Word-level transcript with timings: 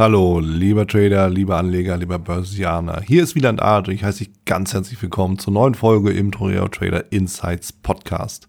Hallo, 0.00 0.40
lieber 0.40 0.86
Trader, 0.86 1.28
lieber 1.28 1.58
Anleger, 1.58 1.98
lieber 1.98 2.18
Börsianer. 2.18 3.02
Hier 3.06 3.22
ist 3.22 3.34
Wieland 3.34 3.60
Art 3.60 3.86
und 3.86 3.92
ich 3.92 4.02
heiße 4.02 4.24
dich 4.24 4.30
ganz 4.46 4.72
herzlich 4.72 5.02
willkommen 5.02 5.38
zur 5.38 5.52
neuen 5.52 5.74
Folge 5.74 6.10
im 6.10 6.32
Toreo 6.32 6.68
Trader 6.68 7.12
Insights 7.12 7.70
Podcast. 7.70 8.48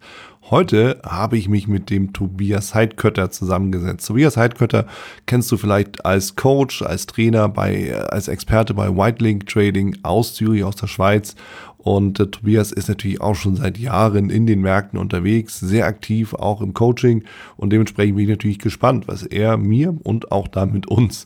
Heute 0.50 1.02
habe 1.06 1.38
ich 1.38 1.50
mich 1.50 1.68
mit 1.68 1.90
dem 1.90 2.14
Tobias 2.14 2.74
Heidkötter 2.74 3.32
zusammengesetzt. 3.32 4.08
Tobias 4.08 4.38
Heidkötter 4.38 4.86
kennst 5.26 5.52
du 5.52 5.58
vielleicht 5.58 6.06
als 6.06 6.38
Coach, 6.38 6.84
als 6.84 7.06
Trainer, 7.06 7.50
bei, 7.50 7.98
als 7.98 8.30
Experte 8.30 8.74
bei 8.74 8.88
Whitelink 8.88 9.46
Trading 9.48 9.98
aus 10.04 10.34
Zürich, 10.36 10.64
aus 10.64 10.78
der 10.78 10.88
Schweiz. 10.88 11.36
Und 11.84 12.20
äh, 12.20 12.28
Tobias 12.28 12.72
ist 12.72 12.90
natürlich 12.90 13.22
auch 13.22 13.36
schon 13.36 13.56
seit 13.56 13.78
Jahren 13.78 14.30
in 14.30 14.46
den 14.46 14.62
Märkten 14.62 15.00
unterwegs, 15.00 15.60
sehr 15.60 15.86
aktiv, 15.86 16.34
auch 16.34 16.62
im 16.62 16.74
Coaching. 16.74 17.24
Und 17.58 17.72
dementsprechend 17.72 18.16
bin 18.16 18.26
ich 18.26 18.30
natürlich 18.30 18.60
gespannt, 18.60 19.08
was 19.08 19.24
er 19.24 19.58
mir 19.58 19.96
und 20.04 20.32
auch 20.32 20.48
damit 20.48 20.88
uns 20.88 21.26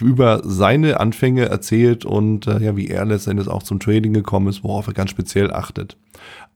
über 0.00 0.42
seine 0.44 1.00
Anfänge 1.00 1.46
erzählt 1.46 2.04
und 2.04 2.46
äh, 2.46 2.60
ja, 2.60 2.76
wie 2.76 2.88
er 2.88 3.04
letztendlich 3.04 3.48
auch 3.48 3.62
zum 3.62 3.80
Trading 3.80 4.12
gekommen 4.12 4.48
ist, 4.48 4.64
worauf 4.64 4.86
er 4.86 4.94
ganz 4.94 5.10
speziell 5.10 5.52
achtet. 5.52 5.96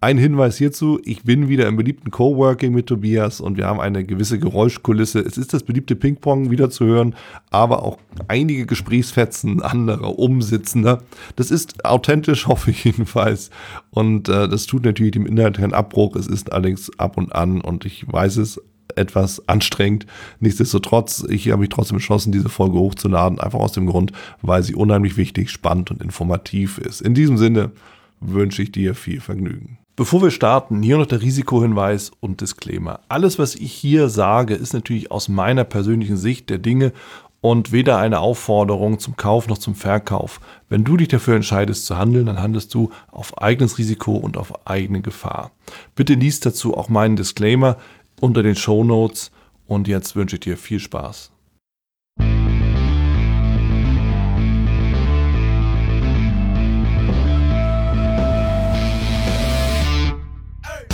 Ein 0.00 0.18
Hinweis 0.18 0.58
hierzu, 0.58 1.00
ich 1.04 1.24
bin 1.24 1.48
wieder 1.48 1.66
im 1.66 1.76
beliebten 1.76 2.10
Coworking 2.10 2.74
mit 2.74 2.86
Tobias 2.86 3.40
und 3.40 3.56
wir 3.56 3.66
haben 3.66 3.80
eine 3.80 4.04
gewisse 4.04 4.38
Geräuschkulisse. 4.38 5.20
Es 5.20 5.38
ist 5.38 5.54
das 5.54 5.62
beliebte 5.62 5.96
Ping-Pong 5.96 6.50
wieder 6.50 6.68
zu 6.68 6.84
hören, 6.84 7.14
aber 7.50 7.82
auch 7.82 7.98
einige 8.28 8.66
Gesprächsfetzen 8.66 9.62
anderer 9.62 10.18
Umsitzender. 10.18 11.02
Das 11.36 11.50
ist 11.50 11.84
authentisch, 11.86 12.46
hoffe 12.46 12.70
ich 12.72 12.84
jedenfalls. 12.84 13.50
Und 13.90 14.28
äh, 14.28 14.48
das 14.48 14.66
tut 14.66 14.84
natürlich 14.84 15.12
dem 15.12 15.26
Inhalt 15.26 15.56
keinen 15.56 15.72
Abbruch. 15.72 16.14
Es 16.16 16.26
ist 16.26 16.52
allerdings 16.52 16.90
ab 16.98 17.16
und 17.16 17.34
an 17.34 17.62
und 17.62 17.86
ich 17.86 18.04
weiß 18.06 18.36
es, 18.36 18.60
etwas 18.96 19.48
anstrengend. 19.48 20.06
Nichtsdestotrotz, 20.40 21.24
ich 21.28 21.50
habe 21.50 21.60
mich 21.60 21.68
trotzdem 21.68 21.96
entschlossen, 21.96 22.32
diese 22.32 22.48
Folge 22.48 22.78
hochzuladen, 22.78 23.38
einfach 23.38 23.60
aus 23.60 23.72
dem 23.72 23.86
Grund, 23.86 24.12
weil 24.42 24.62
sie 24.62 24.74
unheimlich 24.74 25.16
wichtig, 25.16 25.50
spannend 25.50 25.90
und 25.90 26.02
informativ 26.02 26.78
ist. 26.78 27.00
In 27.00 27.14
diesem 27.14 27.38
Sinne 27.38 27.72
wünsche 28.20 28.62
ich 28.62 28.72
dir 28.72 28.94
viel 28.94 29.20
Vergnügen. 29.20 29.78
Bevor 29.96 30.20
wir 30.20 30.30
starten, 30.30 30.82
hier 30.82 30.98
noch 30.98 31.06
der 31.06 31.22
Risikohinweis 31.22 32.12
und 32.20 32.42
Disclaimer. 32.42 33.00
Alles, 33.08 33.38
was 33.38 33.54
ich 33.54 33.72
hier 33.72 34.10
sage, 34.10 34.54
ist 34.54 34.74
natürlich 34.74 35.10
aus 35.10 35.28
meiner 35.28 35.64
persönlichen 35.64 36.18
Sicht 36.18 36.50
der 36.50 36.58
Dinge 36.58 36.92
und 37.40 37.72
weder 37.72 37.98
eine 37.98 38.20
Aufforderung 38.20 38.98
zum 38.98 39.16
Kauf 39.16 39.48
noch 39.48 39.56
zum 39.56 39.74
Verkauf. 39.74 40.40
Wenn 40.68 40.84
du 40.84 40.96
dich 40.96 41.08
dafür 41.08 41.36
entscheidest 41.36 41.86
zu 41.86 41.96
handeln, 41.96 42.26
dann 42.26 42.42
handelst 42.42 42.74
du 42.74 42.90
auf 43.10 43.38
eigenes 43.38 43.78
Risiko 43.78 44.16
und 44.16 44.36
auf 44.36 44.66
eigene 44.66 45.00
Gefahr. 45.00 45.52
Bitte 45.94 46.14
liest 46.14 46.44
dazu 46.44 46.76
auch 46.76 46.88
meinen 46.88 47.16
Disclaimer 47.16 47.76
unter 48.20 48.42
den 48.42 48.56
Show 48.56 48.84
Notes 48.84 49.30
und 49.66 49.88
jetzt 49.88 50.16
wünsche 50.16 50.36
ich 50.36 50.40
dir 50.40 50.56
viel 50.56 50.80
Spaß. 50.80 51.32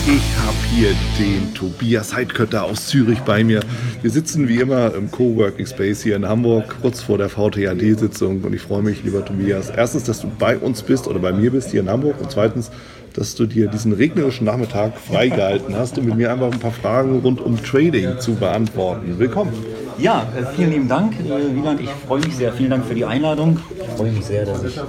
Ich 0.04 0.36
habe 0.36 0.56
hier 0.74 0.90
den 1.16 1.54
Tobias 1.54 2.12
Heidkötter 2.12 2.64
aus 2.64 2.88
Zürich 2.88 3.20
bei 3.20 3.44
mir. 3.44 3.60
Wir 4.02 4.10
sitzen 4.10 4.48
wie 4.48 4.56
immer 4.56 4.92
im 4.94 5.08
Coworking 5.08 5.64
Space 5.64 6.02
hier 6.02 6.16
in 6.16 6.26
Hamburg, 6.26 6.76
kurz 6.82 7.00
vor 7.00 7.18
der 7.18 7.28
VTAD-Sitzung. 7.28 8.42
Und 8.42 8.52
ich 8.52 8.62
freue 8.62 8.82
mich, 8.82 9.04
lieber 9.04 9.24
Tobias, 9.24 9.70
erstens, 9.70 10.02
dass 10.04 10.20
du 10.20 10.28
bei 10.40 10.58
uns 10.58 10.82
bist 10.82 11.06
oder 11.06 11.20
bei 11.20 11.32
mir 11.32 11.52
bist 11.52 11.70
hier 11.70 11.80
in 11.80 11.88
Hamburg. 11.88 12.20
Und 12.20 12.32
zweitens, 12.32 12.72
dass 13.12 13.34
du 13.34 13.46
dir 13.46 13.68
diesen 13.68 13.92
regnerischen 13.92 14.46
Nachmittag 14.46 14.98
freigehalten 14.98 15.76
hast, 15.76 15.98
um 15.98 16.06
mit 16.06 16.16
mir 16.16 16.32
einfach 16.32 16.50
ein 16.50 16.58
paar 16.58 16.72
Fragen 16.72 17.20
rund 17.20 17.40
um 17.40 17.62
Trading 17.62 18.18
zu 18.18 18.34
beantworten. 18.34 19.18
Willkommen. 19.18 19.52
Ja, 19.98 20.26
äh, 20.36 20.44
vielen 20.56 20.70
lieben 20.70 20.88
Dank, 20.88 21.14
äh, 21.20 21.54
Wieland. 21.54 21.80
Ich 21.80 21.90
freue 21.90 22.20
mich 22.20 22.34
sehr. 22.34 22.52
Vielen 22.52 22.70
Dank 22.70 22.84
für 22.84 22.94
die 22.94 23.04
Einladung. 23.04 23.58
Ich 23.78 23.96
freue 23.96 24.10
mich 24.10 24.24
sehr, 24.24 24.44
dass 24.44 24.64
ich 24.64 24.80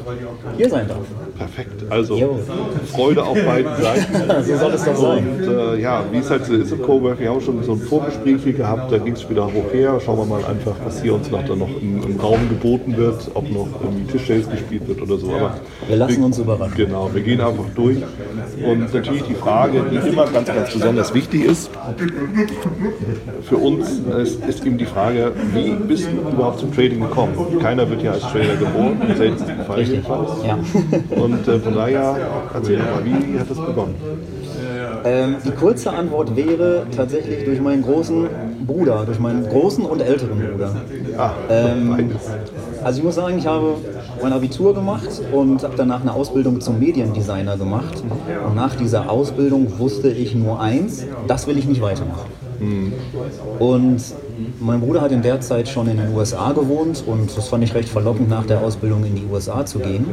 hier 0.57 0.69
sein 0.69 0.88
darf. 0.88 0.99
Perfekt. 1.38 1.91
Also 1.91 2.17
jo. 2.17 2.39
Freude 2.91 3.23
auf 3.23 3.38
beiden 3.44 3.71
Seiten. 3.81 4.44
so 4.44 4.57
soll 4.57 4.73
es 4.73 4.83
doch 4.85 4.95
sein. 4.95 5.28
Und 5.28 5.47
äh, 5.47 5.81
ja, 5.81 6.03
wie 6.12 6.17
es 6.17 6.29
halt 6.29 6.45
so 6.45 6.53
ist 6.53 6.72
im 6.72 6.81
Cowork, 6.81 7.19
wir 7.19 7.29
haben 7.29 7.41
schon 7.41 7.62
so 7.63 7.73
ein 7.73 7.79
Vorgespräch 7.79 8.44
hier 8.44 8.53
gehabt, 8.53 8.91
da 8.91 8.97
ging 8.97 9.13
es 9.13 9.29
wieder 9.29 9.45
hoch 9.45 9.73
her. 9.73 10.00
Schauen 10.03 10.19
wir 10.19 10.25
mal 10.25 10.45
einfach, 10.45 10.75
was 10.85 11.01
hier 11.01 11.13
uns 11.16 11.29
noch, 11.29 11.44
noch 11.56 11.69
im, 11.81 12.01
im, 12.03 12.19
Raum 12.19 12.47
geboten 12.50 12.95
wird, 12.95 13.29
ob 13.33 13.50
noch 13.51 13.67
irgendwie 13.83 14.06
Tischtennis 14.12 14.50
gespielt 14.50 14.88
wird 14.88 15.01
oder 15.01 15.17
so. 15.17 15.31
Aber 15.31 15.57
wir 15.88 15.95
lassen 15.97 16.17
wir, 16.17 16.25
uns 16.25 16.38
überraschen. 16.38 16.75
Genau, 16.75 17.09
wir 17.13 17.22
gehen 17.22 17.41
einfach 17.41 17.66
durch. 17.75 17.97
Und 18.66 18.94
natürlich 18.94 19.24
die 19.24 19.35
Frage, 19.35 19.84
die 19.91 20.09
immer 20.09 20.28
ganz, 20.28 20.47
ganz 20.47 20.74
besonders 20.74 21.13
wichtig 21.13 21.46
ist, 21.46 21.69
für 23.44 23.57
uns 23.57 24.00
ist, 24.22 24.46
ist 24.46 24.66
eben 24.66 24.78
die 24.78 24.85
Frage, 24.85 25.31
wie 25.53 25.72
bist 25.72 26.07
du 26.07 26.29
überhaupt 26.29 26.59
zum 26.59 26.74
Trading 26.74 27.01
gekommen? 27.01 27.34
Keiner 27.62 27.90
wird 27.90 28.03
ja 28.03 28.12
als 28.12 28.22
Trader 28.22 28.56
geboren, 28.56 28.97
seltensten 29.18 29.66
Fall 29.66 29.81
jedenfalls. 29.81 30.29
Ja. 30.46 30.57
Und 31.16 31.47
äh, 31.47 31.59
von 31.59 31.74
daher, 31.74 32.18
erzähl 32.53 32.78
doch 32.78 32.85
mal, 32.85 33.06
wie 33.06 33.40
hat 33.40 33.50
das 33.50 33.57
begonnen? 33.57 33.96
Ähm, 35.06 35.35
die 35.44 35.51
kurze 35.51 35.91
Antwort 35.91 36.35
wäre 36.35 36.85
tatsächlich 36.95 37.44
durch 37.44 37.59
meinen 37.59 37.81
großen 37.81 38.28
Bruder, 38.66 39.03
durch 39.06 39.19
meinen 39.19 39.47
großen 39.47 39.85
und 39.85 40.01
älteren 40.01 40.40
Bruder. 40.40 40.75
Ah, 41.18 41.31
ähm, 41.50 42.12
also 42.83 42.99
ich 42.99 43.03
muss 43.03 43.16
sagen, 43.16 43.38
ich 43.38 43.47
habe 43.47 43.75
mein 44.21 44.33
Abitur 44.33 44.73
gemacht 44.73 45.21
und 45.31 45.63
habe 45.63 45.73
danach 45.75 46.01
eine 46.01 46.13
Ausbildung 46.13 46.61
zum 46.61 46.79
Mediendesigner 46.79 47.57
gemacht. 47.57 48.03
Und 48.45 48.55
nach 48.55 48.75
dieser 48.75 49.09
Ausbildung 49.09 49.79
wusste 49.79 50.09
ich 50.09 50.35
nur 50.35 50.59
eins, 50.59 51.05
das 51.27 51.47
will 51.47 51.57
ich 51.57 51.66
nicht 51.66 51.81
weitermachen. 51.81 52.29
Mhm. 52.59 52.94
Und 53.59 54.01
mein 54.59 54.79
Bruder 54.79 55.01
hat 55.01 55.11
in 55.11 55.21
der 55.21 55.41
Zeit 55.41 55.67
schon 55.67 55.88
in 55.88 55.97
den 55.97 56.16
USA 56.16 56.51
gewohnt 56.51 57.03
und 57.05 57.35
das 57.35 57.47
fand 57.49 57.63
ich 57.63 57.73
recht 57.73 57.89
verlockend, 57.89 58.29
nach 58.29 58.45
der 58.45 58.61
Ausbildung 58.61 59.03
in 59.05 59.15
die 59.15 59.25
USA 59.31 59.65
zu 59.65 59.79
gehen. 59.79 60.05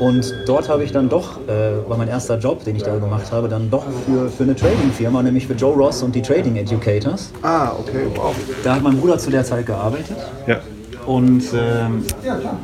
Und 0.00 0.34
dort 0.46 0.68
habe 0.68 0.84
ich 0.84 0.92
dann 0.92 1.08
doch, 1.08 1.38
äh, 1.46 1.88
war 1.88 1.96
mein 1.96 2.08
erster 2.08 2.38
Job, 2.38 2.64
den 2.64 2.76
ich 2.76 2.82
da 2.82 2.96
gemacht 2.96 3.30
habe, 3.32 3.48
dann 3.48 3.70
doch 3.70 3.84
für, 4.06 4.28
für 4.28 4.42
eine 4.42 4.56
Trading-Firma, 4.56 5.22
nämlich 5.22 5.46
für 5.46 5.54
Joe 5.54 5.74
Ross 5.74 6.02
und 6.02 6.14
die 6.14 6.22
Trading 6.22 6.56
Educators. 6.56 7.30
Ah, 7.42 7.72
okay, 7.78 8.06
wow. 8.14 8.34
Da 8.64 8.76
hat 8.76 8.82
mein 8.82 8.98
Bruder 8.98 9.18
zu 9.18 9.30
der 9.30 9.44
Zeit 9.44 9.66
gearbeitet. 9.66 10.16
Ja. 10.46 10.60
Und 11.06 11.44
ähm, 11.54 12.04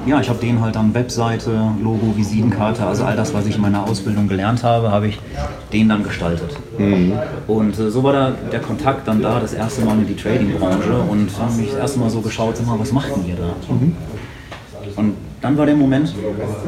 ja, 0.07 0.21
ich 0.21 0.29
habe 0.29 0.41
denen 0.41 0.61
halt 0.61 0.75
dann 0.75 0.93
Webseite, 0.95 1.51
Logo, 1.81 2.17
Visitenkarte, 2.17 2.85
also 2.85 3.05
all 3.05 3.17
das, 3.17 3.33
was 3.33 3.47
ich 3.47 3.57
in 3.57 3.63
meiner 3.63 3.85
Ausbildung 3.85 4.27
gelernt 4.27 4.65
habe, 4.65 4.91
habe 4.91 5.07
ich 5.07 5.21
denen 5.73 5.89
dann 5.89 6.03
gestaltet. 6.03 6.57
Mhm. 6.77 7.13
Und 7.47 7.79
äh, 7.79 7.91
so 7.91 8.03
war 8.03 8.13
da 8.13 8.33
der 8.51 8.61
Kontakt 8.61 9.07
dann 9.07 9.23
da, 9.23 9.39
das 9.39 9.55
erste 9.55 9.83
Mal 9.85 9.99
in 9.99 10.09
die 10.09 10.17
Trading-Branche 10.17 10.93
und 11.09 11.31
habe 11.39 11.53
mich 11.55 11.71
das 11.71 11.79
erste 11.79 12.01
Mal 12.01 12.11
so 12.11 12.21
geschaut, 12.21 12.57
sag 12.57 12.67
mal, 12.67 12.79
was 12.79 12.93
macht 12.93 13.15
denn 13.15 13.27
ihr 13.27 13.37
da? 13.37 13.73
Mhm. 13.73 13.97
Und 14.97 15.17
dann 15.41 15.57
war 15.57 15.67
der 15.67 15.77
Moment, 15.77 16.13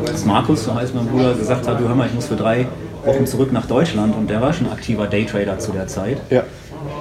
dass 0.06 0.24
Markus, 0.24 0.64
so 0.64 0.74
heißt 0.74 0.94
mein 0.94 1.06
Bruder, 1.06 1.34
gesagt 1.34 1.66
hat, 1.66 1.80
du 1.80 1.88
hör 1.88 1.94
mal, 1.94 2.06
ich 2.06 2.14
muss 2.14 2.26
für 2.26 2.36
drei 2.36 2.66
Wochen 3.04 3.26
zurück 3.26 3.52
nach 3.52 3.66
Deutschland 3.66 4.14
und 4.16 4.30
der 4.30 4.40
war 4.40 4.52
schon 4.52 4.70
aktiver 4.70 5.06
Daytrader 5.06 5.58
zu 5.58 5.72
der 5.72 5.86
Zeit. 5.86 6.18
Ja. 6.30 6.42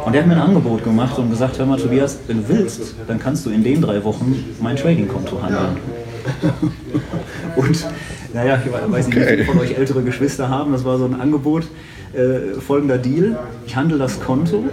Und 0.05 0.13
der 0.13 0.21
hat 0.21 0.27
mir 0.27 0.35
ein 0.35 0.41
Angebot 0.41 0.83
gemacht 0.83 1.17
und 1.17 1.29
gesagt, 1.29 1.57
hör 1.57 1.65
mal 1.65 1.79
Tobias, 1.79 2.19
wenn 2.27 2.43
du 2.43 2.49
willst, 2.49 2.95
dann 3.07 3.19
kannst 3.19 3.45
du 3.45 3.49
in 3.49 3.63
den 3.63 3.81
drei 3.81 4.03
Wochen 4.03 4.43
mein 4.61 4.75
Trading-Konto 4.75 5.41
handeln. 5.41 5.77
und 7.55 7.87
naja, 8.33 8.59
ich 8.63 8.91
weiß 8.91 9.07
nicht, 9.07 9.17
wie 9.17 9.23
viele 9.23 9.45
von 9.45 9.59
euch 9.59 9.77
ältere 9.77 10.03
Geschwister 10.03 10.49
haben, 10.49 10.71
das 10.71 10.83
war 10.83 10.97
so 10.97 11.05
ein 11.05 11.19
Angebot, 11.19 11.63
äh, 12.13 12.59
folgender 12.59 12.97
Deal, 12.97 13.37
ich 13.65 13.75
handle 13.75 13.97
das 13.97 14.19
Konto 14.19 14.65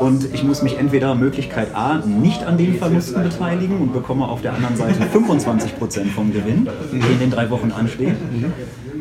und 0.00 0.32
ich 0.34 0.44
muss 0.44 0.62
mich 0.62 0.78
entweder 0.78 1.14
Möglichkeit 1.14 1.74
A 1.74 1.98
nicht 2.04 2.44
an 2.44 2.58
den 2.58 2.74
Verlusten 2.78 3.22
beteiligen 3.22 3.80
und 3.80 3.92
bekomme 3.92 4.26
auf 4.26 4.42
der 4.42 4.54
anderen 4.54 4.76
Seite 4.76 5.02
25% 5.02 6.06
vom 6.14 6.32
Gewinn, 6.32 6.68
der 6.92 7.10
in 7.10 7.18
den 7.20 7.30
drei 7.30 7.50
Wochen 7.50 7.72
ansteht. 7.72 8.16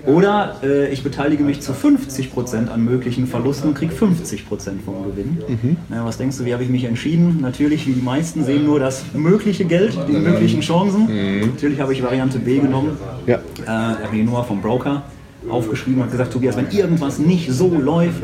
Oder 0.07 0.55
äh, 0.63 0.89
ich 0.89 1.03
beteilige 1.03 1.43
mich 1.43 1.61
zu 1.61 1.73
50% 1.73 2.69
an 2.69 2.85
möglichen 2.85 3.27
Verlusten 3.27 3.69
und 3.69 3.73
kriege 3.75 3.93
50% 3.93 4.45
vom 4.85 5.03
Gewinn. 5.03 5.37
Mhm. 5.47 5.77
Na, 5.89 6.05
was 6.05 6.17
denkst 6.17 6.37
du, 6.37 6.45
wie 6.45 6.53
habe 6.53 6.63
ich 6.63 6.69
mich 6.69 6.85
entschieden? 6.85 7.39
Natürlich, 7.41 7.85
wie 7.87 7.91
die 7.91 8.01
meisten 8.01 8.45
sehen 8.45 8.65
nur 8.65 8.79
das 8.79 9.03
mögliche 9.13 9.65
Geld, 9.65 9.97
die 10.07 10.13
möglichen 10.13 10.61
Chancen. 10.61 11.07
Mhm. 11.07 11.49
Natürlich 11.49 11.81
habe 11.81 11.91
ich 11.91 12.01
Variante 12.01 12.39
B 12.39 12.59
genommen. 12.59 12.97
Ja. 13.25 13.35
Äh, 13.35 13.67
habe 13.67 14.15
die 14.15 14.23
Nummer 14.23 14.45
vom 14.45 14.61
Broker 14.61 15.03
aufgeschrieben 15.49 16.01
und 16.01 16.11
gesagt, 16.11 16.33
Tobias, 16.33 16.57
wenn 16.57 16.69
irgendwas 16.71 17.19
nicht 17.19 17.51
so 17.51 17.69
läuft, 17.69 18.23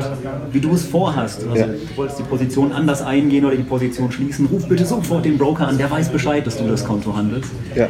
wie 0.52 0.60
du 0.60 0.74
es 0.74 0.84
vorhast, 0.84 1.44
also 1.44 1.56
ja. 1.56 1.66
du 1.66 1.96
wolltest 1.96 2.18
die 2.18 2.24
Position 2.24 2.72
anders 2.72 3.02
eingehen 3.02 3.44
oder 3.44 3.56
die 3.56 3.62
Position 3.62 4.10
schließen, 4.10 4.46
ruf 4.46 4.68
bitte 4.68 4.84
sofort 4.84 5.24
den 5.24 5.38
Broker 5.38 5.68
an, 5.68 5.78
der 5.78 5.90
weiß 5.90 6.10
Bescheid, 6.10 6.46
dass 6.46 6.58
du 6.58 6.66
das 6.66 6.84
Konto 6.84 7.16
handelst. 7.16 7.50
Ja. 7.74 7.88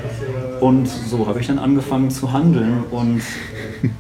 Und 0.61 0.87
so 0.87 1.27
habe 1.27 1.41
ich 1.41 1.47
dann 1.47 1.59
angefangen 1.59 2.11
zu 2.11 2.33
handeln 2.33 2.85
und 2.91 3.23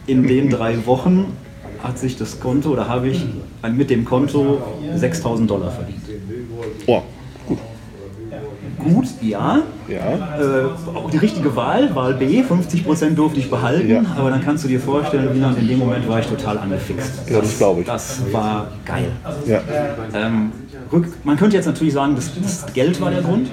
in 0.06 0.27
den 0.27 0.51
drei 0.51 0.87
Wochen 0.87 1.37
hat 1.83 1.99
sich 1.99 2.17
das 2.17 2.41
Konto 2.41 2.71
oder 2.71 2.89
habe 2.89 3.09
ich 3.09 3.25
mit 3.73 3.91
dem 3.91 4.05
Konto 4.05 4.62
6000 4.95 5.51
Dollar 5.51 5.71
verdient. 5.71 6.03
Oh, 6.87 7.03
gut. 8.85 9.07
Ja. 9.21 9.63
ja. 9.89 9.97
Äh, 9.97 10.97
auch 10.97 11.11
die 11.11 11.19
richtige 11.19 11.55
Wahl, 11.57 11.95
Wahl 11.95 12.15
B, 12.15 12.43
50% 12.43 13.15
durfte 13.15 13.41
ich 13.41 13.51
behalten, 13.51 13.91
ja. 13.91 14.03
aber 14.17 14.31
dann 14.31 14.45
kannst 14.45 14.65
du 14.65 14.69
dir 14.69 14.81
vorstellen, 14.81 15.31
wie 15.33 15.61
in 15.61 15.69
dem 15.69 15.79
Moment 15.79 16.09
war 16.09 16.21
ich 16.21 16.27
total 16.27 16.59
angefixt. 16.59 17.29
Ja, 17.29 17.41
das 17.41 17.59
glaube 17.59 17.81
ich. 17.81 17.87
Das 17.87 18.21
war 18.33 18.69
geil. 18.85 19.11
Ja. 19.47 19.61
Ähm, 20.15 20.53
rück, 20.93 21.07
man 21.25 21.37
könnte 21.37 21.57
jetzt 21.57 21.67
natürlich 21.67 21.95
sagen, 21.95 22.15
das, 22.15 22.31
das 22.41 22.73
Geld 22.73 23.01
war 23.01 23.11
der 23.11 23.23
Grund, 23.23 23.51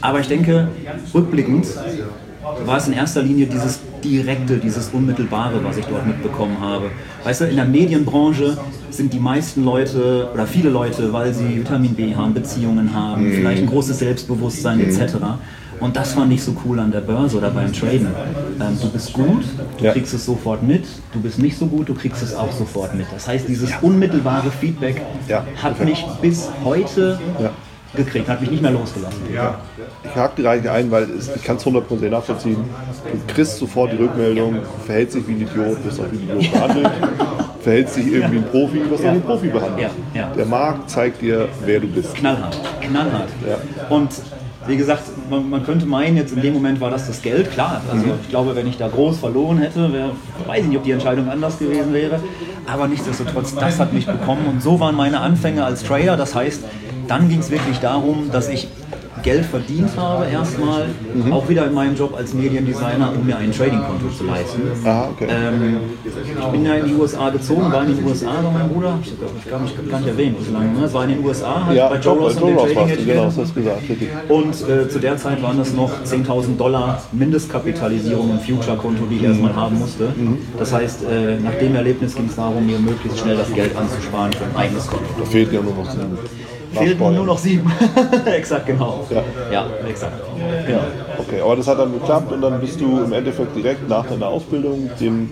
aber 0.00 0.20
ich 0.20 0.28
denke, 0.28 0.68
rückblickend 1.14 1.66
war 2.64 2.76
es 2.76 2.86
in 2.86 2.94
erster 2.94 3.22
Linie 3.22 3.46
dieses 3.46 3.80
Direkte, 4.06 4.58
dieses 4.58 4.88
Unmittelbare, 4.88 5.62
was 5.64 5.76
ich 5.76 5.84
dort 5.86 6.06
mitbekommen 6.06 6.58
habe. 6.60 6.90
Weißt 7.24 7.40
du, 7.40 7.44
in 7.46 7.56
der 7.56 7.64
Medienbranche 7.64 8.56
sind 8.90 9.12
die 9.12 9.18
meisten 9.18 9.64
Leute 9.64 10.28
oder 10.32 10.46
viele 10.46 10.70
Leute, 10.70 11.12
weil 11.12 11.34
sie 11.34 11.56
Vitamin 11.56 11.94
B 11.94 12.14
haben, 12.14 12.32
Beziehungen 12.34 12.94
haben, 12.94 13.28
mhm. 13.28 13.32
vielleicht 13.34 13.62
ein 13.62 13.68
großes 13.68 13.98
Selbstbewusstsein 13.98 14.78
mhm. 14.78 14.84
etc. 14.84 15.16
Und 15.80 15.96
das 15.96 16.14
fand 16.14 16.32
ich 16.32 16.42
so 16.42 16.56
cool 16.64 16.80
an 16.80 16.90
der 16.90 17.02
Börse 17.02 17.36
oder 17.36 17.50
beim 17.50 17.70
Traden. 17.72 18.08
Ähm, 18.60 18.78
du 18.80 18.88
bist 18.88 19.12
gut, 19.12 19.44
du 19.76 19.84
ja. 19.84 19.92
kriegst 19.92 20.14
es 20.14 20.24
sofort 20.24 20.62
mit, 20.62 20.84
du 21.12 21.20
bist 21.20 21.38
nicht 21.38 21.58
so 21.58 21.66
gut, 21.66 21.88
du 21.88 21.94
kriegst 21.94 22.22
es 22.22 22.34
auch 22.34 22.50
sofort 22.52 22.94
mit. 22.94 23.06
Das 23.12 23.28
heißt, 23.28 23.46
dieses 23.46 23.70
unmittelbare 23.82 24.50
Feedback 24.50 25.02
ja. 25.28 25.44
hat 25.62 25.84
mich 25.84 26.02
bis 26.22 26.48
heute 26.64 27.18
ja. 27.38 27.50
Gekriegt, 27.96 28.28
hat 28.28 28.40
mich 28.40 28.50
nicht 28.50 28.62
mehr 28.62 28.70
losgelassen. 28.70 29.22
Ja. 29.32 29.58
Ich 30.04 30.14
hake 30.14 30.42
dir 30.42 30.50
eigentlich 30.50 30.70
ein, 30.70 30.90
weil 30.90 31.08
ich 31.34 31.42
kann 31.42 31.56
es 31.56 31.66
100% 31.66 32.08
nachvollziehen. 32.08 32.56
Du 33.26 33.34
kriegst 33.34 33.58
sofort 33.58 33.92
die 33.92 33.96
Rückmeldung, 33.96 34.56
verhält 34.84 35.12
sich 35.12 35.26
wie 35.26 35.32
ein 35.32 35.40
Idiot, 35.42 35.84
wirst 35.84 36.00
auch 36.00 36.04
wie 36.10 36.16
ein 36.16 36.38
Idiot 36.38 36.52
behandelt. 36.52 36.90
verhält 37.60 37.88
sich 37.90 38.06
irgendwie 38.06 38.38
ein 38.38 38.44
Profi, 38.44 38.90
wirst 38.90 39.04
auch 39.04 39.12
wie 39.12 39.16
ein 39.16 39.22
Profi 39.22 39.48
behandelt. 39.48 39.90
Der 40.36 40.46
Markt 40.46 40.90
zeigt 40.90 41.22
dir, 41.22 41.48
wer 41.64 41.80
du 41.80 41.88
bist. 41.88 42.14
Knallhart, 42.14 42.58
knallhart. 42.80 43.28
Und 43.90 44.10
wie 44.68 44.76
gesagt, 44.76 45.02
man, 45.30 45.48
man, 45.48 45.64
könnte 45.64 45.86
meinen, 45.86 46.16
jetzt 46.16 46.32
in 46.32 46.42
dem 46.42 46.54
Moment 46.54 46.80
war 46.80 46.90
das 46.90 47.06
das 47.06 47.22
Geld, 47.22 47.52
klar. 47.52 47.80
Also 47.90 48.06
mhm. 48.06 48.12
ich 48.20 48.28
glaube, 48.28 48.56
wenn 48.56 48.66
ich 48.66 48.76
da 48.76 48.88
groß 48.88 49.18
verloren 49.18 49.58
hätte, 49.58 49.92
wär, 49.92 50.10
weiß 50.46 50.62
ich 50.62 50.68
nicht, 50.68 50.78
ob 50.78 50.84
die 50.84 50.90
Entscheidung 50.92 51.28
anders 51.28 51.58
gewesen 51.58 51.92
wäre. 51.92 52.20
Aber 52.66 52.88
nichtsdestotrotz, 52.88 53.54
das 53.54 53.78
hat 53.78 53.92
mich 53.92 54.06
bekommen. 54.06 54.46
Und 54.48 54.62
so 54.62 54.80
waren 54.80 54.96
meine 54.96 55.20
Anfänge 55.20 55.64
als 55.64 55.84
Trader. 55.84 56.16
Das 56.16 56.34
heißt, 56.34 56.64
dann 57.08 57.28
ging 57.28 57.40
es 57.40 57.50
wirklich 57.50 57.78
darum, 57.78 58.30
dass 58.32 58.48
ich 58.48 58.68
Geld 59.22 59.44
verdient 59.44 59.90
habe, 59.96 60.26
erstmal, 60.26 60.86
mhm. 61.14 61.32
auch 61.32 61.48
wieder 61.48 61.66
in 61.66 61.74
meinem 61.74 61.96
Job 61.96 62.14
als 62.16 62.32
Mediendesigner, 62.34 63.12
um 63.12 63.26
mir 63.26 63.36
ein 63.36 63.50
Trading-Konto 63.50 64.08
zu 64.16 64.24
leisten. 64.24 64.62
Aha, 64.84 65.08
okay. 65.10 65.26
ähm, 65.28 65.78
ich 66.04 66.46
bin 66.52 66.64
ja 66.64 66.74
in 66.74 66.86
die 66.86 66.94
USA 66.94 67.30
gezogen, 67.30 67.72
war 67.72 67.84
in 67.84 67.96
den 67.96 68.06
USA 68.06 68.30
bei 68.42 68.50
meinem 68.50 68.68
Bruder, 68.68 68.98
ich 69.02 69.50
kann 69.50 69.62
mich 69.62 69.90
gar 69.90 69.98
nicht 69.98 70.08
erwähnen, 70.08 70.36
wie 70.38 70.52
lange, 70.52 70.78
ne? 70.78 70.92
war 70.92 71.04
in 71.04 71.10
den 71.10 71.24
USA, 71.24 71.66
halt 71.66 71.76
ja, 71.76 71.88
bei 71.88 71.96
Joe 71.96 72.18
Ross 72.18 72.36
und 72.36 72.56
Trading 72.56 72.88
Edge. 72.88 73.04
Genau, 73.04 73.32
das 73.36 73.54
gesagt, 73.54 73.82
und 74.28 74.68
äh, 74.68 74.88
zu 74.88 74.98
der 75.00 75.16
Zeit 75.16 75.42
waren 75.42 75.58
das 75.58 75.72
noch 75.72 75.90
10.000 76.04 76.56
Dollar 76.56 77.02
Mindestkapitalisierung 77.12 78.30
im 78.30 78.38
Future-Konto, 78.38 79.06
die 79.10 79.16
ich 79.16 79.22
mhm. 79.22 79.28
erstmal 79.28 79.56
haben 79.56 79.78
musste. 79.78 80.12
Mhm. 80.16 80.38
Das 80.58 80.72
heißt, 80.72 81.02
äh, 81.02 81.40
nach 81.40 81.54
dem 81.54 81.74
Erlebnis 81.74 82.14
ging 82.14 82.26
es 82.26 82.36
darum, 82.36 82.66
mir 82.66 82.78
möglichst 82.78 83.18
schnell 83.18 83.36
das 83.36 83.52
Geld 83.52 83.76
anzusparen 83.76 84.32
für 84.32 84.44
ein 84.44 84.56
eigenes 84.56 84.86
Konto. 84.86 85.06
Da 85.18 85.24
fehlt 85.24 85.52
ja 85.52 85.60
nur 85.62 85.74
noch 85.74 85.90
fehlten 86.76 87.14
nur 87.14 87.26
noch 87.26 87.38
sieben. 87.38 87.72
exakt, 88.26 88.66
genau. 88.66 89.06
Ja, 89.10 89.22
ja 89.50 89.66
exakt. 89.88 90.20
Ja. 90.68 90.80
Okay, 91.18 91.40
aber 91.40 91.56
das 91.56 91.66
hat 91.66 91.78
dann 91.78 91.92
geklappt 91.92 92.32
und 92.32 92.40
dann 92.40 92.60
bist 92.60 92.80
du 92.80 93.04
im 93.04 93.12
Endeffekt 93.12 93.56
direkt 93.56 93.88
nach 93.88 94.06
deiner 94.06 94.28
Ausbildung 94.28 94.90
dem 95.00 95.30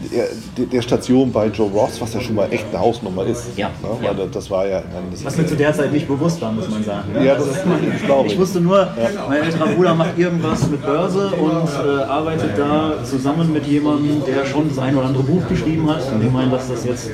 der, 0.00 0.66
der, 0.66 0.82
Station 0.82 1.32
bei 1.32 1.46
Joe 1.46 1.70
Ross, 1.70 2.00
was 2.00 2.14
ja 2.14 2.20
schon 2.20 2.36
mal 2.36 2.52
echt 2.52 2.66
eine 2.70 2.80
Hausnummer 2.80 3.26
ist. 3.26 3.56
Ja. 3.56 3.70
Ne? 3.82 4.06
ja. 4.06 4.14
Das 4.32 4.50
war 4.50 4.66
ja. 4.66 4.82
Das 5.10 5.24
was 5.24 5.36
mir 5.36 5.46
zu 5.46 5.56
der 5.56 5.72
Zeit 5.74 5.92
nicht 5.92 6.06
bewusst 6.06 6.40
war, 6.40 6.52
muss 6.52 6.68
man 6.68 6.84
sagen. 6.84 7.12
Ne? 7.12 7.24
Ja, 7.24 7.34
das 7.34 7.48
also, 7.48 7.60
ist 7.94 8.04
glaube 8.04 8.26
ich. 8.26 8.34
Ich 8.34 8.38
wusste 8.38 8.60
nur, 8.60 8.78
ja. 8.78 9.26
mein 9.28 9.42
älterer 9.42 9.66
Bruder 9.68 9.94
macht 9.94 10.18
irgendwas 10.18 10.68
mit 10.68 10.82
Börse 10.82 11.30
und 11.30 11.68
äh, 11.88 12.02
arbeitet 12.02 12.56
da 12.56 12.94
zusammen 13.04 13.52
mit 13.52 13.66
jemandem, 13.66 14.22
der 14.24 14.46
schon 14.46 14.68
das 14.68 14.78
ein 14.78 14.96
oder 14.96 15.06
andere 15.06 15.24
Buch 15.24 15.46
geschrieben 15.48 15.88
hat. 15.90 16.02
Und 16.12 16.24
ich 16.24 16.32
meine, 16.32 16.50
dass 16.50 16.68
das 16.68 16.84
jetzt. 16.84 17.10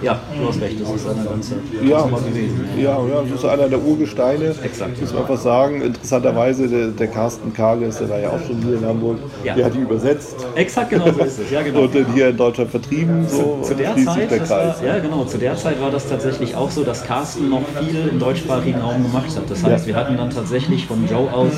Ja, 0.00 0.20
du 0.38 0.48
hast 0.48 0.60
recht, 0.60 0.80
das 0.80 0.90
ist 0.90 1.08
eine 1.08 1.24
ganze 1.24 1.54
ja, 1.82 2.02
gewesen. 2.02 2.68
Ja, 2.76 2.82
ja, 2.82 3.22
das 3.28 3.38
ist 3.38 3.44
einer 3.44 3.68
der 3.68 3.82
Urgesteine. 3.82 4.54
Exakt. 4.62 5.00
Muss 5.00 5.12
man 5.12 5.22
einfach 5.22 5.38
sagen. 5.38 5.82
Interessanterweise, 5.82 6.68
der, 6.68 6.88
der 6.88 7.08
Carsten 7.08 7.52
Kage 7.52 7.86
ist, 7.86 8.00
der 8.00 8.08
war 8.08 8.18
ja 8.18 8.30
auch 8.30 8.40
schon 8.46 8.62
hier 8.62 8.78
in 8.78 8.86
Hamburg. 8.86 9.18
Ja. 9.42 9.54
Der 9.54 9.66
hat 9.66 9.74
die 9.74 9.80
übersetzt. 9.80 10.46
Exakt, 10.54 10.90
genau 10.90 11.10
so 11.10 11.20
ist 11.20 11.40
es. 11.40 11.50
Ja, 11.50 11.62
genau. 11.62 11.82
Und 11.82 11.94
hier 12.12 12.28
in 12.28 12.36
Deutschland 12.36 12.70
vertrieben. 12.70 13.26
So 13.28 13.58
zu, 13.62 13.68
zu 13.68 13.74
der 13.74 13.96
Zeit, 13.96 14.30
der 14.30 14.48
war, 14.48 14.84
ja 14.84 14.98
genau, 14.98 15.24
zu 15.24 15.38
der 15.38 15.56
Zeit 15.56 15.80
war 15.80 15.90
das 15.90 16.08
tatsächlich 16.08 16.54
auch 16.54 16.70
so, 16.70 16.84
dass 16.84 17.04
Carsten 17.04 17.48
noch 17.48 17.62
viel 17.78 18.08
im 18.08 18.18
deutschsprachigen 18.18 18.80
Raum 18.80 19.02
gemacht 19.02 19.36
hat. 19.36 19.48
Das 19.48 19.62
heißt, 19.62 19.86
ja. 19.86 19.94
wir 19.94 20.00
hatten 20.00 20.16
dann 20.16 20.30
tatsächlich 20.30 20.86
von 20.86 21.06
Joe 21.08 21.32
aus 21.32 21.52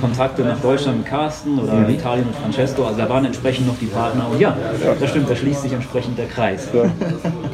Kontakte 0.00 0.42
nach 0.42 0.60
Deutschland 0.60 0.98
mit 0.98 1.06
Carsten 1.06 1.58
oder 1.58 1.74
mhm. 1.74 1.90
Italien 1.90 2.26
mit 2.26 2.36
Francesco. 2.36 2.84
Also 2.84 2.98
da 2.98 3.08
waren 3.08 3.24
entsprechend 3.24 3.66
noch 3.66 3.78
die 3.78 3.86
Partner. 3.86 4.26
Und 4.30 4.40
ja, 4.40 4.56
ja. 4.84 4.94
das 4.98 5.10
stimmt, 5.10 5.30
da 5.30 5.36
schließt 5.36 5.62
sich 5.62 5.72
entsprechend 5.72 6.18
der 6.18 6.26
Kreis. 6.26 6.68
Ja. 6.72 6.84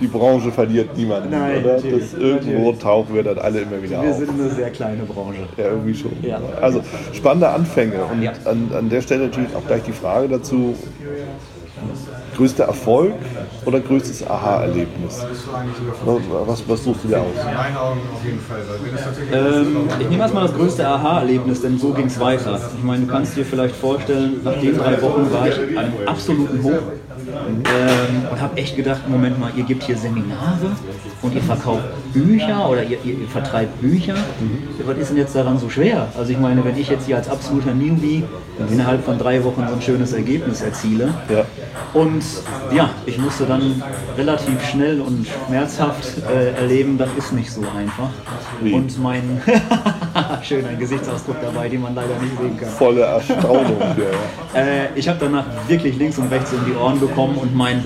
Die 0.01 0.07
Branche 0.07 0.51
verliert 0.51 0.97
niemanden, 0.97 1.31
Nein, 1.31 1.63
oder? 1.63 1.75
Das 1.75 2.15
irgendwo 2.15 2.53
natürlich. 2.53 2.79
tauchen 2.79 3.15
wir 3.15 3.23
dann 3.23 3.39
alle 3.39 3.61
immer 3.61 3.83
wieder 3.83 4.03
wir 4.03 4.11
auf. 4.11 4.19
Wir 4.19 4.27
sind 4.27 4.41
eine 4.41 4.51
sehr 4.51 4.71
kleine 4.71 5.03
Branche. 5.05 5.41
Ja, 5.57 5.65
irgendwie 5.65 5.95
schon. 5.95 6.13
Also 6.61 6.83
spannende 7.13 7.49
Anfänge. 7.49 8.05
Und 8.05 8.47
an, 8.47 8.71
an 8.77 8.89
der 8.89 9.03
Stelle 9.03 9.27
natürlich 9.27 9.55
auch 9.55 9.67
gleich 9.67 9.83
die 9.83 9.93
Frage 9.93 10.29
dazu, 10.29 10.75
größter 12.37 12.65
Erfolg 12.65 13.15
oder 13.65 13.81
größtes 13.81 14.27
Aha-Erlebnis? 14.27 15.25
Was, 16.05 16.63
was 16.67 16.85
suchst 16.85 17.05
du 17.05 17.09
dir 17.09 17.21
aus? 17.21 17.27
Ähm, 19.33 19.89
ich 20.01 20.09
nehme 20.09 20.23
erstmal 20.23 20.47
das 20.47 20.55
größte 20.55 20.87
Aha-Erlebnis, 20.87 21.63
denn 21.63 21.79
so 21.79 21.93
ging 21.93 22.07
es 22.07 22.19
weiter. 22.19 22.61
Ich 22.77 22.83
meine, 22.83 23.07
du 23.07 23.13
kannst 23.13 23.37
dir 23.37 23.45
vielleicht 23.45 23.77
vorstellen, 23.77 24.41
nach 24.45 24.55
den 24.55 24.77
drei 24.77 25.01
Wochen 25.03 25.33
war 25.33 25.49
ich 25.49 25.59
an 25.59 25.85
einem 25.85 26.09
absoluten 26.09 26.63
Hoch 26.63 26.83
ähm, 27.29 28.29
und 28.31 28.41
habe 28.41 28.57
echt 28.57 28.77
gedacht, 28.77 29.09
Moment 29.09 29.39
mal, 29.39 29.51
ihr 29.57 29.65
gebt 29.65 29.83
hier 29.85 29.97
Seminare 29.97 30.77
und 31.23 31.35
ihr 31.35 31.43
verkauft 31.43 31.85
Bücher 32.13 32.69
oder 32.69 32.83
ihr, 32.83 32.99
ihr, 33.05 33.21
ihr 33.21 33.29
vertreibt 33.29 33.81
Bücher. 33.81 34.15
Mhm. 34.15 34.87
Was 34.87 34.97
ist 34.99 35.11
denn 35.11 35.19
jetzt 35.19 35.35
daran 35.35 35.59
so 35.59 35.69
schwer? 35.69 36.09
Also 36.17 36.33
ich 36.33 36.39
meine, 36.39 36.65
wenn 36.65 36.77
ich 36.77 36.89
jetzt 36.89 37.07
hier 37.07 37.17
als 37.17 37.29
absoluter 37.29 37.75
Newbie 37.75 38.25
innerhalb 38.71 39.05
von 39.05 39.19
drei 39.19 39.43
Wochen 39.45 39.65
so 39.69 39.75
ein 39.75 39.83
schönes 39.83 40.13
Ergebnis 40.13 40.61
erziele 40.63 41.15
ja. 41.29 41.45
und 41.95 42.23
ja, 42.75 42.91
ich 43.07 43.19
musste 43.19 43.47
dann 43.47 43.83
relativ 44.17 44.63
schnell 44.65 45.01
und 45.01 45.27
schmerzhaft 45.49 46.19
äh, 46.29 46.53
erleben, 46.53 46.99
das 46.99 47.09
ist 47.17 47.33
nicht 47.33 47.51
so 47.51 47.63
einfach. 47.77 48.11
Wie? 48.61 48.73
Und 48.73 48.99
mein 49.03 49.43
schöner 50.43 50.75
Gesichtsausdruck 50.75 51.37
dabei, 51.41 51.69
den 51.69 51.83
man 51.83 51.95
leider 51.95 52.19
nicht 52.21 52.37
sehen 52.39 52.57
kann. 52.59 52.69
Volle 52.69 53.03
Erstaunung. 53.03 53.81
ja. 53.81 54.61
äh, 54.61 54.89
ich 54.95 55.09
habe 55.09 55.19
danach 55.21 55.45
wirklich 55.67 55.97
links 55.97 56.19
und 56.19 56.31
rechts 56.31 56.53
in 56.53 56.65
die 56.67 56.75
Ohren 56.77 57.01
bekommen 57.01 57.12
und 57.19 57.55
mein 57.55 57.85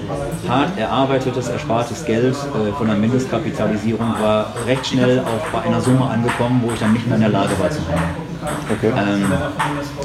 hart 0.49 0.78
erarbeitetes, 0.78 1.49
erspartes 1.49 2.05
Geld 2.05 2.34
äh, 2.34 2.73
von 2.73 2.87
der 2.87 2.96
Mindestkapitalisierung 2.96 4.14
war 4.20 4.52
recht 4.67 4.87
schnell 4.87 5.20
auch 5.20 5.46
bei 5.52 5.67
einer 5.67 5.81
Summe 5.81 6.05
angekommen, 6.05 6.62
wo 6.64 6.73
ich 6.73 6.81
dann 6.81 6.93
nicht 6.93 7.06
mehr 7.06 7.17
in 7.17 7.23
der 7.23 7.31
Lage 7.31 7.58
war 7.58 7.70
zu 7.70 7.81
handeln. 7.87 8.26
Okay. 8.70 8.93
Ähm, 8.96 9.32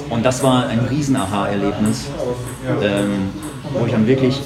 und 0.10 0.26
das 0.26 0.42
war 0.44 0.68
ein 0.68 0.80
riesen 0.80 1.16
Aha-Erlebnis. 1.16 2.08
Ähm, 2.82 3.30
wo 3.74 3.86
ich 3.86 3.92
dann 3.92 4.08
wirklich 4.08 4.42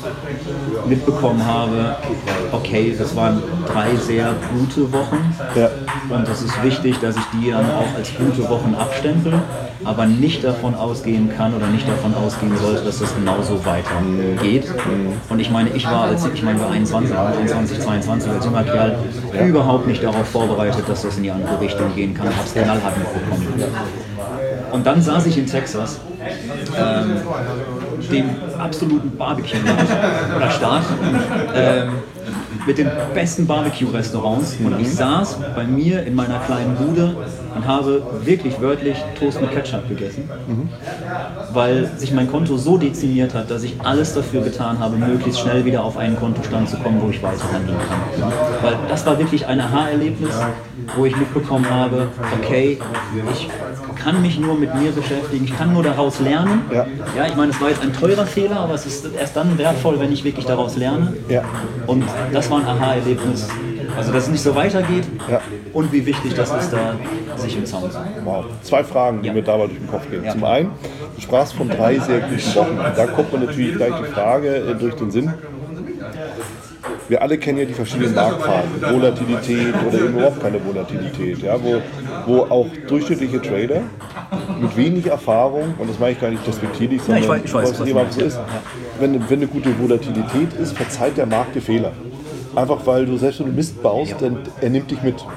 mitbekommen 0.87 1.45
habe, 1.45 1.95
okay, 2.51 2.95
das 2.97 3.15
waren 3.15 3.41
drei 3.67 3.95
sehr 3.95 4.33
gute 4.57 4.91
Wochen 4.91 5.35
ja. 5.55 5.69
und 6.09 6.27
es 6.27 6.41
ist 6.41 6.63
wichtig, 6.63 6.99
dass 6.99 7.15
ich 7.15 7.23
die 7.33 7.51
dann 7.51 7.65
auch 7.71 7.97
als 7.97 8.11
gute 8.15 8.47
Wochen 8.49 8.75
abstempel, 8.75 9.33
aber 9.83 10.05
nicht 10.05 10.43
davon 10.43 10.75
ausgehen 10.75 11.29
kann 11.35 11.53
oder 11.53 11.67
nicht 11.67 11.87
davon 11.87 12.13
ausgehen 12.15 12.55
sollte, 12.57 12.83
dass 12.83 12.99
das 12.99 13.15
genauso 13.15 13.65
weitergeht. 13.65 14.67
Mhm. 14.69 15.13
Und 15.29 15.39
ich 15.39 15.49
meine, 15.49 15.69
ich 15.69 15.85
war 15.85 16.03
als 16.05 16.25
ich 16.25 16.43
meine, 16.43 16.59
war 16.59 16.71
21, 16.71 17.15
21, 17.15 17.79
22 17.79 18.31
als 18.31 18.45
junger 18.45 18.63
Kerl 18.63 18.97
ja. 19.33 19.45
überhaupt 19.45 19.87
nicht 19.87 20.03
darauf 20.03 20.27
vorbereitet, 20.27 20.83
dass 20.87 21.01
das 21.01 21.17
in 21.17 21.23
die 21.23 21.31
andere 21.31 21.59
Richtung 21.59 21.93
gehen 21.95 22.13
kann. 22.13 22.27
Ich 22.29 22.35
habe 22.35 22.47
es 22.47 22.53
knallhart 22.53 22.97
mitbekommen. 22.97 23.47
Und 24.71 24.85
dann 24.85 25.01
saß 25.01 25.25
ich 25.27 25.37
in 25.37 25.45
Texas 25.45 25.99
ähm, 26.77 27.17
dem 28.11 28.29
absoluten 28.59 29.15
Barbecue 29.17 29.57
oder 30.35 30.51
Staat 30.57 30.83
ähm, 31.55 31.89
mit 32.65 32.77
den 32.77 32.89
besten 33.13 33.47
Barbecue-Restaurants 33.47 34.57
und 34.63 34.79
ich 34.79 34.93
saß 34.93 35.39
bei 35.55 35.63
mir 35.65 36.03
in 36.03 36.15
meiner 36.15 36.39
kleinen 36.39 36.75
Bude 36.75 37.15
und 37.55 37.65
habe 37.65 38.03
wirklich 38.23 38.59
wörtlich 38.59 38.97
Toast 39.17 39.39
mit 39.39 39.51
Ketchup 39.51 39.87
gegessen, 39.87 40.29
mhm. 40.47 40.69
weil 41.53 41.89
sich 41.97 42.11
mein 42.11 42.29
Konto 42.29 42.57
so 42.57 42.77
dezimiert 42.77 43.33
hat, 43.33 43.49
dass 43.49 43.63
ich 43.63 43.75
alles 43.83 44.13
dafür 44.13 44.41
getan 44.41 44.79
habe, 44.79 44.97
möglichst 44.97 45.39
schnell 45.39 45.63
wieder 45.63 45.83
auf 45.83 45.97
einen 45.97 46.17
Kontostand 46.17 46.69
zu 46.69 46.77
kommen, 46.77 47.01
wo 47.01 47.09
ich 47.09 47.21
weiterhandeln 47.23 47.77
kann. 47.77 48.31
Weil 48.61 48.77
das 48.89 49.05
war 49.05 49.17
wirklich 49.17 49.45
ein 49.45 49.59
Aha-Erlebnis, 49.59 50.35
wo 50.97 51.05
ich 51.05 51.15
mitbekommen 51.15 51.69
habe, 51.69 52.09
okay, 52.41 52.77
ich 53.31 53.49
kann 54.03 54.21
mich 54.21 54.39
nur 54.39 54.55
mit 54.55 54.73
mir 54.75 54.91
beschäftigen, 54.91 55.45
ich 55.45 55.57
kann 55.57 55.73
nur 55.73 55.83
daraus 55.83 56.19
lernen. 56.19 56.63
Ja, 56.71 56.85
ja 57.15 57.25
ich 57.27 57.35
meine, 57.35 57.51
es 57.51 57.61
war 57.61 57.69
jetzt 57.69 57.81
ein 57.81 57.93
teurer 57.93 58.25
Fehler, 58.25 58.59
aber 58.59 58.73
es 58.73 58.85
ist 58.85 59.05
erst 59.17 59.35
dann 59.35 59.57
wertvoll, 59.57 59.99
wenn 59.99 60.11
ich 60.11 60.23
wirklich 60.23 60.45
daraus 60.45 60.75
lerne. 60.75 61.13
Ja. 61.29 61.43
Und 61.87 62.03
das 62.33 62.51
war 62.51 62.54
ein 62.55 62.65
Aha-Erlebnis. 62.65 63.47
Also, 63.97 64.11
dass 64.11 64.23
es 64.23 64.29
nicht 64.29 64.43
so 64.43 64.55
weitergeht 64.55 65.05
ja. 65.29 65.41
und 65.73 65.91
wie 65.91 66.05
wichtig 66.05 66.33
das 66.33 66.51
ist, 66.51 66.71
da 66.71 66.95
sich 67.37 67.57
im 67.57 67.65
Zaun 67.65 67.91
zu 67.91 67.97
Wow. 68.23 68.45
Zwei 68.61 68.83
Fragen, 68.83 69.21
die 69.21 69.27
ja. 69.27 69.33
mir 69.33 69.41
dabei 69.41 69.67
durch 69.67 69.79
den 69.79 69.87
Kopf 69.87 70.09
gehen. 70.09 70.23
Ja. 70.23 70.31
Zum 70.31 70.43
einen, 70.43 70.71
du 71.15 71.21
sprachst 71.21 71.53
von 71.53 71.69
drei 71.69 71.99
sehr 71.99 72.19
guten 72.19 72.55
Wochen. 72.55 72.77
Da 72.95 73.05
kommt 73.07 73.31
mir 73.33 73.45
natürlich 73.45 73.75
gleich 73.75 73.93
die 73.95 74.11
Frage 74.11 74.55
äh, 74.55 74.75
durch 74.75 74.95
den 74.95 75.11
Sinn. 75.11 75.33
wir 77.07 77.21
alle 77.21 77.37
kennen 77.37 77.59
ja 77.59 77.65
die 77.65 77.73
verschiedenen 77.73 78.15
Marktphasen, 78.15 78.81
Volatilität 78.81 79.73
oder 79.87 79.97
eben 79.97 80.13
überhaupt 80.17 80.41
keine 80.41 80.63
Volatilität, 80.65 81.41
ja, 81.41 81.55
wo, 81.61 81.81
wo 82.25 82.41
auch 82.43 82.67
durchschnittliche 82.87 83.41
Trader 83.41 83.81
mit 84.59 84.75
wenig 84.75 85.07
Erfahrung, 85.07 85.75
und 85.77 85.89
das 85.89 85.99
meine 85.99 86.13
ich 86.13 86.21
gar 86.21 86.29
nicht 86.29 86.45
despektierlich, 86.45 87.01
sondern 87.01 87.23
ja, 87.23 87.35
ich 87.35 87.43
weiß, 87.43 87.45
ich 87.45 87.53
weiß, 87.53 87.79
was 87.79 87.87
jemand 87.87 88.13
so 88.13 88.21
ist, 88.21 88.39
wenn, 88.99 89.29
wenn 89.29 89.39
eine 89.39 89.47
gute 89.47 89.77
Volatilität 89.79 90.53
ist, 90.53 90.75
verzeiht 90.75 91.17
der 91.17 91.25
Markt 91.25 91.55
die 91.55 91.61
Fehler. 91.61 91.91
Einfach 92.55 92.85
weil 92.85 93.05
du 93.05 93.17
selbst 93.17 93.39
wenn 93.39 93.47
du 93.47 93.53
Mist 93.53 93.81
baust, 93.81 94.11
ja. 94.11 94.17
dann 94.19 94.39
er 94.61 94.69
nimmt 94.69 94.89
dich 94.89 95.01
mit. 95.01 95.19
Ja. 95.19 95.27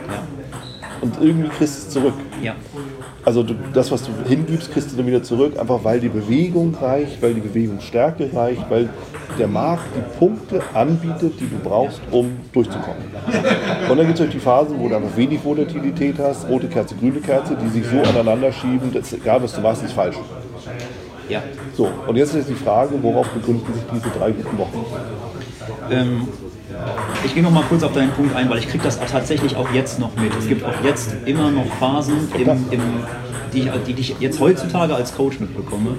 Und 1.01 1.15
irgendwie 1.21 1.49
kriegst 1.49 1.77
du 1.77 1.87
es 1.87 1.91
zurück. 1.91 2.15
Ja. 2.43 2.55
Also 3.25 3.43
du, 3.43 3.55
das, 3.75 3.91
was 3.91 4.05
du 4.05 4.11
hingibst, 4.27 4.73
kriegst 4.73 4.93
du 4.93 4.97
dann 4.97 5.07
wieder 5.07 5.23
zurück, 5.23 5.59
einfach 5.59 5.81
weil 5.85 6.01
die 6.01 6.09
Bewegung 6.09 6.75
reicht, 6.81 7.21
weil 7.21 7.35
die 7.35 7.41
Bewegungsstärke 7.41 8.31
reicht, 8.33 8.71
weil 8.71 8.89
der 9.39 9.49
Markt 9.49 9.85
die 9.95 10.19
Punkte 10.19 10.63
anbietet, 10.73 11.35
die 11.39 11.49
du 11.49 11.59
brauchst, 11.63 12.01
um 12.11 12.39
durchzukommen. 12.53 13.03
Und 13.89 13.99
dann 13.99 14.07
gibt 14.07 14.19
es 14.19 14.31
die 14.31 14.39
Phasen, 14.39 14.81
wo 14.81 14.89
du 14.89 14.97
einfach 14.97 15.15
wenig 15.17 15.45
Volatilität 15.45 16.19
hast, 16.19 16.49
rote 16.49 16.69
Kerze, 16.69 16.95
grüne 16.95 17.21
Kerze, 17.21 17.57
die 17.63 17.69
sich 17.69 17.85
so 17.87 18.01
aneinander 18.01 18.51
schieben, 18.51 18.93
dass 18.93 19.13
egal 19.13 19.43
was 19.43 19.55
du 19.55 19.61
machst, 19.61 19.85
ist 19.85 19.93
falsch. 19.93 20.17
Ja. 21.29 21.43
So, 21.77 21.91
und 22.07 22.17
jetzt 22.17 22.35
ist 22.35 22.49
die 22.49 22.55
Frage, 22.55 22.95
worauf 23.03 23.29
begründen 23.29 23.75
sich 23.75 23.83
diese 23.93 24.09
drei 24.19 24.31
guten 24.31 24.57
Wochen? 24.57 24.87
Ähm, 25.91 26.29
ich 27.25 27.35
gehe 27.35 27.43
noch 27.43 27.51
mal 27.51 27.65
kurz 27.69 27.83
auf 27.83 27.93
deinen 27.93 28.11
Punkt 28.13 28.35
ein, 28.35 28.49
weil 28.49 28.59
ich 28.59 28.69
kriege 28.69 28.85
das 28.85 28.99
tatsächlich 29.01 29.57
auch 29.57 29.71
jetzt 29.73 29.99
noch 29.99 30.15
mit. 30.17 30.33
Es 30.39 30.49
gibt 30.49 30.65
auch 30.65 30.85
jetzt 30.85 31.15
immer 31.25 31.51
noch 31.51 31.67
Phasen, 31.79 32.29
im, 32.35 32.49
im, 32.71 32.81
die, 33.53 33.61
ich, 33.61 33.71
die 33.87 34.01
ich 34.01 34.15
jetzt 34.21 34.41
heutzutage 34.41 34.95
als 34.95 35.15
Coach 35.15 35.41
mitbekomme, 35.41 35.97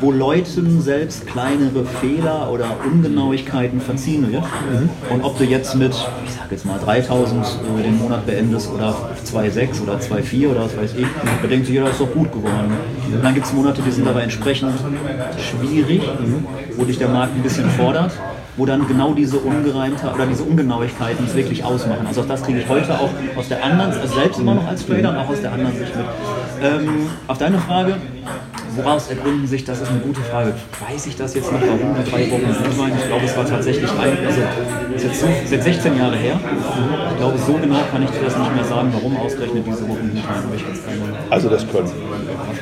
wo 0.00 0.12
Leuten 0.12 0.80
selbst 0.80 1.26
kleinere 1.26 1.84
Fehler 2.00 2.50
oder 2.50 2.76
Ungenauigkeiten 2.84 3.80
verziehen 3.80 4.30
wird. 4.32 4.44
Und 5.10 5.22
ob 5.22 5.38
du 5.38 5.44
jetzt 5.44 5.74
mit, 5.76 5.92
ich 5.92 6.32
sag 6.32 6.50
jetzt 6.50 6.66
mal 6.66 6.78
3000 6.78 7.44
äh, 7.44 7.82
den 7.82 7.98
Monat 7.98 8.26
beendest 8.26 8.70
oder 8.72 8.94
2,6 9.24 9.82
oder 9.82 9.94
2,4 9.94 10.48
oder 10.48 10.64
was 10.64 10.76
weiß 10.76 10.94
ich, 10.96 11.06
da 11.42 11.48
denkt 11.48 11.66
sich 11.66 11.74
jeder, 11.74 11.86
das 11.86 11.94
ist 11.94 12.00
doch 12.00 12.12
gut 12.12 12.32
geworden. 12.32 12.72
Und 13.12 13.24
dann 13.24 13.34
gibt 13.34 13.46
es 13.46 13.52
Monate, 13.52 13.82
die 13.82 13.90
sind 13.90 14.06
aber 14.06 14.22
entsprechend 14.22 14.72
schwierig, 15.38 16.02
wo 16.76 16.84
dich 16.84 16.98
der 16.98 17.08
Markt 17.08 17.34
ein 17.34 17.42
bisschen 17.42 17.68
fordert 17.70 18.12
wo 18.56 18.66
dann 18.66 18.86
genau 18.86 19.14
diese 19.14 19.38
Ungereimtheit 19.38 20.14
oder 20.14 20.26
diese 20.26 20.44
Ungenauigkeiten 20.44 21.24
es 21.26 21.34
wirklich 21.34 21.64
ausmachen. 21.64 22.06
Also 22.06 22.22
das 22.22 22.42
kriege 22.42 22.60
ich 22.60 22.68
heute 22.68 22.98
auch 22.98 23.10
aus 23.36 23.48
der 23.48 23.64
anderen, 23.64 23.92
also 23.92 24.14
selbst 24.14 24.38
immer 24.40 24.54
noch 24.54 24.66
als 24.66 24.86
Trader 24.86 25.10
und 25.10 25.16
auch 25.16 25.28
aus 25.28 25.40
der 25.40 25.52
anderen 25.52 25.76
Sicht 25.76 25.96
mit. 25.96 26.06
Ähm, 26.62 27.10
auf 27.26 27.38
deine 27.38 27.58
Frage, 27.58 27.96
woraus 28.76 29.08
ergründen 29.08 29.46
sich, 29.46 29.64
das 29.64 29.80
ist 29.80 29.88
eine 29.88 30.00
gute 30.00 30.20
Frage. 30.20 30.54
Weiß 30.88 31.06
ich 31.06 31.16
das 31.16 31.34
jetzt 31.34 31.50
noch, 31.52 31.60
warum 31.60 31.94
die 31.94 32.10
drei 32.10 32.30
Wochen 32.30 32.46
gut 32.46 32.78
waren? 32.78 32.92
Ich 32.98 33.06
glaube, 33.06 33.24
es 33.24 33.36
war 33.36 33.46
tatsächlich 33.46 33.90
ein, 33.90 34.26
also 34.26 34.40
ist 34.94 35.04
jetzt, 35.04 35.20
so, 35.20 35.26
jetzt 35.26 35.64
16 35.64 35.98
Jahre 35.98 36.16
her. 36.16 36.38
Ich 37.10 37.16
glaube, 37.16 37.38
so 37.38 37.52
genau 37.54 37.80
kann 37.90 38.02
ich 38.02 38.10
dir 38.10 38.24
das 38.24 38.36
nicht 38.36 38.54
mehr 38.54 38.64
sagen, 38.64 38.90
warum 38.92 39.16
ausgerechnet 39.16 39.64
diese 39.66 39.88
Wochen 39.88 40.10
gut 40.10 40.28
waren. 40.28 40.44
Also 41.30 41.48
das 41.48 41.66
können. 41.68 41.90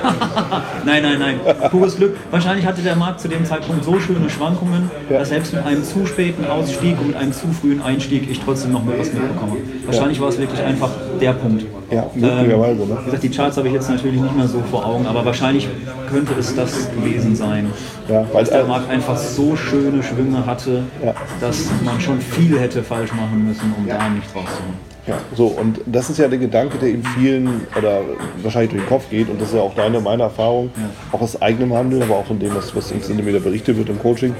nein, 0.85 1.02
nein, 1.02 1.19
nein. 1.19 1.40
Pures 1.71 1.97
Glück. 1.97 2.16
Wahrscheinlich 2.31 2.66
hatte 2.66 2.83
der 2.83 2.97
Markt 2.97 3.21
zu 3.21 3.28
dem 3.28 3.45
Zeitpunkt 3.45 3.85
so 3.85 3.99
schöne 4.00 4.28
Schwankungen, 4.31 4.90
ja. 5.11 5.19
dass 5.19 5.28
selbst 5.28 5.52
mit 5.52 5.64
einem 5.64 5.85
zu 5.85 6.07
späten 6.07 6.45
Ausstieg 6.47 6.99
und 7.00 7.09
mit 7.09 7.16
einem 7.16 7.33
zu 7.33 7.49
frühen 7.49 7.83
Einstieg 7.83 8.31
ich 8.31 8.40
trotzdem 8.40 8.73
noch 8.73 8.85
mit 8.85 8.99
was 8.99 9.12
mitbekomme. 9.12 9.57
Wahrscheinlich 9.87 10.19
ja. 10.19 10.23
war 10.23 10.31
es 10.31 10.38
wirklich 10.38 10.61
einfach 10.61 10.90
der 11.21 11.33
Punkt. 11.33 11.64
Ja, 11.90 12.07
möglicherweise. 12.14 12.83
Ähm? 12.83 12.88
Wie 12.88 13.04
gesagt, 13.04 13.23
die 13.23 13.31
Charts 13.31 13.57
habe 13.57 13.69
ich 13.69 13.75
jetzt 13.75 13.90
natürlich 13.90 14.21
nicht 14.21 14.37
mehr 14.37 14.49
so 14.49 14.62
vor 14.71 14.87
Augen, 14.87 15.07
aber 15.07 15.25
wahrscheinlich 15.25 15.69
könnte 16.12 16.35
es 16.38 16.54
das 16.54 16.90
gewesen 16.92 17.35
sein. 17.35 17.71
Ja, 18.09 18.25
weil 18.33 18.45
der 18.45 18.64
Markt 18.64 18.90
einfach 18.90 19.16
so 19.16 19.57
schöne 19.57 20.02
Schwünge 20.02 20.45
hatte, 20.45 20.83
ja. 21.04 21.14
dass 21.40 21.69
man 21.85 22.00
schon 22.00 22.21
viel 22.21 22.59
hätte 22.59 22.83
falsch 22.83 23.12
machen 23.12 23.47
müssen, 23.47 23.75
um 23.78 23.87
ja. 23.87 23.99
da 23.99 24.09
nicht 24.09 24.26
rauszuholen. 24.35 24.92
Ja, 25.07 25.19
so, 25.35 25.47
und 25.47 25.81
das 25.87 26.11
ist 26.11 26.19
ja 26.19 26.28
der 26.28 26.38
Gedanke, 26.38 26.78
der 26.78 26.90
eben 26.90 27.02
vielen 27.02 27.66
oder 27.76 28.02
wahrscheinlich 28.40 28.71
durch 28.71 28.83
den 28.85 28.88
Kopf 28.88 29.11
geht, 29.11 29.28
und 29.28 29.40
das 29.40 29.49
ist 29.49 29.54
ja 29.54 29.61
auch 29.61 29.75
deine, 29.75 30.00
meine 30.00 30.23
Erfahrung, 30.25 30.71
ja. 30.76 30.83
auch 31.11 31.21
aus 31.21 31.40
eigenem 31.42 31.75
Handel, 31.75 32.02
aber 32.02 32.16
auch 32.16 32.26
von 32.26 32.38
dem, 32.38 32.54
was, 32.54 32.75
was 32.76 32.92
uns 32.92 33.09
in 33.09 33.25
wieder 33.26 33.40
berichtet 33.40 33.76
wird 33.76 33.88
im 33.88 33.99
Coaching, 33.99 34.35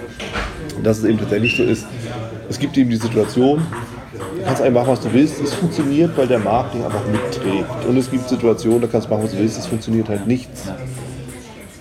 dass 0.84 0.98
es 0.98 1.04
eben 1.04 1.18
tatsächlich 1.18 1.56
so 1.56 1.64
ist, 1.64 1.86
es 2.48 2.58
gibt 2.60 2.76
eben 2.78 2.90
die 2.90 2.96
Situation, 2.96 3.62
du 4.36 4.44
kannst 4.44 4.62
einfach 4.62 4.82
machen, 4.82 4.92
was 4.92 5.00
du 5.00 5.12
willst, 5.12 5.40
es 5.42 5.52
funktioniert, 5.54 6.16
weil 6.16 6.28
der 6.28 6.38
Markt 6.38 6.74
dich 6.74 6.84
einfach 6.84 7.06
mitträgt. 7.10 7.84
Und 7.88 7.96
es 7.96 8.08
gibt 8.08 8.28
Situationen, 8.28 8.82
da 8.82 8.86
kannst 8.86 9.08
du 9.08 9.10
machen, 9.10 9.24
was 9.24 9.32
du 9.32 9.38
willst, 9.38 9.58
es 9.58 9.66
funktioniert 9.66 10.08
halt 10.08 10.28
nichts. 10.28 10.70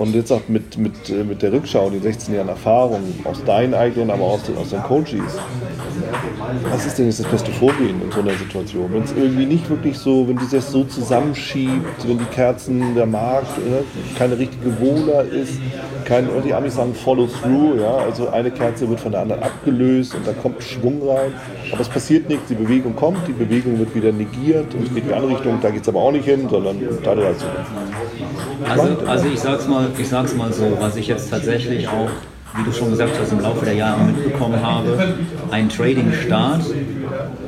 Und 0.01 0.15
jetzt 0.15 0.31
auch 0.31 0.41
mit, 0.47 0.79
mit, 0.79 1.11
äh, 1.11 1.23
mit 1.23 1.43
der 1.43 1.53
Rückschau, 1.53 1.91
die 1.91 1.99
16 1.99 2.33
Jahren 2.33 2.49
Erfahrung 2.49 3.03
aus 3.23 3.43
deinen 3.43 3.75
eigenen, 3.75 4.09
aber 4.09 4.23
auch 4.23 4.33
aus 4.33 4.49
aus 4.59 4.69
den 4.71 4.81
Coaches, 4.81 5.37
was 6.71 6.87
ist 6.87 6.97
denn 6.97 7.05
jetzt 7.05 7.19
das 7.19 7.27
beste 7.27 7.51
Vorgehen 7.51 8.01
in 8.01 8.11
so 8.11 8.21
einer 8.21 8.33
Situation? 8.33 8.91
Wenn 8.91 9.03
es 9.03 9.11
irgendwie 9.11 9.45
nicht 9.45 9.69
wirklich 9.69 9.99
so, 9.99 10.27
wenn 10.27 10.39
sich 10.39 10.49
das 10.49 10.71
so 10.71 10.85
zusammenschiebt, 10.85 12.07
wenn 12.07 12.17
die 12.17 12.25
Kerzen, 12.25 12.95
der 12.95 13.05
Markt 13.05 13.55
ne, 13.59 13.83
keine 14.17 14.39
richtige 14.39 14.79
Wohler 14.79 15.23
ist, 15.23 15.59
kein, 16.05 16.27
die 16.43 16.53
Amis 16.55 16.73
sagen 16.73 16.95
Follow 16.95 17.27
through, 17.27 17.79
ja, 17.79 17.97
also 17.97 18.29
eine 18.29 18.49
Kerze 18.49 18.89
wird 18.89 18.99
von 18.99 19.11
der 19.11 19.21
anderen 19.21 19.43
abgelöst 19.43 20.15
und 20.15 20.25
da 20.25 20.33
kommt 20.33 20.63
Schwung 20.63 21.07
rein, 21.07 21.31
aber 21.71 21.81
es 21.81 21.89
passiert 21.89 22.27
nichts, 22.27 22.47
die 22.49 22.55
Bewegung 22.55 22.95
kommt, 22.95 23.27
die 23.27 23.33
Bewegung 23.33 23.77
wird 23.77 23.93
wieder 23.93 24.11
negiert 24.11 24.73
und 24.73 24.87
es 24.87 24.93
geht 24.95 25.03
in 25.03 25.09
die 25.09 25.13
andere 25.13 25.33
Richtung, 25.33 25.59
da 25.61 25.69
geht 25.69 25.83
es 25.83 25.89
aber 25.89 25.99
auch 25.99 26.11
nicht 26.11 26.25
hin, 26.25 26.47
sondern 26.49 26.79
da 27.03 27.13
dazu. 27.13 27.45
Also, 28.67 28.97
also 29.07 29.27
ich 29.27 29.39
sag's 29.39 29.67
mal, 29.67 29.87
ich 29.97 30.07
sag's 30.07 30.35
mal 30.35 30.51
so, 30.53 30.77
was 30.79 30.95
ich 30.95 31.07
jetzt 31.07 31.29
tatsächlich 31.29 31.87
auch 31.87 32.09
wie 32.55 32.63
du 32.63 32.71
schon 32.73 32.89
gesagt 32.89 33.13
hast, 33.19 33.31
im 33.31 33.39
Laufe 33.39 33.65
der 33.65 33.75
Jahre 33.75 34.03
mitbekommen 34.03 34.61
habe, 34.61 35.15
ein 35.51 35.69
Trading-Start, 35.69 36.63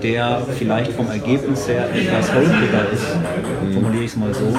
der 0.01 0.41
vielleicht 0.57 0.93
vom 0.93 1.09
Ergebnis 1.09 1.67
her 1.67 1.85
etwas 1.93 2.33
holpriger 2.33 2.91
ist, 2.91 3.05
formuliere 3.73 4.03
ich 4.03 4.11
es 4.11 4.17
mal 4.17 4.33
so, 4.33 4.53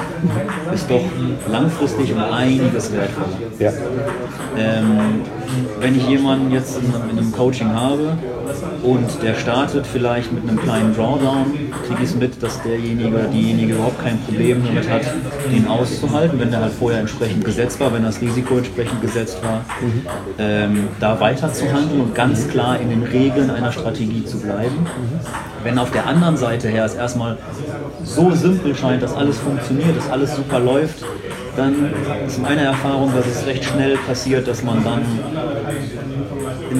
ist 0.73 0.89
doch 0.89 1.03
langfristig 1.51 2.13
um 2.13 2.19
einiges 2.19 2.91
wertvoller. 2.91 3.37
Ja. 3.59 3.71
Ähm, 4.57 5.21
wenn 5.79 5.95
ich 5.95 6.07
jemanden 6.07 6.51
jetzt 6.51 6.77
in, 6.77 6.85
in 7.09 7.17
einem 7.17 7.31
Coaching 7.31 7.71
habe 7.73 8.17
und 8.83 9.21
der 9.21 9.35
startet 9.35 9.85
vielleicht 9.85 10.31
mit 10.31 10.43
einem 10.43 10.59
kleinen 10.59 10.95
Drawdown, 10.95 11.53
kriege 11.85 12.03
ich 12.03 12.09
es 12.09 12.15
mit, 12.15 12.41
dass 12.41 12.61
derjenige 12.63 13.09
oder 13.09 13.27
diejenige 13.27 13.73
überhaupt 13.73 14.03
kein 14.03 14.19
Problem 14.21 14.63
damit 14.65 14.89
hat, 14.89 15.01
den 15.51 15.67
auszuhalten, 15.67 16.39
wenn 16.39 16.51
der 16.51 16.61
halt 16.61 16.73
vorher 16.73 16.99
entsprechend 16.99 17.45
gesetzt 17.45 17.79
war, 17.79 17.93
wenn 17.93 18.03
das 18.03 18.21
Risiko 18.21 18.57
entsprechend 18.57 19.01
gesetzt 19.01 19.39
war, 19.43 19.65
mhm. 19.81 20.01
ähm, 20.39 20.87
da 20.99 21.19
weiter 21.19 21.51
zu 21.53 21.71
handeln 21.71 22.01
und 22.01 22.15
ganz 22.15 22.47
klar 22.47 22.79
in 22.79 22.89
den 22.89 23.03
Regeln 23.03 23.49
einer 23.49 23.71
Strategie 23.71 24.25
zu 24.25 24.39
bleiben. 24.39 24.75
Mhm. 24.79 25.14
Wenn 25.63 25.79
auf 25.79 25.91
der 25.91 26.05
anderen 26.07 26.37
Seite 26.37 26.67
her 26.69 26.85
es 26.85 26.95
erstmal 26.95 27.37
so 28.03 28.31
simpel 28.31 28.75
scheint, 28.75 29.01
dass 29.01 29.15
alles 29.15 29.39
funktioniert, 29.39 29.97
dass 29.97 30.09
alles 30.09 30.35
super 30.35 30.59
läuft, 30.59 31.03
dann 31.55 31.91
ist 32.27 32.41
meine 32.41 32.61
Erfahrung, 32.61 33.11
dass 33.15 33.25
es 33.25 33.45
recht 33.45 33.63
schnell 33.63 33.97
passiert, 33.97 34.47
dass 34.47 34.63
man 34.63 34.83
dann 34.83 35.01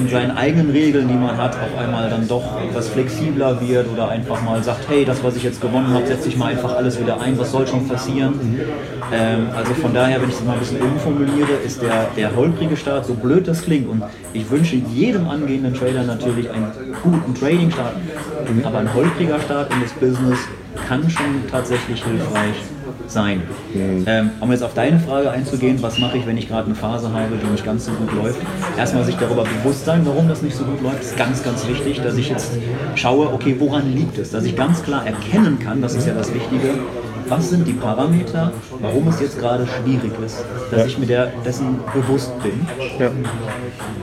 in 0.00 0.08
seinen 0.08 0.36
eigenen 0.36 0.70
Regeln, 0.70 1.08
die 1.08 1.14
man 1.14 1.36
hat, 1.36 1.54
auf 1.54 1.78
einmal 1.78 2.08
dann 2.10 2.28
doch 2.28 2.60
etwas 2.60 2.88
flexibler 2.88 3.60
wird 3.60 3.88
oder 3.92 4.08
einfach 4.08 4.42
mal 4.42 4.62
sagt, 4.62 4.88
hey, 4.88 5.04
das, 5.04 5.22
was 5.24 5.36
ich 5.36 5.42
jetzt 5.42 5.60
gewonnen 5.60 5.92
habe, 5.92 6.06
setze 6.06 6.28
ich 6.28 6.36
mal 6.36 6.46
einfach 6.52 6.76
alles 6.76 7.00
wieder 7.00 7.20
ein, 7.20 7.38
was 7.38 7.52
soll 7.52 7.66
schon 7.66 7.86
passieren. 7.88 8.60
Ähm, 9.12 9.48
also 9.56 9.74
von 9.74 9.94
daher, 9.94 10.20
wenn 10.20 10.28
ich 10.28 10.36
das 10.36 10.44
mal 10.44 10.54
ein 10.54 10.58
bisschen 10.58 10.80
umformuliere, 10.80 11.52
ist 11.64 11.82
der, 11.82 12.08
der 12.16 12.34
holprige 12.34 12.76
Start, 12.76 13.06
so 13.06 13.14
blöd 13.14 13.48
das 13.48 13.62
klingt, 13.62 13.88
und 13.88 14.02
ich 14.32 14.50
wünsche 14.50 14.76
jedem 14.76 15.28
angehenden 15.28 15.74
Trader 15.74 16.02
natürlich 16.02 16.50
einen 16.50 16.70
guten 17.02 17.34
Trading-Start, 17.34 17.94
aber 18.64 18.78
ein 18.78 18.92
holpriger 18.94 19.40
Start 19.40 19.72
in 19.72 19.80
das 19.82 19.92
Business 19.92 20.38
kann 20.88 21.08
schon 21.08 21.44
tatsächlich 21.50 22.04
hilfreich 22.04 22.54
sein. 22.54 22.75
Mhm. 23.74 24.04
Ähm, 24.06 24.30
um 24.40 24.50
jetzt 24.52 24.62
auf 24.62 24.74
deine 24.74 24.98
Frage 24.98 25.30
einzugehen, 25.30 25.82
was 25.82 25.98
mache 25.98 26.18
ich, 26.18 26.26
wenn 26.26 26.36
ich 26.36 26.48
gerade 26.48 26.66
eine 26.66 26.74
Phase 26.74 27.12
habe, 27.12 27.36
die 27.42 27.46
nicht 27.46 27.64
ganz 27.64 27.86
so 27.86 27.92
gut 27.92 28.12
läuft? 28.14 28.40
Erstmal 28.76 29.04
sich 29.04 29.16
darüber 29.16 29.44
bewusst 29.44 29.84
sein, 29.84 30.02
warum 30.04 30.28
das 30.28 30.42
nicht 30.42 30.56
so 30.56 30.64
gut 30.64 30.82
läuft, 30.82 31.02
ist 31.02 31.16
ganz, 31.16 31.42
ganz 31.42 31.66
wichtig, 31.68 32.00
dass 32.02 32.16
ich 32.16 32.28
jetzt 32.28 32.52
schaue, 32.94 33.32
okay, 33.32 33.56
woran 33.58 33.92
liegt 33.92 34.18
es? 34.18 34.30
Dass 34.30 34.44
ich 34.44 34.56
ganz 34.56 34.82
klar 34.82 35.06
erkennen 35.06 35.58
kann, 35.58 35.80
das 35.80 35.94
ist 35.94 36.06
ja 36.06 36.14
das 36.14 36.32
Wichtige, 36.32 36.74
was 37.28 37.50
sind 37.50 37.66
die 37.66 37.72
Parameter, 37.72 38.52
warum 38.80 39.08
es 39.08 39.20
jetzt 39.20 39.38
gerade 39.38 39.66
schwierig 39.66 40.12
ist, 40.24 40.44
dass 40.70 40.80
ja. 40.80 40.86
ich 40.86 40.98
mir 40.98 41.06
der, 41.06 41.32
dessen 41.44 41.78
bewusst 41.92 42.32
bin. 42.42 42.66
Ja. 42.98 43.10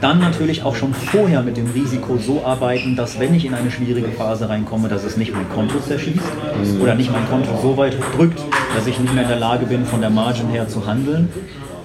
Dann 0.01 0.20
natürlich 0.20 0.63
auch 0.63 0.75
schon 0.75 0.94
vorher 0.94 1.42
mit 1.42 1.58
dem 1.58 1.70
Risiko 1.72 2.18
so 2.18 2.44
arbeiten, 2.46 2.96
dass 2.96 3.20
wenn 3.20 3.34
ich 3.34 3.46
in 3.46 3.53
eine 3.53 3.72
schwierige 3.72 4.10
Phase 4.10 4.50
reinkomme, 4.50 4.89
dass 4.89 5.03
es 5.03 5.18
nicht 5.18 5.34
mein 5.34 5.50
Konto 5.50 5.80
zerschießt 5.80 6.18
mhm. 6.18 6.82
oder 6.82 6.96
nicht 6.96 7.12
mein 7.12 7.27
Konto 7.30 7.50
so 7.62 7.77
weit 7.77 7.96
drückt, 8.15 8.39
dass 8.75 8.88
ich 8.88 9.00
nicht 9.00 9.13
mehr 9.13 9.24
in 9.24 9.30
der 9.30 9.39
Lage 9.39 9.65
bin, 9.65 9.86
von 9.86 10.01
der 10.01 10.10
Margin 10.10 10.50
her 10.50 10.68
zu 10.68 10.86
handeln. 10.86 11.30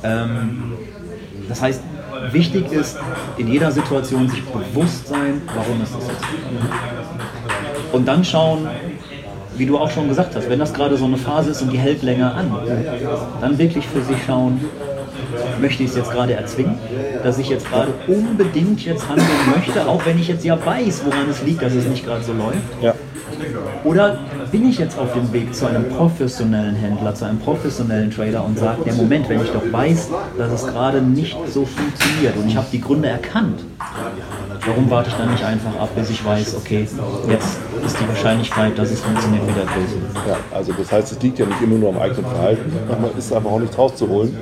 Ähm, 0.03 0.73
das 1.49 1.63
heißt, 1.63 1.83
wichtig 2.33 2.71
ist 2.73 2.99
in 3.37 3.49
jeder 3.49 3.71
Situation 3.71 4.29
sich 4.29 4.43
bewusst 4.45 5.09
sein, 5.09 5.43
warum 5.55 5.83
ist 5.83 5.95
das 5.95 6.07
jetzt. 6.07 6.25
Und 7.93 8.07
dann 8.07 8.25
schauen, 8.25 8.69
wie 9.59 9.67
du 9.67 9.77
auch 9.77 9.91
schon 9.91 10.09
gesagt 10.09 10.35
hast, 10.37 10.49
wenn 10.49 10.59
das 10.59 10.73
gerade 10.73 10.97
so 10.97 11.05
eine 11.05 11.17
Phase 11.17 11.51
ist 11.51 11.63
und 11.63 11.73
die 11.73 11.79
hält 11.79 12.03
länger 12.03 12.35
an, 12.35 12.53
dann 13.41 13.59
wirklich 13.59 13.87
für 13.87 14.01
sich 14.03 14.17
schauen, 14.27 14.61
möchte 15.61 15.83
ich 15.83 15.91
es 15.91 15.97
jetzt 15.97 16.11
gerade 16.11 16.35
erzwingen, 16.35 16.79
dass 17.23 17.39
ich 17.39 17.49
jetzt 17.49 17.69
gerade 17.69 17.93
unbedingt 18.07 18.85
jetzt 18.85 19.09
handeln 19.09 19.29
möchte, 19.55 19.87
auch 19.87 20.05
wenn 20.07 20.19
ich 20.19 20.29
jetzt 20.29 20.45
ja 20.45 20.59
weiß, 20.65 21.03
woran 21.05 21.29
es 21.29 21.43
liegt, 21.43 21.63
dass 21.63 21.75
es 21.75 21.87
nicht 21.87 22.05
gerade 22.05 22.23
so 22.23 22.33
läuft. 22.33 22.59
Ja. 22.81 22.95
Oder 23.85 24.19
bin 24.51 24.69
ich 24.69 24.79
jetzt 24.79 24.99
auf 24.99 25.13
dem 25.13 25.33
Weg 25.33 25.55
zu 25.55 25.67
einem 25.67 25.89
professionellen 25.89 26.75
Händler, 26.75 27.15
zu 27.15 27.25
einem 27.25 27.39
professionellen 27.39 28.11
Trader 28.11 28.45
und 28.45 28.59
sage, 28.59 28.83
der 28.85 28.95
Moment, 28.95 29.29
wenn 29.29 29.43
ich 29.43 29.51
doch 29.51 29.63
weiß, 29.71 30.09
dass 30.37 30.53
es 30.53 30.67
gerade 30.67 31.03
nicht 31.03 31.37
so 31.53 31.65
funktioniert 31.65 32.37
und 32.37 32.49
ich 32.49 32.57
habe 32.57 32.67
die 32.73 32.81
Gründe 32.81 33.09
erkannt, 33.09 33.61
warum 34.67 34.91
warte 34.91 35.11
ich 35.11 35.17
dann 35.17 35.31
nicht 35.31 35.45
einfach 35.45 35.75
ab, 35.79 35.91
bis 35.95 36.11
ich 36.11 36.25
weiß, 36.25 36.57
okay, 36.57 36.89
jetzt 37.29 37.59
ist 37.85 38.01
die 38.01 38.09
Wahrscheinlichkeit, 38.09 38.79
dass 38.79 38.91
es 38.91 39.01
funktioniert, 39.01 39.43
wieder 39.45 39.63
größer. 39.63 40.29
Ja, 40.29 40.37
also 40.57 40.73
das 40.73 40.91
heißt, 40.91 41.13
es 41.13 41.23
liegt 41.23 41.39
ja 41.39 41.47
nicht 41.47 41.61
immer 41.63 41.77
nur 41.77 41.91
am 41.91 41.99
eigenen 41.99 42.25
Verhalten, 42.25 42.73
manchmal 42.89 43.11
ist 43.17 43.33
einfach 43.33 43.51
auch 43.51 43.61
nichts 43.61 43.79
rauszuholen. 43.79 44.37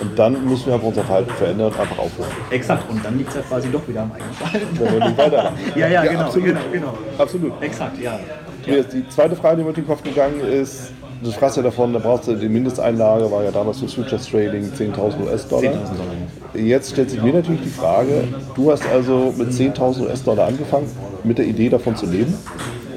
Und 0.00 0.18
dann 0.18 0.44
müssen 0.44 0.66
wir 0.66 0.74
einfach 0.74 0.86
unser 0.86 1.04
Verhalten 1.04 1.30
verändern 1.30 1.68
und 1.68 1.80
einfach 1.80 1.98
aufhören. 1.98 2.30
Exakt, 2.50 2.88
und 2.90 3.04
dann 3.04 3.18
liegt 3.18 3.30
es 3.30 3.36
ja 3.36 3.42
quasi 3.42 3.68
doch 3.70 3.86
wieder 3.88 4.02
am 4.02 4.12
eigenen 4.12 4.32
Verhalten. 4.32 4.78
Wenn 4.78 4.92
wir 4.92 5.06
nicht 5.06 5.18
weitermachen. 5.18 5.58
Ja, 5.74 5.88
ja, 5.88 6.04
genau, 6.04 6.20
absolut. 6.20 6.46
genau, 6.46 6.60
genau. 6.72 6.94
Absolut. 7.18 7.62
Exakt, 7.62 8.00
ja. 8.00 8.18
Jetzt 8.66 8.92
Die 8.92 9.08
zweite 9.08 9.34
Frage, 9.36 9.56
die 9.56 9.62
mir 9.62 9.72
durch 9.72 9.76
den 9.76 9.86
Kopf 9.86 10.02
gegangen 10.02 10.40
ist, 10.40 10.92
du 11.22 11.30
sprachst 11.32 11.56
ja 11.56 11.62
davon, 11.62 11.92
da 11.92 11.98
brauchst 11.98 12.28
du 12.28 12.34
die 12.34 12.48
Mindesteinlage, 12.48 13.30
war 13.30 13.42
ja 13.42 13.50
damals 13.50 13.80
für 13.80 13.88
Futures 13.88 14.28
Trading 14.28 14.70
10.000 14.70 15.24
US-Dollar. 15.24 15.62
10.000 15.62 15.72
Dollar. 15.72 16.66
Jetzt 16.66 16.90
stellt 16.92 17.10
sich 17.10 17.22
mir 17.22 17.32
natürlich 17.32 17.62
die 17.62 17.68
Frage, 17.70 18.24
du 18.54 18.70
hast 18.70 18.86
also 18.86 19.34
mit 19.36 19.50
10.000 19.50 20.02
US-Dollar 20.02 20.46
angefangen, 20.48 20.90
mit 21.24 21.38
der 21.38 21.46
Idee 21.46 21.68
davon 21.68 21.96
zu 21.96 22.06
leben, 22.06 22.34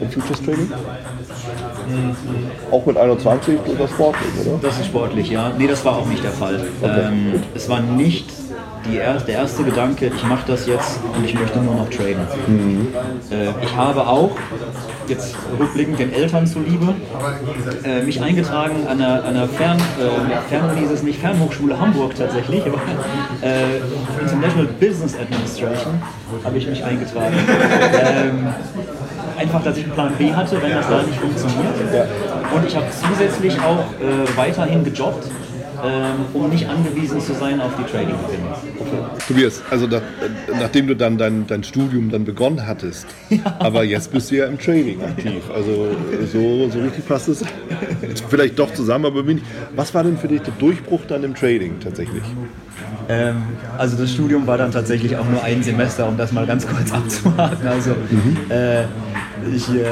im 0.01 0.10
Futures 0.10 0.41
Trading? 0.43 0.72
Auch 2.71 2.85
mit 2.85 2.97
21 2.97 3.59
oder 3.67 3.88
sportlich, 3.88 4.31
oder? 4.45 4.59
Das 4.61 4.79
ist 4.79 4.88
sportlich, 4.88 5.29
ja. 5.29 5.51
Nee, 5.57 5.67
das 5.67 5.83
war 5.85 5.97
auch 5.97 6.05
nicht 6.05 6.23
der 6.23 6.31
Fall. 6.31 6.65
ähm, 6.83 7.41
es 7.55 7.67
war 7.69 7.81
nicht 7.81 8.29
er 8.89 9.13
der 9.19 9.35
erste 9.35 9.63
Gedanke, 9.63 10.11
ich 10.15 10.23
mache 10.23 10.45
das 10.47 10.65
jetzt 10.65 11.00
und 11.15 11.23
ich 11.23 11.33
möchte 11.33 11.59
nur 11.59 11.75
noch 11.75 11.89
traden. 11.89 12.25
Äh, 13.31 13.50
ich 13.63 13.75
habe 13.75 14.05
auch, 14.07 14.31
jetzt 15.07 15.35
rückblickend 15.59 16.00
den 16.00 16.13
Eltern 16.13 16.47
zuliebe, 16.47 16.93
äh, 17.83 18.01
mich 18.03 18.21
eingetragen 18.21 18.88
an 18.88 19.01
einer, 19.01 19.23
einer 19.23 19.47
Fern, 19.47 19.77
äh, 19.77 20.50
Fern 20.50 20.75
hieß 20.77 20.91
es 20.91 21.03
nicht, 21.03 21.19
Fernhochschule 21.19 21.79
Hamburg 21.79 22.15
tatsächlich, 22.15 22.63
aber 22.65 22.79
äh, 23.41 23.77
International 24.21 24.67
Business 24.79 25.15
Administration 25.17 26.01
habe 26.43 26.57
ich 26.57 26.67
mich 26.67 26.83
eingetragen. 26.83 27.35
ähm, 28.03 28.47
einfach, 29.41 29.63
dass 29.63 29.77
ich 29.77 29.83
einen 29.86 29.93
Plan 29.93 30.13
B 30.17 30.33
hatte, 30.33 30.62
wenn 30.62 30.71
das 30.71 30.88
da 30.88 31.01
nicht 31.01 31.19
funktioniert. 31.19 31.74
Und 32.55 32.67
ich 32.67 32.75
habe 32.75 32.86
zusätzlich 32.91 33.60
auch 33.60 33.79
äh, 33.79 34.38
weiterhin 34.38 34.83
gejobbt, 34.83 35.25
ähm, 35.83 36.25
um 36.33 36.50
nicht 36.50 36.67
angewiesen 36.69 37.19
zu 37.19 37.33
sein 37.33 37.60
auf 37.60 37.71
die 37.77 37.89
Trading-Gewinne. 37.91 39.10
Tobias, 39.27 39.63
also 39.71 39.88
nach, 39.88 40.01
nachdem 40.60 40.88
du 40.88 40.95
dann 40.95 41.17
dein, 41.17 41.48
dein 41.48 41.63
Studium 41.63 42.12
dann 42.12 42.24
begonnen 42.24 42.67
hattest, 42.67 43.07
aber 43.60 43.83
jetzt 43.83 44.12
bist 44.12 44.29
du 44.29 44.36
ja 44.36 44.45
im 44.45 44.60
Trading 44.60 45.01
aktiv. 45.01 45.43
Also 45.53 45.88
so, 46.31 46.69
so 46.69 46.79
richtig 46.79 47.07
passt 47.07 47.29
es 47.29 47.43
vielleicht 48.29 48.60
doch 48.60 48.71
zusammen, 48.74 49.05
aber 49.05 49.25
wenig. 49.25 49.43
Was 49.75 49.93
war 49.93 50.03
denn 50.03 50.17
für 50.17 50.27
dich 50.27 50.41
der 50.41 50.53
Durchbruch 50.60 51.01
dann 51.07 51.24
im 51.24 51.33
Trading 51.33 51.79
tatsächlich? 51.79 52.24
Ähm, 53.10 53.43
also 53.77 53.98
das 53.98 54.12
Studium 54.12 54.48
war 54.48 54.57
dann 54.57 54.71
tatsächlich 54.71 55.17
auch 55.17 55.25
nur 55.25 55.43
ein 55.43 55.63
Semester, 55.63 56.07
um 56.07 56.17
das 56.17 56.31
mal 56.31 56.45
ganz 56.45 56.67
kurz 56.67 56.91
abzuhaken. 56.93 57.67
Also 57.67 57.91
äh, 58.50 58.83
ich, 59.53 59.69
äh, 59.69 59.83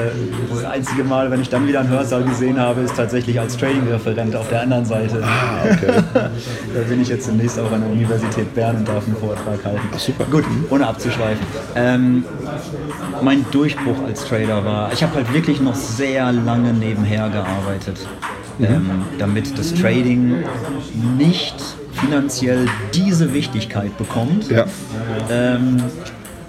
das 0.50 0.64
einzige 0.64 1.04
Mal, 1.04 1.30
wenn 1.30 1.40
ich 1.40 1.48
dann 1.48 1.66
wieder 1.66 1.80
einen 1.80 1.88
Hörsaal 1.88 2.22
gesehen 2.22 2.58
habe, 2.58 2.82
ist 2.82 2.96
tatsächlich 2.96 3.38
als 3.38 3.56
Trading-Referent 3.56 4.36
auf 4.36 4.48
der 4.48 4.62
anderen 4.62 4.84
Seite. 4.84 5.22
Ah, 5.22 5.64
okay. 5.64 6.02
da 6.14 6.80
bin 6.88 7.00
ich 7.00 7.08
jetzt 7.08 7.28
demnächst 7.28 7.58
auch 7.58 7.70
an 7.72 7.80
der 7.82 7.90
Universität 7.90 8.54
Bern 8.54 8.76
und 8.76 8.88
darf 8.88 9.06
einen 9.06 9.16
Vortrag 9.16 9.64
halten. 9.64 9.80
super. 9.96 10.24
Gut, 10.30 10.44
ohne 10.70 10.86
abzuschweifen. 10.86 11.44
Ähm, 11.74 12.24
mein 13.22 13.44
Durchbruch 13.50 14.02
als 14.06 14.24
Trader 14.24 14.64
war, 14.64 14.92
ich 14.92 15.02
habe 15.02 15.14
halt 15.16 15.32
wirklich 15.32 15.60
noch 15.60 15.74
sehr 15.74 16.32
lange 16.32 16.72
nebenher 16.72 17.28
gearbeitet, 17.28 18.06
ähm, 18.60 19.02
damit 19.18 19.58
das 19.58 19.74
Trading 19.74 20.44
nicht 21.16 21.56
finanziell 22.00 22.66
diese 22.94 23.32
Wichtigkeit 23.32 23.96
bekommt. 23.98 24.50
Ja. 24.50 24.66
Ähm, 25.30 25.82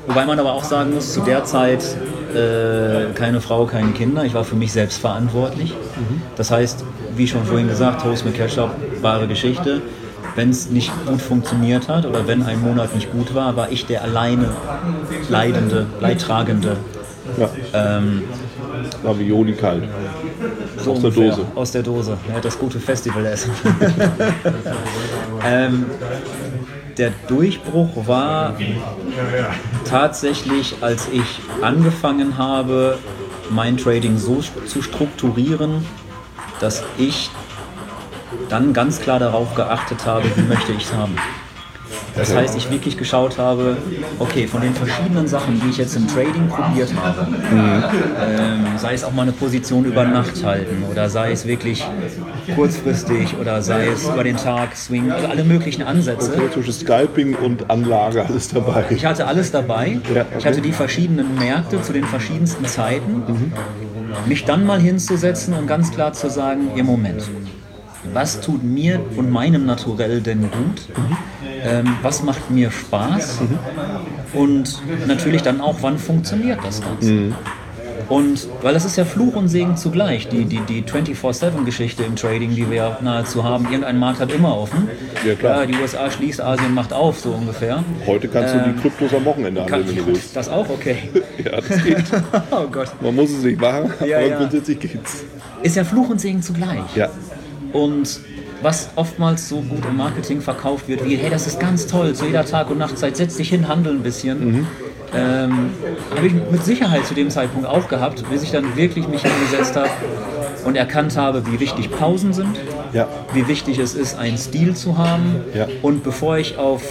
wobei 0.07 0.25
man 0.25 0.39
aber 0.39 0.53
auch 0.53 0.63
sagen 0.63 0.93
muss, 0.93 1.13
zu 1.13 1.21
der 1.21 1.45
Zeit 1.45 1.83
äh, 2.33 3.13
keine 3.13 3.41
Frau, 3.41 3.65
keine 3.65 3.91
Kinder. 3.91 4.23
Ich 4.25 4.33
war 4.33 4.43
für 4.43 4.55
mich 4.55 4.71
selbst 4.71 4.99
verantwortlich. 4.99 5.73
Das 6.35 6.51
heißt, 6.51 6.83
wie 7.15 7.27
schon 7.27 7.45
vorhin 7.45 7.67
gesagt, 7.67 8.01
Toast 8.01 8.25
mit 8.25 8.35
Ketchup, 8.35 8.71
wahre 9.01 9.27
Geschichte. 9.27 9.81
Wenn 10.35 10.49
es 10.49 10.69
nicht 10.69 10.91
gut 11.05 11.21
funktioniert 11.21 11.89
hat 11.89 12.05
oder 12.05 12.25
wenn 12.25 12.43
ein 12.43 12.61
Monat 12.61 12.95
nicht 12.95 13.11
gut 13.11 13.35
war, 13.35 13.57
war 13.57 13.69
ich 13.69 13.85
der 13.85 14.01
alleine 14.01 14.49
Leidende, 15.29 15.87
Leidtragende. 15.99 16.77
Ja. 17.37 17.49
Ähm, 17.73 18.23
Ravioli 19.03 19.53
kalt. 19.53 19.83
So 20.81 20.91
Aus 20.93 21.01
der. 21.01 21.11
Dose. 21.11 21.45
Aus 21.55 21.71
der 21.71 21.83
Dose. 21.83 22.17
Ja, 22.29 22.39
das 22.39 22.57
gute 22.57 22.79
Festival-Essen. 22.79 23.51
ähm, 25.45 25.85
der 26.97 27.11
Durchbruch 27.27 28.07
war 28.07 28.55
tatsächlich, 29.85 30.75
als 30.81 31.07
ich 31.11 31.39
angefangen 31.61 32.37
habe, 32.37 32.97
mein 33.49 33.77
Trading 33.77 34.17
so 34.17 34.41
zu 34.65 34.81
strukturieren, 34.81 35.85
dass 36.59 36.83
ich 36.97 37.29
dann 38.49 38.73
ganz 38.73 38.99
klar 38.99 39.19
darauf 39.19 39.55
geachtet 39.55 40.05
habe, 40.05 40.25
wie 40.35 40.41
möchte 40.41 40.73
ich 40.73 40.83
es 40.83 40.93
haben. 40.93 41.15
Das 42.15 42.35
heißt, 42.35 42.57
ich 42.57 42.69
wirklich 42.69 42.97
geschaut 42.97 43.37
habe, 43.37 43.77
okay, 44.19 44.47
von 44.47 44.61
den 44.61 44.73
verschiedenen 44.73 45.27
Sachen, 45.27 45.61
die 45.61 45.69
ich 45.69 45.77
jetzt 45.77 45.95
im 45.95 46.07
Trading 46.07 46.47
probiert 46.49 46.89
habe, 46.95 47.27
ähm, 47.51 48.65
sei 48.77 48.93
es 48.93 49.03
auch 49.03 49.13
mal 49.13 49.23
eine 49.23 49.31
Position 49.31 49.85
über 49.85 50.03
Nacht 50.03 50.43
halten 50.43 50.83
oder 50.89 51.09
sei 51.09 51.31
es 51.31 51.45
wirklich 51.47 51.85
kurzfristig 52.55 53.35
oder 53.39 53.61
sei 53.61 53.87
es 53.87 54.03
über 54.03 54.23
den 54.23 54.37
Tag, 54.37 54.75
Swing, 54.75 55.11
also 55.11 55.27
alle 55.27 55.43
möglichen 55.43 55.83
Ansätze. 55.83 56.31
Zwischen 56.53 56.73
Scalping 56.73 57.35
und 57.35 57.69
Anlage 57.69 58.25
alles 58.25 58.49
dabei. 58.49 58.85
Ich 58.89 59.05
hatte 59.05 59.25
alles 59.27 59.51
dabei. 59.51 59.99
Ja, 60.13 60.21
okay. 60.21 60.27
Ich 60.39 60.45
hatte 60.45 60.61
die 60.61 60.73
verschiedenen 60.73 61.35
Märkte 61.35 61.81
zu 61.81 61.93
den 61.93 62.03
verschiedensten 62.03 62.65
Zeiten. 62.65 63.23
Mich 64.25 64.45
dann 64.45 64.65
mal 64.65 64.79
hinzusetzen 64.79 65.53
und 65.53 65.67
ganz 65.67 65.91
klar 65.91 66.13
zu 66.13 66.29
sagen, 66.29 66.71
im 66.75 66.85
Moment, 66.85 67.23
was 68.13 68.41
tut 68.41 68.63
mir 68.63 68.99
und 69.15 69.29
meinem 69.31 69.65
Naturell 69.65 70.21
denn 70.21 70.41
gut? 70.41 70.89
Ähm, 71.63 71.95
was 72.01 72.23
macht 72.23 72.49
mir 72.49 72.71
Spaß? 72.71 73.39
Und 74.33 74.81
natürlich 75.07 75.41
dann 75.41 75.61
auch, 75.61 75.77
wann 75.81 75.97
funktioniert 75.97 76.59
das 76.63 76.81
Ganze? 76.81 77.33
Und 78.09 78.47
weil 78.61 78.73
das 78.73 78.83
ist 78.83 78.97
ja 78.97 79.05
Fluch 79.05 79.35
und 79.35 79.47
Segen 79.47 79.77
zugleich, 79.77 80.27
die, 80.27 80.43
die, 80.43 80.59
die 80.67 80.83
24-7-Geschichte 80.83 82.03
im 82.03 82.17
Trading, 82.17 82.53
die 82.55 82.69
wir 82.69 82.75
ja 82.77 82.97
nahezu 83.01 83.43
haben. 83.43 83.65
Irgendein 83.65 83.99
Markt 83.99 84.19
hat 84.19 84.33
immer 84.33 84.57
offen. 84.57 84.89
Ja, 85.25 85.35
klar. 85.35 85.65
die 85.65 85.75
USA 85.75 86.11
schließt, 86.11 86.41
Asien 86.41 86.73
macht 86.73 86.91
auf, 86.91 87.19
so 87.19 87.29
ungefähr. 87.31 87.83
Heute 88.05 88.27
kannst 88.27 88.53
du 88.53 88.59
die 88.59 88.81
Kryptos 88.81 89.13
am 89.13 89.23
Wochenende 89.23 89.61
handeln, 89.61 89.87
wenn 89.87 89.95
du 89.95 90.05
willst. 90.07 90.35
das 90.35 90.49
auch, 90.49 90.67
okay. 90.69 90.97
Ja, 91.43 91.61
das 91.61 91.83
geht. 91.83 91.97
Oh 92.51 92.67
Gott. 92.69 92.91
Man 93.01 93.15
muss 93.15 93.29
es 93.31 93.43
nicht 93.43 93.61
machen, 93.61 93.93
Ja, 94.05 94.17
aber 94.17 94.27
ja. 94.27 94.37
grundsätzlich 94.37 94.79
geht's. 94.79 95.23
Ist 95.63 95.75
ja 95.77 95.83
Fluch 95.83 96.09
und 96.09 96.19
Segen 96.19 96.41
zugleich. 96.41 96.81
Ja. 96.95 97.09
Und 97.71 98.19
was 98.61 98.89
oftmals 98.95 99.47
so 99.49 99.61
gut 99.61 99.83
im 99.89 99.97
Marketing 99.97 100.41
verkauft 100.41 100.87
wird, 100.87 101.03
wie, 101.05 101.15
hey, 101.15 101.29
das 101.29 101.47
ist 101.47 101.59
ganz 101.59 101.87
toll, 101.87 102.13
zu 102.13 102.25
jeder 102.25 102.45
Tag- 102.45 102.69
und 102.69 102.77
Nachtzeit, 102.77 103.17
setz 103.17 103.35
dich 103.37 103.49
hin, 103.49 103.67
handel 103.67 103.93
ein 103.93 104.03
bisschen. 104.03 104.67
Ähm, 105.13 105.71
habe 106.15 106.27
ich 106.27 106.33
mit 106.33 106.63
Sicherheit 106.63 107.05
zu 107.05 107.13
dem 107.13 107.29
Zeitpunkt 107.29 107.67
auch 107.67 107.89
gehabt, 107.89 108.23
bis 108.29 108.43
ich 108.43 108.51
dann 108.51 108.77
wirklich 108.77 109.07
mich 109.09 109.21
hingesetzt 109.23 109.75
habe 109.75 109.89
und 110.63 110.77
erkannt 110.77 111.17
habe, 111.17 111.43
wie 111.51 111.59
wichtig 111.59 111.91
Pausen 111.91 112.31
sind, 112.31 112.55
Ja. 112.93 113.07
wie 113.33 113.45
wichtig 113.47 113.77
es 113.79 113.93
ist, 113.93 114.17
einen 114.17 114.37
Stil 114.37 114.73
zu 114.75 114.97
haben. 114.97 115.37
Ja. 115.53 115.67
Und 115.81 116.03
bevor 116.03 116.37
ich 116.37 116.57
auf 116.57 116.81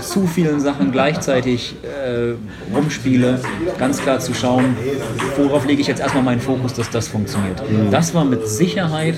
zu 0.00 0.26
vielen 0.26 0.60
Sachen 0.60 0.90
gleichzeitig 0.92 1.74
äh, 1.82 2.34
rumspiele, 2.74 3.40
ganz 3.78 4.00
klar 4.00 4.20
zu 4.20 4.32
schauen, 4.32 4.76
worauf 5.36 5.66
lege 5.66 5.82
ich 5.82 5.86
jetzt 5.88 6.00
erstmal 6.00 6.22
meinen 6.22 6.40
Fokus, 6.40 6.72
dass 6.72 6.88
das 6.88 7.08
funktioniert. 7.08 7.60
Das 7.90 8.14
war 8.14 8.24
mit 8.24 8.46
Sicherheit 8.48 9.16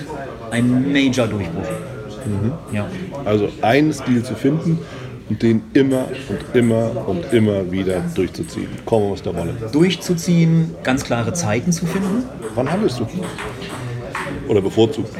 ein 0.53 0.93
Major-Durchbruch. 0.93 1.67
Ja. 2.73 2.87
Also 3.25 3.49
einen 3.63 3.93
Stil 3.93 4.23
zu 4.23 4.35
finden 4.35 4.79
und 5.29 5.43
den 5.43 5.63
immer 5.73 6.07
und 6.29 6.57
immer 6.57 7.09
und 7.09 7.33
immer 7.33 7.71
wieder 7.73 8.01
durchzuziehen. 8.15 8.69
Kommen 8.85 9.11
was 9.11 9.23
da 9.23 9.35
wolle. 9.35 9.55
Durchzuziehen, 9.73 10.75
ganz 10.85 11.05
klare 11.05 11.33
Zeiten 11.33 11.73
zu 11.73 11.87
finden. 11.87 12.25
Wann 12.55 12.71
handelst 12.71 13.01
du? 13.01 13.07
Oder 14.49 14.61
bevorzugt? 14.61 15.13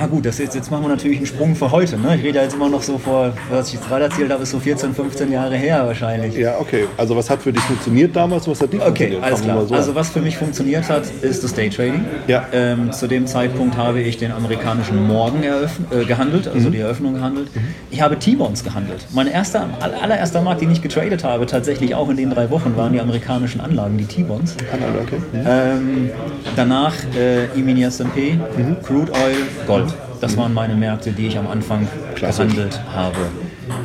Ah 0.00 0.06
gut, 0.06 0.26
das 0.26 0.38
jetzt, 0.38 0.54
jetzt 0.54 0.70
machen 0.70 0.82
wir 0.84 0.88
natürlich 0.88 1.18
einen 1.18 1.26
Sprung 1.26 1.54
für 1.54 1.70
heute. 1.70 1.96
Ne? 1.98 2.16
Ich 2.16 2.22
rede 2.24 2.38
ja 2.38 2.42
jetzt 2.44 2.54
immer 2.54 2.68
noch 2.68 2.82
so 2.82 2.98
vor, 2.98 3.32
was 3.50 3.68
ich 3.68 3.74
jetzt 3.74 3.88
gerade 3.88 4.04
erzählt 4.04 4.30
habe, 4.32 4.42
ist 4.42 4.50
so 4.50 4.58
14, 4.58 4.94
15 4.94 5.30
Jahre 5.32 5.56
her 5.56 5.86
wahrscheinlich. 5.86 6.34
Ja, 6.36 6.58
okay. 6.58 6.86
Also 6.96 7.16
was 7.16 7.30
hat 7.30 7.42
für 7.42 7.52
dich 7.52 7.62
funktioniert 7.62 8.14
damals, 8.16 8.48
was 8.48 8.60
hat 8.60 8.72
nicht 8.72 8.82
Okay, 8.82 8.88
funktioniert? 8.88 9.22
alles 9.24 9.40
Fangen 9.40 9.52
wir 9.52 9.54
klar. 9.54 9.66
so 9.68 9.74
also 9.74 9.94
was 9.94 10.08
für 10.10 10.20
mich 10.20 10.36
funktioniert 10.36 10.88
hat, 10.88 11.04
ist 11.22 11.44
das 11.44 11.54
Daytrading. 11.54 12.04
Ja. 12.26 12.44
Ähm, 12.52 12.92
zu 12.92 13.06
dem 13.06 13.26
Zeitpunkt 13.26 13.76
habe 13.76 14.00
ich 14.00 14.16
den 14.18 14.32
amerikanischen 14.32 15.06
Morgen 15.06 15.42
äh, 15.42 16.04
gehandelt, 16.04 16.46
Mhm. 16.46 16.52
also 16.54 16.70
die 16.70 16.78
Eröffnung 16.78 17.14
gehandelt. 17.14 17.48
Ich 17.90 18.00
habe 18.02 18.18
T-Bonds 18.18 18.64
gehandelt. 18.64 19.06
Mein 19.12 19.26
erster, 19.28 19.68
aller- 19.80 20.02
allererster 20.02 20.42
Markt, 20.42 20.60
den 20.60 20.70
ich 20.70 20.82
getradet 20.82 21.24
habe, 21.24 21.46
tatsächlich 21.46 21.94
auch 21.94 22.08
in 22.10 22.16
den 22.16 22.30
drei 22.30 22.50
Wochen, 22.50 22.76
waren 22.76 22.92
die 22.92 23.00
amerikanischen 23.00 23.60
Anlagen, 23.60 23.96
die 23.96 24.06
T-Bonds. 24.06 24.56
Kanada, 24.70 24.98
okay. 25.02 25.18
Mhm. 25.32 25.46
Ähm, 25.46 26.10
danach 26.56 26.94
äh, 27.16 27.44
E-Mini 27.58 27.84
S&P, 27.84 28.38
Crude 28.82 29.12
Oil, 29.12 29.36
Gold. 29.66 29.83
Das 30.20 30.36
waren 30.36 30.54
meine 30.54 30.74
Märkte, 30.74 31.12
die 31.12 31.26
ich 31.26 31.38
am 31.38 31.46
Anfang 31.46 31.86
Klassisch. 32.14 32.46
gehandelt 32.46 32.80
habe. 32.94 33.16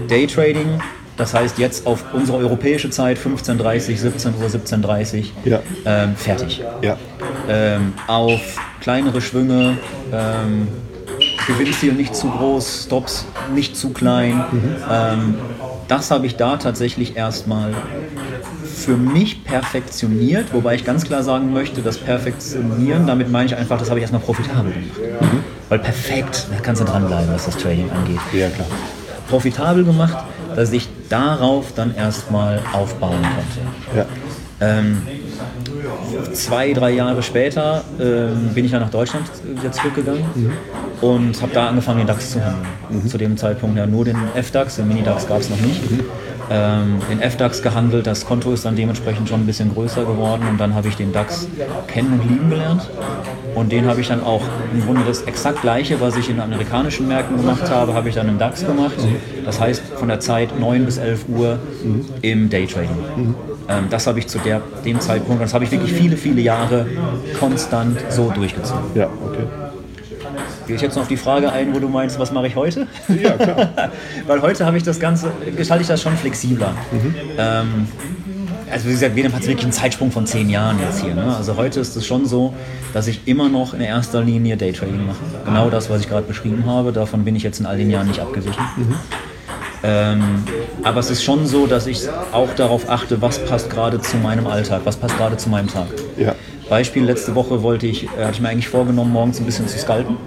Daytrading, 0.08 0.80
das 1.18 1.34
heißt 1.34 1.58
jetzt 1.58 1.86
auf 1.86 2.04
unsere 2.14 2.38
europäische 2.38 2.90
Zeit 2.90 3.18
15.30 3.18 3.98
17 3.98 4.34
Uhr, 4.42 4.48
17.30 4.48 5.26
Ja. 5.46 5.60
ähm, 5.86 6.16
fertig. 6.16 6.64
Ja. 6.82 6.98
Ähm, 7.50 7.94
auf 8.08 8.40
kleinere 8.80 9.20
Schwünge, 9.22 9.78
ähm, 10.14 10.68
Gewinnziel 11.48 11.94
nicht 11.94 12.16
zu 12.16 12.30
groß, 12.30 12.86
Stops 12.86 13.26
nicht 13.54 13.76
zu 13.76 13.90
klein. 13.90 14.44
Ähm, 14.90 15.36
das 15.88 16.12
habe 16.12 16.26
ich 16.28 16.36
da 16.38 16.58
tatsächlich 16.58 17.18
erstmal 17.18 17.74
für 18.64 18.96
mich 18.96 19.44
perfektioniert, 19.44 20.54
wobei 20.54 20.76
ich 20.76 20.86
ganz 20.86 21.04
klar 21.04 21.24
sagen 21.24 21.52
möchte, 21.52 21.82
das 21.82 21.98
Perfektionieren, 21.98 23.08
damit 23.08 23.30
meine 23.30 23.48
ich 23.48 23.56
einfach, 23.56 23.78
das 23.78 23.90
habe 23.90 24.00
ich 24.00 24.04
erstmal 24.04 24.22
profitabel 24.22 24.72
gemacht. 24.72 25.32
Weil 25.70 25.80
perfekt, 25.80 26.48
da 26.52 26.60
kannst 26.62 26.82
du 26.82 26.86
dranbleiben, 26.86 27.34
was 27.34 27.46
das 27.46 27.58
Trading 27.58 27.90
angeht. 27.92 28.20
Ja, 28.34 28.50
klar. 28.50 28.68
Profitabel 29.30 29.84
gemacht, 29.84 30.18
dass 30.56 30.72
ich 30.72 30.90
darauf 31.10 31.74
dann 31.76 31.96
erstmal 31.96 32.60
aufbauen 32.74 33.22
konnte. 33.22 33.96
Ja. 33.96 34.06
Ähm, 34.62 35.04
zwei, 36.34 36.74
drei 36.74 36.92
Jahre 36.92 37.22
später 37.22 37.84
ähm, 38.00 38.52
bin 38.54 38.66
ich 38.66 38.72
dann 38.72 38.82
nach 38.82 38.90
Deutschland 38.90 39.26
wieder 39.44 39.72
zurückgegangen 39.72 40.26
und 41.02 41.42
habe 41.42 41.54
da 41.54 41.68
angefangen, 41.68 42.00
den 42.00 42.08
DAX 42.08 42.32
zu 42.32 42.44
handeln. 42.44 43.08
Zu 43.08 43.18
dem 43.18 43.38
Zeitpunkt 43.38 43.78
ja 43.78 43.86
nur 43.86 44.06
den 44.06 44.18
F-DAX, 44.36 44.78
den 44.78 44.88
Mini-DAX 44.88 45.28
gab 45.28 45.40
es 45.40 45.50
noch 45.50 45.62
nicht. 45.62 45.82
Ähm, 46.52 47.00
den 47.10 47.22
F-DAX 47.22 47.62
gehandelt, 47.62 48.08
das 48.08 48.26
Konto 48.26 48.52
ist 48.52 48.66
dann 48.66 48.76
dementsprechend 48.76 49.30
schon 49.30 49.42
ein 49.42 49.46
bisschen 49.46 49.74
größer 49.74 50.04
geworden 50.04 50.44
und 50.50 50.58
dann 50.58 50.74
habe 50.74 50.88
ich 50.88 50.96
den 50.96 51.14
DAX 51.14 51.48
kennen 51.88 52.20
und 52.20 52.28
lieben 52.28 52.50
gelernt. 52.50 52.90
Und 53.56 53.72
den 53.72 53.88
habe 53.88 54.02
ich 54.02 54.08
dann 54.08 54.24
auch 54.24 54.44
im 54.74 54.86
Grunde 54.86 55.02
das 55.06 55.24
exakt 55.24 55.62
gleiche, 55.62 56.00
was 56.00 56.16
ich 56.16 56.30
in 56.30 56.40
amerikanischen 56.40 57.08
Märkten 57.08 57.38
gemacht 57.38 57.70
habe, 57.70 57.94
habe 57.94 58.10
ich 58.10 58.16
dann 58.16 58.30
im 58.30 58.38
DAX 58.38 58.66
gemacht. 58.66 58.96
Das 59.46 59.60
heißt 59.60 59.82
von 59.96 60.08
der 60.08 60.20
Zeit 60.20 60.60
9 60.60 60.86
bis 60.86 60.98
11 60.98 61.26
Uhr 61.28 61.60
im 62.22 62.50
Daytrading. 62.50 63.36
Ähm, 63.68 63.86
das 63.90 64.08
habe 64.08 64.20
ich 64.20 64.28
zu 64.28 64.40
der, 64.40 64.62
dem 64.84 65.00
Zeitpunkt, 65.00 65.42
das 65.42 65.54
habe 65.54 65.64
ich 65.64 65.72
wirklich 65.72 65.94
viele, 65.94 66.18
viele 66.18 66.42
Jahre 66.42 66.88
konstant 67.40 68.00
so 68.10 68.32
durchgezogen. 68.32 68.84
Ja, 68.96 69.08
okay. 69.26 69.44
Gehe 70.66 70.76
ich 70.76 70.82
jetzt 70.82 70.96
noch 70.96 71.04
auf 71.04 71.08
die 71.08 71.18
Frage 71.18 71.52
ein, 71.52 71.74
wo 71.74 71.80
du 71.80 71.88
meinst, 71.88 72.20
was 72.20 72.32
mache 72.32 72.48
ich 72.48 72.56
heute? 72.56 72.88
Ja, 73.08 73.32
klar. 73.32 73.70
Weil 74.28 74.42
heute 74.42 74.66
habe 74.66 74.78
ich 74.78 74.84
das 74.84 75.00
Ganze, 75.00 75.32
gestalte 75.56 75.82
ich 75.82 75.88
das 75.88 76.02
schon 76.02 76.16
flexibler. 76.16 76.74
Ähm, 77.38 77.88
also 78.72 78.88
wie 78.88 78.92
gesagt, 78.92 79.16
Venom 79.16 79.34
hat 79.34 79.46
wirklich 79.46 79.64
einen 79.64 79.72
Zeitsprung 79.72 80.12
von 80.12 80.26
zehn 80.26 80.50
Jahren 80.50 80.80
jetzt 80.80 81.02
hier. 81.02 81.16
Ne? 81.16 81.36
Also 81.36 81.56
heute 81.56 81.80
ist 81.80 81.96
es 81.96 82.06
schon 82.06 82.26
so, 82.26 82.54
dass 82.94 83.08
ich 83.08 83.22
immer 83.26 83.50
noch 83.50 83.74
in 83.74 83.82
erster 83.82 84.22
Linie 84.22 84.58
Daytrading 84.58 85.06
mache. 85.06 85.20
Genau 85.46 85.70
das, 85.70 85.90
was 85.90 86.02
ich 86.02 86.10
gerade 86.10 86.28
beschrieben 86.28 86.66
habe. 86.66 86.92
Davon 86.92 87.24
bin 87.24 87.36
ich 87.36 87.44
jetzt 87.44 87.60
in 87.60 87.66
all 87.66 87.78
den 87.78 87.90
Jahren 87.90 88.08
nicht 88.08 88.20
abgewichen. 88.20 88.64
Ähm, 89.82 90.44
aber 90.84 91.00
es 91.00 91.10
ist 91.10 91.24
schon 91.24 91.48
so, 91.48 91.66
dass 91.66 91.88
ich 91.88 92.02
auch 92.32 92.54
darauf 92.56 92.90
achte, 92.90 93.22
was 93.22 93.40
passt 93.46 93.70
gerade 93.70 94.02
zu 94.02 94.18
meinem 94.18 94.46
Alltag, 94.48 94.82
was 94.84 94.98
passt 94.98 95.18
gerade 95.18 95.38
zu 95.38 95.50
meinem 95.50 95.68
Tag. 95.68 95.88
Ja. 96.18 96.36
Beispiel, 96.70 97.04
letzte 97.04 97.34
Woche 97.34 97.64
wollte 97.64 97.88
ich, 97.88 98.04
äh, 98.04 98.08
hatte 98.24 98.34
ich 98.34 98.42
mir 98.42 98.50
eigentlich 98.50 98.68
vorgenommen, 98.68 99.12
morgens 99.12 99.40
ein 99.40 99.46
bisschen 99.46 99.68
zu 99.68 99.80
scalpen. 99.80 100.18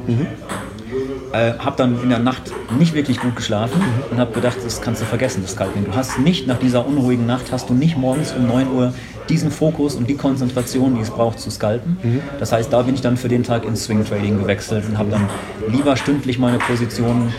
Äh, 1.32 1.54
habe 1.58 1.76
dann 1.78 2.02
in 2.02 2.10
der 2.10 2.18
Nacht 2.18 2.52
nicht 2.78 2.92
wirklich 2.92 3.18
gut 3.18 3.36
geschlafen 3.36 3.80
und 4.10 4.18
habe 4.18 4.32
gedacht, 4.32 4.58
das 4.62 4.82
kannst 4.82 5.00
du 5.00 5.06
vergessen, 5.06 5.40
das 5.42 5.52
Scalping. 5.52 5.86
Du 5.86 5.94
hast 5.94 6.18
nicht 6.18 6.46
nach 6.46 6.58
dieser 6.58 6.86
unruhigen 6.86 7.24
Nacht, 7.26 7.50
hast 7.52 7.70
du 7.70 7.74
nicht 7.74 7.96
morgens 7.96 8.32
um 8.32 8.46
9 8.46 8.70
Uhr 8.70 8.92
diesen 9.30 9.50
Fokus 9.50 9.94
und 9.94 10.10
die 10.10 10.16
Konzentration, 10.16 10.94
die 10.94 11.00
es 11.00 11.08
braucht, 11.10 11.40
zu 11.40 11.50
scalpen. 11.50 11.96
Das 12.38 12.52
heißt, 12.52 12.70
da 12.70 12.82
bin 12.82 12.94
ich 12.94 13.00
dann 13.00 13.16
für 13.16 13.28
den 13.28 13.44
Tag 13.44 13.64
ins 13.64 13.84
Swing 13.84 14.04
Trading 14.04 14.38
gewechselt 14.40 14.84
und 14.86 14.98
habe 14.98 15.10
dann 15.10 15.26
lieber 15.70 15.96
stündlich 15.96 16.38
meine 16.38 16.58
Positionen 16.58 17.32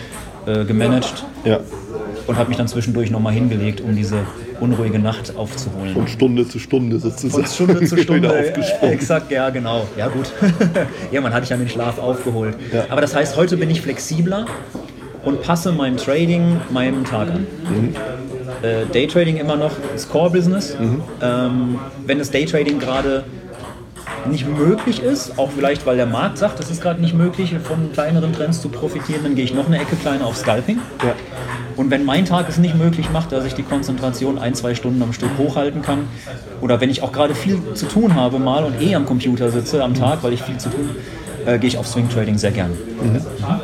äh, 0.46 0.64
gemanagt 0.64 1.24
Ja. 1.44 1.60
und 2.26 2.36
habe 2.36 2.48
mich 2.48 2.56
dann 2.58 2.66
zwischendurch 2.66 3.12
nochmal 3.12 3.32
hingelegt, 3.34 3.80
um 3.80 3.94
diese 3.94 4.16
unruhige 4.60 4.98
Nacht 4.98 5.36
aufzuholen. 5.36 5.94
Von 5.94 6.08
Stunde 6.08 6.48
zu 6.48 6.58
Stunde 6.58 6.98
sozusagen. 6.98 7.44
Von 7.44 7.52
Stunde 7.52 7.86
zu 7.86 7.96
Stunde. 8.02 8.52
Exakt, 8.82 9.30
ja, 9.30 9.50
genau. 9.50 9.86
Ja, 9.96 10.08
gut. 10.08 10.32
ja, 11.12 11.20
man 11.20 11.32
hatte 11.32 11.44
ich 11.44 11.50
ja 11.50 11.56
den 11.56 11.68
Schlaf 11.68 11.98
aufgeholt. 11.98 12.56
Ja. 12.72 12.86
Aber 12.88 13.00
das 13.00 13.14
heißt, 13.14 13.36
heute 13.36 13.56
bin 13.56 13.70
ich 13.70 13.80
flexibler 13.80 14.46
und 15.24 15.42
passe 15.42 15.72
mein 15.72 15.96
Trading 15.96 16.60
meinem 16.70 17.04
Tag 17.04 17.28
an. 17.30 17.46
Äh, 18.62 18.86
Daytrading 18.92 19.36
immer 19.36 19.56
noch 19.56 19.72
das 19.92 20.08
Core-Business. 20.08 20.76
Ähm, 21.22 21.78
wenn 22.06 22.18
das 22.18 22.30
Daytrading 22.30 22.78
gerade 22.78 23.24
nicht 24.30 24.46
möglich 24.46 25.02
ist, 25.02 25.38
auch 25.38 25.50
vielleicht 25.50 25.86
weil 25.86 25.96
der 25.96 26.06
Markt 26.06 26.38
sagt, 26.38 26.60
es 26.60 26.70
ist 26.70 26.82
gerade 26.82 27.00
nicht 27.00 27.14
möglich, 27.14 27.54
von 27.62 27.92
kleineren 27.92 28.32
Trends 28.32 28.60
zu 28.60 28.68
profitieren, 28.68 29.22
dann 29.22 29.34
gehe 29.34 29.44
ich 29.44 29.54
noch 29.54 29.66
eine 29.66 29.78
Ecke 29.78 29.96
kleiner 29.96 30.26
auf 30.26 30.36
Scalping. 30.36 30.78
Ja. 31.02 31.14
Und 31.76 31.90
wenn 31.90 32.04
mein 32.04 32.24
Tag 32.24 32.48
es 32.48 32.58
nicht 32.58 32.76
möglich 32.76 33.10
macht, 33.12 33.32
dass 33.32 33.44
ich 33.44 33.54
die 33.54 33.62
Konzentration 33.62 34.38
ein, 34.38 34.54
zwei 34.54 34.74
Stunden 34.74 35.02
am 35.02 35.12
Stück 35.12 35.30
hochhalten 35.38 35.82
kann, 35.82 36.08
oder 36.60 36.80
wenn 36.80 36.90
ich 36.90 37.02
auch 37.02 37.12
gerade 37.12 37.34
viel 37.34 37.58
zu 37.74 37.86
tun 37.86 38.14
habe 38.14 38.38
mal 38.38 38.64
und 38.64 38.80
eh 38.80 38.94
am 38.94 39.06
Computer 39.06 39.50
sitze 39.50 39.82
am 39.82 39.94
Tag, 39.94 40.22
weil 40.22 40.32
ich 40.32 40.42
viel 40.42 40.56
zu 40.56 40.70
tun, 40.70 40.90
äh, 41.46 41.58
gehe 41.58 41.68
ich 41.68 41.78
auf 41.78 41.86
Swing 41.86 42.08
Trading 42.08 42.38
sehr 42.38 42.52
gern. 42.52 42.70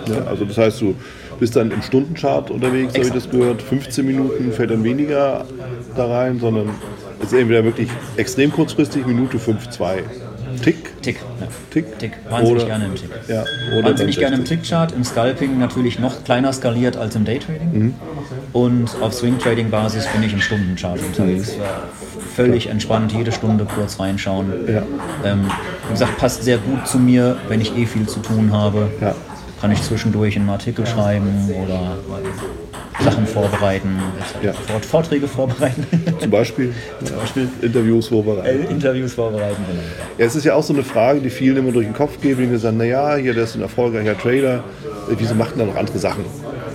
Ja, 0.09 0.25
also 0.27 0.45
das 0.45 0.59
heißt, 0.59 0.81
du 0.81 0.95
bist 1.39 1.57
dann 1.57 1.71
im 1.71 1.83
Stundenchart 1.83 2.51
unterwegs, 2.51 2.95
habe 2.95 3.07
ich 3.07 3.13
das 3.13 3.31
gehört. 3.31 3.63
15 3.63 4.05
Minuten 4.05 4.53
fällt 4.53 4.71
dann 4.71 4.85
weniger 4.85 5.47
da 5.97 6.07
rein, 6.07 6.39
sondern 6.39 6.71
es 7.21 7.33
ist 7.33 7.39
entweder 7.39 7.65
wirklich 7.65 7.89
extrem 8.17 8.53
kurzfristig, 8.53 9.07
Minute 9.07 9.39
5, 9.39 9.71
2. 9.71 10.03
Tick, 10.63 11.03
Tick, 11.03 11.17
ja. 11.41 11.47
Tick. 11.71 11.99
Tick. 11.99 12.13
Wahnsinnig 12.29 12.63
Oder- 12.63 12.67
gerne 12.67 12.85
im 12.87 12.95
Tick. 12.95 13.11
Ja, 13.29 13.45
Wahnsinnig 13.83 14.19
gerne 14.19 14.37
im 14.37 14.43
60. 14.47 14.59
Tickchart, 14.61 14.93
im 14.93 15.05
Scalping 15.05 15.59
natürlich 15.59 15.99
noch 15.99 16.25
kleiner 16.25 16.53
skaliert 16.53 16.97
als 16.97 17.15
im 17.17 17.25
Daytrading. 17.25 17.73
Mhm. 17.73 17.95
Und 18.53 18.91
auf 19.01 19.15
Swing-Trading-Basis 19.15 20.07
bin 20.09 20.23
ich 20.23 20.33
im 20.33 20.41
Stundenchart 20.41 21.01
unterwegs. 21.03 21.57
Mhm. 21.57 21.63
Völlig 22.35 22.69
entspannt, 22.69 23.13
jede 23.13 23.33
Stunde 23.33 23.65
kurz 23.65 23.99
reinschauen. 24.01 24.53
Ja. 24.69 24.83
Ähm, 25.25 25.51
wie 25.89 25.93
gesagt, 25.93 26.17
passt 26.19 26.43
sehr 26.43 26.59
gut 26.59 26.87
zu 26.87 26.99
mir, 26.99 27.37
wenn 27.49 27.61
ich 27.61 27.77
eh 27.77 27.87
viel 27.87 28.07
zu 28.07 28.21
tun 28.21 28.53
habe. 28.53 28.91
Ja. 29.01 29.15
Kann 29.61 29.73
ich 29.73 29.83
zwischendurch 29.83 30.37
einen 30.37 30.49
Artikel 30.49 30.87
schreiben 30.87 31.51
oder 31.51 31.99
Sachen 32.99 33.27
vorbereiten, 33.27 33.99
Ja. 34.43 34.53
Vort- 34.53 34.85
Vorträge 34.85 35.29
vorbereiten, 35.29 35.87
Zum 36.19 36.31
Beispiel, 36.31 36.75
zum 37.05 37.17
Beispiel 37.17 37.49
Interviews 37.63 38.09
vorbereiten. 38.09 38.67
äh, 38.67 38.71
Interviews 38.71 39.15
vorbereiten. 39.15 39.63
Genau. 39.69 39.81
Ja, 40.19 40.27
es 40.27 40.35
ist 40.35 40.45
ja 40.45 40.55
auch 40.55 40.63
so 40.63 40.75
eine 40.75 40.83
Frage, 40.83 41.21
die 41.21 41.31
vielen 41.31 41.57
immer 41.59 41.73
durch 41.73 41.87
den 41.87 41.95
Kopf 41.95 42.21
geht, 42.21 42.37
wenn 42.39 42.51
die 42.51 42.59
sagen, 42.59 42.77
naja, 42.79 43.15
hier, 43.17 43.33
der 43.33 43.45
ist 43.45 43.55
ein 43.55 43.63
erfolgreicher 43.63 44.19
Trader, 44.19 44.65
äh, 45.11 45.15
wieso 45.17 45.35
macht 45.35 45.53
denn 45.53 45.61
da 45.61 45.65
noch 45.67 45.77
andere 45.77 45.99
Sachen? 45.99 46.25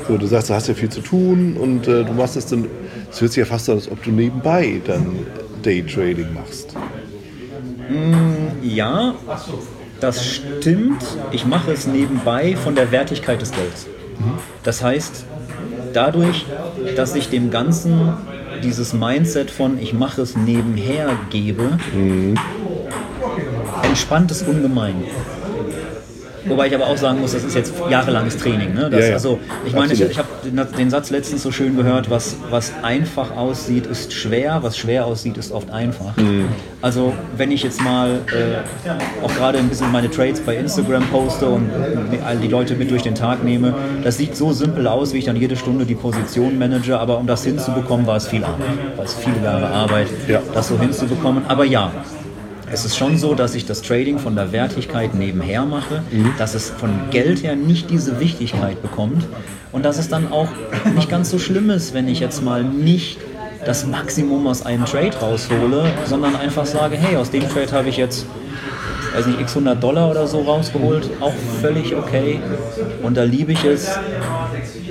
So, 0.08 0.18
du 0.18 0.26
sagst, 0.26 0.50
du 0.50 0.54
hast 0.54 0.68
ja 0.68 0.74
viel 0.74 0.90
zu 0.90 1.02
tun 1.02 1.58
und 1.58 1.88
äh, 1.88 2.04
du 2.04 2.14
machst 2.14 2.38
es 2.38 2.46
dann, 2.48 2.66
es 3.12 3.20
hört 3.22 3.32
sich 3.32 3.40
ja 3.40 3.46
fast 3.46 3.70
an, 3.70 3.76
als 3.76 3.92
ob 3.92 4.02
du 4.04 4.12
nebenbei 4.12 4.82
dann 4.86 5.08
Daytrading 5.64 6.34
machst. 6.34 6.76
Ja, 8.64 9.16
das 10.00 10.26
stimmt. 10.26 11.04
Ich 11.32 11.46
mache 11.46 11.72
es 11.72 11.88
nebenbei 11.88 12.56
von 12.56 12.76
der 12.76 12.92
Wertigkeit 12.92 13.42
des 13.42 13.52
Geldes. 13.52 13.88
Das 14.64 14.84
heißt, 14.84 15.26
dadurch, 15.96 16.46
dass 16.96 17.16
ich 17.16 17.30
dem 17.30 17.50
Ganzen 17.50 18.14
dieses 18.64 18.94
Mindset 18.94 19.52
von 19.52 19.80
ich 19.80 19.94
mache 19.94 20.22
es 20.22 20.36
nebenher 20.36 21.10
gebe, 21.30 21.78
entspannt 23.84 24.32
es 24.32 24.42
ungemein. 24.44 25.04
Wobei 26.48 26.68
ich 26.68 26.76
aber 26.76 26.88
auch 26.88 26.98
sagen 26.98 27.20
muss, 27.22 27.34
das 27.34 27.44
ist 27.44 27.56
jetzt 27.56 27.74
jahrelanges 27.90 28.38
Training. 28.38 28.74
Ne? 28.74 28.90
Das, 28.90 29.00
Ja, 29.02 29.08
ja. 29.08 29.14
Also, 29.14 29.40
ich 29.66 29.74
meine, 29.74 29.94
ich, 29.94 30.04
Absolut. 30.04 30.12
ich 30.12 30.18
habe 30.18 30.74
den 30.78 30.90
Satz 30.90 31.10
letztens 31.10 31.44
so 31.44 31.52
schön 31.52 31.76
gehört, 31.76 32.10
was, 32.10 32.36
was 32.50 32.72
einfach 32.84 33.36
aussieht, 33.36 33.88
ist 33.88 34.14
schwer, 34.14 34.60
was 34.62 34.78
schwer 34.78 35.06
aussieht, 35.06 35.38
ist 35.38 35.52
oft 35.52 35.72
einfach. 35.72 36.16
Mhm. 36.18 36.46
Also, 36.82 37.14
wenn 37.36 37.52
ich 37.52 37.64
jetzt 37.64 37.82
mal 37.82 38.20
äh, 38.28 39.26
auch 39.26 39.34
gerade 39.34 39.58
ein 39.58 39.70
bisschen 39.70 39.92
meine 39.92 40.10
Trades 40.10 40.40
bei 40.42 40.56
Instagram 40.56 41.04
poste 41.08 41.48
und 41.48 41.70
all 42.26 42.38
die 42.38 42.48
Leute 42.48 42.76
mit 42.76 42.92
durch 42.92 43.02
den 43.02 43.16
Tag 43.16 43.44
nehme, 43.44 43.74
das 44.04 44.18
sieht 44.18 44.36
so 44.36 44.54
simpel 44.54 44.88
aus, 44.88 45.14
wie 45.14 45.18
ich 45.20 45.26
dann 45.26 45.36
jede 45.36 45.56
Stunde 45.56 45.86
die 45.86 45.96
Position 45.96 46.60
manage, 46.60 46.98
aber 47.00 47.18
um 47.18 47.26
das 47.28 47.44
hinzubekommen, 47.44 48.06
war 48.06 48.18
es 48.18 48.28
viel 48.28 48.44
Arbeit. 48.44 48.98
War 48.98 49.06
es 49.06 49.14
viele 49.16 49.44
Jahre 49.44 49.68
Arbeit, 49.68 50.08
Ja. 50.28 50.42
das 50.54 50.68
so 50.68 50.80
hinzubekommen. 50.80 51.44
Aber 51.48 51.66
ja, 51.66 51.92
es 52.72 52.86
ist 52.86 52.98
schon 52.98 53.18
so, 53.18 53.36
dass 53.36 53.56
ich 53.56 53.66
das 53.66 53.82
Trading 53.82 54.20
von 54.20 54.36
der 54.36 54.52
Wertigkeit 54.52 55.14
nebenher 55.14 55.66
mache, 55.66 56.02
mhm. 56.12 56.34
dass 56.38 56.56
es 56.56 56.70
von 56.70 56.92
Geld 57.12 57.44
her 57.44 57.56
nicht 57.56 57.90
diese 57.90 58.20
Wichtigkeit 58.20 58.82
bekommt 58.82 59.26
und 59.72 59.84
dass 59.86 59.98
es 59.98 60.10
dann 60.10 60.32
auch 60.32 60.50
nicht 60.96 61.10
ganz 61.10 61.30
so 61.30 61.40
schlimm 61.40 61.70
ist, 61.70 61.94
wenn 61.94 62.08
ich 62.08 62.20
jetzt 62.20 62.44
mal 62.44 62.64
nicht 62.64 63.20
das 63.66 63.86
Maximum 63.86 64.48
aus 64.48 64.66
einem 64.66 64.86
Trade 64.86 65.16
raushole, 65.18 65.92
sondern 66.06 66.36
einfach 66.36 66.66
sage, 66.66 66.98
hey, 66.98 67.18
aus 67.18 67.32
dem 67.32 67.48
Trade 67.50 67.72
habe 67.72 67.90
ich 67.90 67.98
jetzt 67.98 68.26
weiß 69.16 69.28
nicht, 69.28 69.40
x 69.40 69.52
100 69.52 69.82
Dollar 69.82 70.12
oder 70.12 70.28
so 70.28 70.42
rausgeholt, 70.42 71.10
auch 71.22 71.34
völlig 71.62 71.96
okay. 71.96 72.40
Und 73.04 73.16
da 73.18 73.24
liebe 73.24 73.54
ich 73.54 73.64
es, 73.64 73.98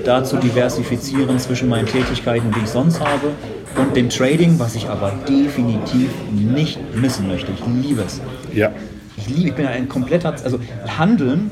da 0.04 0.24
zu 0.24 0.37
diversifizieren 0.37 1.38
zwischen 1.38 1.68
meinen 1.68 1.87
Tätigkeiten, 1.87 2.50
die 2.52 2.60
ich 2.64 2.70
sonst 2.70 3.00
habe, 3.00 3.32
und 3.76 3.96
dem 3.96 4.08
Trading, 4.08 4.58
was 4.58 4.74
ich 4.76 4.88
aber 4.88 5.12
definitiv 5.28 6.10
nicht 6.32 6.78
missen 6.94 7.28
möchte. 7.28 7.52
Ich 7.52 7.82
liebe 7.82 8.02
es. 8.02 8.20
Ja. 8.52 8.70
Ich 9.16 9.28
liebe, 9.28 9.48
ich 9.48 9.54
bin 9.54 9.66
ein 9.66 9.88
kompletter, 9.88 10.34
also 10.44 10.58
Handeln 10.98 11.50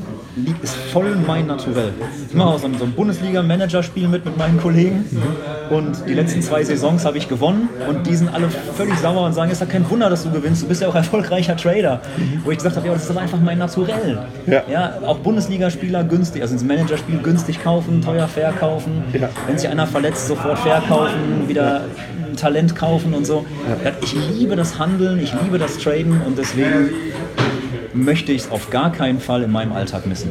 ist 0.63 0.75
voll 0.75 1.15
mein 1.27 1.47
Naturell. 1.47 1.93
Ich 2.29 2.35
mache 2.35 2.49
auch 2.49 2.59
so 2.59 2.67
ein, 2.67 2.79
so 2.79 2.85
ein 2.85 2.93
Bundesliga-Manager-Spiel 2.93 4.09
mit 4.09 4.25
mit 4.25 4.37
meinen 4.39 4.61
Kollegen 4.61 5.05
mhm. 5.11 5.77
und 5.77 6.09
die 6.09 6.15
letzten 6.15 6.43
zwei 6.43 6.65
Saisons 6.65 7.05
habe 7.05 7.19
ich 7.19 7.29
gewonnen 7.29 7.69
und 7.89 8.07
die 8.07 8.15
sind 8.15 8.33
alle 8.33 8.49
völlig 8.49 8.99
sauer 8.99 9.27
und 9.27 9.35
sagen, 9.35 9.51
ist 9.51 9.61
ja 9.61 9.67
kein 9.67 9.89
Wunder, 9.91 10.09
dass 10.09 10.23
du 10.23 10.31
gewinnst, 10.31 10.63
du 10.63 10.69
bist 10.69 10.81
ja 10.81 10.89
auch 10.89 10.95
erfolgreicher 10.95 11.57
Trader. 11.57 12.01
Wo 12.45 12.51
ich 12.51 12.59
gesagt 12.59 12.77
habe, 12.77 12.87
ja, 12.87 12.93
das 12.95 13.03
ist 13.03 13.11
doch 13.11 13.21
einfach 13.21 13.41
mein 13.41 13.59
Naturell. 13.59 14.19
Ja. 14.47 14.63
ja 14.71 14.99
auch 15.07 15.19
Bundesligaspieler 15.19 16.05
günstig, 16.05 16.43
also 16.43 16.55
ins 16.55 16.65
Managerspiel 16.65 17.19
günstig 17.19 17.63
kaufen, 17.63 18.01
teuer 18.01 18.29
verkaufen. 18.29 19.05
Ja. 19.13 19.29
Wenn 19.47 19.59
sich 19.59 19.69
einer 19.69 19.87
verletzt, 19.87 20.29
sofort 20.29 20.59
verkaufen, 20.59 21.49
wieder 21.49 21.83
ein 22.31 22.37
Talent 22.37 22.75
kaufen 22.75 23.13
und 23.13 23.27
so. 23.27 23.45
Ja. 23.85 23.93
Ich 24.03 24.15
liebe 24.15 24.57
das 24.57 24.79
Handeln, 24.79 25.21
ich 25.23 25.33
liebe 25.43 25.59
das 25.59 25.79
Traden 25.79 26.23
und 26.23 26.39
deswegen 26.39 26.91
möchte 27.95 28.33
ich 28.33 28.43
es 28.43 28.51
auf 28.51 28.71
gar 28.71 28.93
keinen 28.93 29.21
Fall 29.21 29.43
in 29.43 29.53
meinem 29.53 29.73
Alltag 29.73 30.07
missen. 30.07 30.31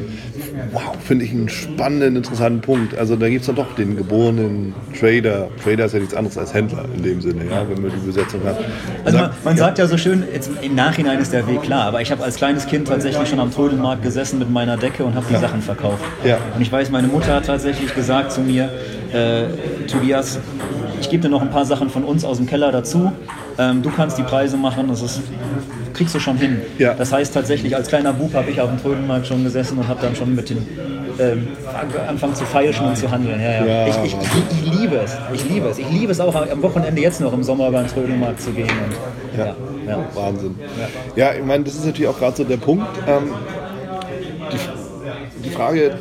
Wow, 0.71 0.95
finde 1.04 1.26
ich 1.26 1.32
einen 1.32 1.50
spannenden, 1.50 2.15
interessanten 2.15 2.62
Punkt. 2.62 2.97
Also 2.97 3.15
da 3.15 3.30
gibt 3.30 3.47
es 3.47 3.54
doch 3.54 3.76
den 3.76 3.95
geborenen 3.95 4.74
Trader. 5.00 5.50
Trader 5.63 5.86
ist 5.86 5.93
ja 5.93 6.00
nichts 6.00 6.13
anderes 6.13 6.38
als 6.38 6.54
Händler 6.54 6.86
in 6.95 7.04
dem 7.04 7.21
Sinne, 7.21 7.45
ja, 7.45 7.67
wenn 7.69 7.82
man 7.82 7.91
die 7.91 8.06
Besetzung 8.06 8.43
hat. 8.43 8.58
Also 9.06 9.17
man, 9.17 9.32
man 9.43 9.58
sagt 9.58 9.78
ja 9.78 9.88
so 9.88 9.97
schön, 9.97 10.24
jetzt, 10.32 10.50
im 10.62 10.76
Nachhinein 10.76 11.19
ist 11.19 11.34
der 11.34 11.47
Weg 11.47 11.62
klar, 11.62 11.86
aber 11.86 12.02
ich 12.02 12.12
habe 12.12 12.24
als 12.24 12.36
kleines 12.36 12.65
Kind 12.67 12.88
tatsächlich 12.88 13.28
schon 13.28 13.39
am 13.39 13.52
Trödelmarkt 13.52 14.04
gesessen 14.04 14.39
mit 14.39 14.50
meiner 14.50 14.78
Decke 14.78 15.04
und 15.04 15.15
habe 15.15 15.26
die 15.28 15.34
ja. 15.34 15.39
Sachen 15.39 15.62
verkauft. 15.62 16.04
Ja. 16.24 16.38
Und 16.56 16.62
ich 16.62 16.71
weiß, 16.71 16.89
meine 16.91 17.08
Mutter 17.08 17.36
hat 17.36 17.45
tatsächlich 17.45 17.93
gesagt 17.93 18.32
zu 18.32 18.41
mir, 18.41 18.69
äh, 19.13 19.88
Tobias, 19.88 20.39
ich 21.00 21.10
gebe 21.10 21.24
dir 21.24 21.30
noch 21.30 21.41
ein 21.41 21.50
paar 21.50 21.65
Sachen 21.65 21.89
von 21.89 22.04
uns 22.04 22.24
aus 22.24 22.38
dem 22.38 22.45
Keller 22.45 22.71
dazu. 22.71 23.12
Ähm, 23.58 23.82
du 23.82 23.89
kannst 23.89 24.17
die 24.17 24.24
Preise 24.24 24.58
machen, 24.58 24.88
das 24.88 25.02
ist 25.02 25.21
kriegst 26.02 26.16
du 26.16 26.20
schon 26.20 26.38
hin. 26.38 26.62
Ja. 26.80 26.96
Das 26.96 27.14
heißt 27.14 27.32
tatsächlich, 27.32 27.76
als 27.76 27.88
kleiner 27.88 28.12
Bub 28.12 28.34
habe 28.34 28.50
ich 28.50 28.60
auf 28.60 28.70
dem 28.70 28.82
Trödelmarkt 28.82 29.28
schon 29.28 29.44
gesessen 29.44 29.78
und 29.78 29.88
habe 29.88 30.02
dann 30.02 30.16
schon 30.16 30.34
mit 30.34 30.50
den 30.50 30.58
ähm, 31.20 31.48
angefangen 32.08 32.34
zu 32.34 32.44
feilschen 32.44 32.88
und 32.88 32.98
zu 32.98 33.12
handeln. 33.12 33.40
Ja, 33.40 33.64
ja. 33.64 33.88
ich, 33.88 33.96
ich, 34.06 34.16
ich, 34.16 34.80
liebe 34.80 34.96
es. 34.96 35.16
Ich 35.32 35.48
liebe 35.48 35.68
es. 35.68 35.78
Ich 35.78 35.90
liebe 35.92 36.12
es 36.12 36.20
auch 36.20 36.34
am 36.34 36.64
Wochenende 36.64 37.00
jetzt 37.00 37.22
noch 37.22 37.34
im 37.34 37.44
Sommer 37.44 37.68
über 37.68 37.84
den 37.84 37.88
Trödelmarkt 37.88 38.42
zu 38.42 38.50
gehen. 38.50 38.68
Und, 38.68 39.38
ja. 39.38 39.56
Wahnsinn. 40.16 40.56
Ja, 41.16 41.34
ich 41.34 41.46
meine, 41.46 41.66
das 41.66 41.76
ist 41.76 41.86
natürlich 41.86 42.08
auch 42.08 42.18
gerade 42.18 42.36
so 42.36 42.44
der 42.46 42.58
Punkt. 42.58 42.88
Ähm, 43.08 43.36
die, 44.52 45.48
die 45.48 45.50
Frage, 45.52 46.00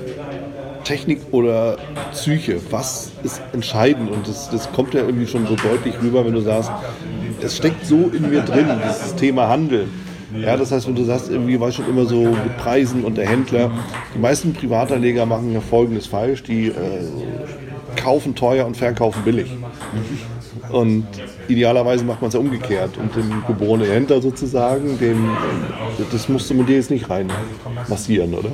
Technik 0.85 1.21
oder 1.31 1.77
Psyche? 2.13 2.59
Was 2.71 3.13
ist 3.23 3.43
entscheidend? 3.53 4.11
Und 4.11 4.27
das, 4.27 4.49
das 4.49 4.73
kommt 4.73 4.95
ja 4.95 5.03
irgendwie 5.03 5.27
schon 5.27 5.47
so 5.47 5.57
deutlich 5.57 5.95
rüber, 6.03 6.25
wenn 6.25 6.33
du 6.33 6.41
sagst, 6.41 6.71
es 7.43 7.57
steckt 7.57 7.87
so 7.87 8.11
in 8.15 8.31
mir 8.31 8.43
drin, 8.43 8.67
dieses 8.85 9.15
Thema 9.17 9.49
Handeln. 9.49 9.91
Ja, 10.39 10.57
das 10.57 10.71
heißt, 10.71 10.87
wenn 10.87 10.95
du 10.95 11.05
sagst, 11.05 11.29
irgendwie 11.29 11.59
war 11.59 11.73
schon 11.73 11.89
immer 11.89 12.07
so 12.07 12.23
mit 12.23 12.57
Preisen 12.59 13.05
und 13.05 13.19
der 13.19 13.29
Händler, 13.29 13.71
die 14.15 14.19
meisten 14.19 14.53
Privatanleger 14.53 15.27
machen 15.27 15.53
ja 15.53 15.61
folgendes 15.61 16.07
falsch, 16.07 16.45
die 16.45 16.69
äh, 16.69 16.73
kaufen 17.97 18.35
teuer 18.35 18.65
und 18.65 18.77
verkaufen 18.77 19.23
billig. 19.25 19.51
Und 20.71 21.07
idealerweise 21.49 22.05
macht 22.05 22.21
man 22.21 22.29
es 22.29 22.35
ja 22.35 22.41
umgekehrt. 22.41 22.97
Und 22.97 23.17
dem 23.17 23.43
geborenen 23.47 23.91
Händler 23.91 24.23
sozusagen, 24.23 24.99
dem, 24.99 25.31
das 26.13 26.29
musst 26.29 26.49
du 26.49 26.55
mit 26.55 26.69
dir 26.69 26.77
jetzt 26.77 26.91
nicht 26.91 27.11
rein 27.11 27.29
massieren, 27.89 28.35
oder? 28.35 28.51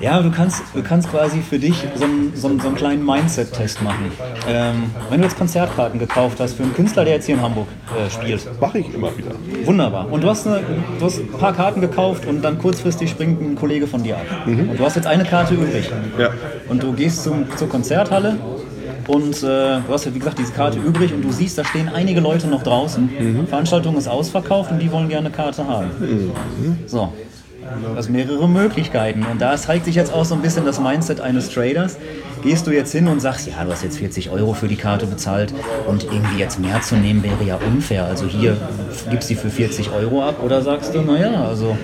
Ja, 0.00 0.22
du 0.22 0.30
kannst, 0.30 0.62
du 0.74 0.82
kannst 0.82 1.10
quasi 1.10 1.40
für 1.40 1.58
dich 1.58 1.84
so 1.96 2.04
einen, 2.04 2.32
so 2.34 2.48
einen, 2.48 2.60
so 2.60 2.68
einen 2.68 2.76
kleinen 2.76 3.04
Mindset-Test 3.04 3.82
machen. 3.82 4.12
Ähm, 4.48 4.90
wenn 5.10 5.20
du 5.20 5.26
jetzt 5.26 5.36
Konzertkarten 5.36 5.98
gekauft 5.98 6.38
hast 6.38 6.54
für 6.54 6.62
einen 6.62 6.74
Künstler, 6.74 7.04
der 7.04 7.14
jetzt 7.14 7.26
hier 7.26 7.34
in 7.34 7.42
Hamburg 7.42 7.66
äh, 7.96 8.08
spielt. 8.10 8.48
Mache 8.60 8.78
ich 8.78 8.94
immer 8.94 9.16
wieder. 9.16 9.32
Wunderbar. 9.64 10.10
Und 10.10 10.22
du 10.22 10.28
hast, 10.28 10.46
eine, 10.46 10.60
du 10.98 11.04
hast 11.04 11.18
ein 11.18 11.32
paar 11.32 11.52
Karten 11.52 11.80
gekauft 11.80 12.26
und 12.26 12.42
dann 12.42 12.58
kurzfristig 12.58 13.10
springt 13.10 13.40
ein 13.40 13.56
Kollege 13.56 13.86
von 13.86 14.02
dir 14.02 14.16
ab. 14.16 14.26
Mhm. 14.46 14.70
Und 14.70 14.78
du 14.78 14.84
hast 14.84 14.94
jetzt 14.96 15.06
eine 15.06 15.24
Karte 15.24 15.54
übrig. 15.54 15.90
Ja. 16.18 16.30
Und 16.68 16.82
du 16.82 16.92
gehst 16.92 17.24
zum, 17.24 17.46
zur 17.56 17.68
Konzerthalle 17.68 18.36
und 19.08 19.42
äh, 19.42 19.80
du 19.80 19.88
hast 19.88 20.04
ja, 20.04 20.14
wie 20.14 20.18
gesagt, 20.18 20.38
diese 20.38 20.52
Karte 20.52 20.78
übrig 20.78 21.12
und 21.14 21.22
du 21.22 21.32
siehst, 21.32 21.56
da 21.56 21.64
stehen 21.64 21.88
einige 21.88 22.20
Leute 22.20 22.46
noch 22.46 22.62
draußen. 22.62 23.08
Mhm. 23.18 23.46
Veranstaltung 23.46 23.96
ist 23.96 24.06
ausverkauft 24.06 24.70
und 24.70 24.78
die 24.80 24.92
wollen 24.92 25.08
gerne 25.08 25.28
eine 25.28 25.34
Karte 25.34 25.66
haben. 25.66 25.88
Mhm. 25.98 26.78
So, 26.86 27.12
Du 27.82 27.96
hast 27.96 28.08
mehrere 28.08 28.48
Möglichkeiten. 28.48 29.24
Und 29.24 29.40
da 29.40 29.56
zeigt 29.56 29.84
sich 29.84 29.94
jetzt 29.94 30.12
auch 30.12 30.24
so 30.24 30.34
ein 30.34 30.42
bisschen 30.42 30.64
das 30.64 30.80
Mindset 30.80 31.20
eines 31.20 31.50
Traders. 31.50 31.96
Gehst 32.42 32.66
du 32.66 32.70
jetzt 32.70 32.92
hin 32.92 33.08
und 33.08 33.20
sagst, 33.20 33.48
ja, 33.48 33.64
du 33.64 33.70
hast 33.70 33.82
jetzt 33.82 33.98
40 33.98 34.30
Euro 34.30 34.54
für 34.54 34.68
die 34.68 34.76
Karte 34.76 35.06
bezahlt 35.06 35.52
und 35.86 36.04
irgendwie 36.04 36.38
jetzt 36.38 36.58
mehr 36.58 36.80
zu 36.80 36.96
nehmen 36.96 37.22
wäre 37.22 37.44
ja 37.44 37.56
unfair. 37.56 38.04
Also 38.04 38.26
hier 38.26 38.56
gibst 39.10 39.28
du 39.28 39.34
die 39.34 39.40
für 39.40 39.50
40 39.50 39.90
Euro 39.92 40.22
ab 40.22 40.42
oder 40.42 40.62
sagst 40.62 40.94
du, 40.94 41.02
naja, 41.02 41.44
also 41.44 41.76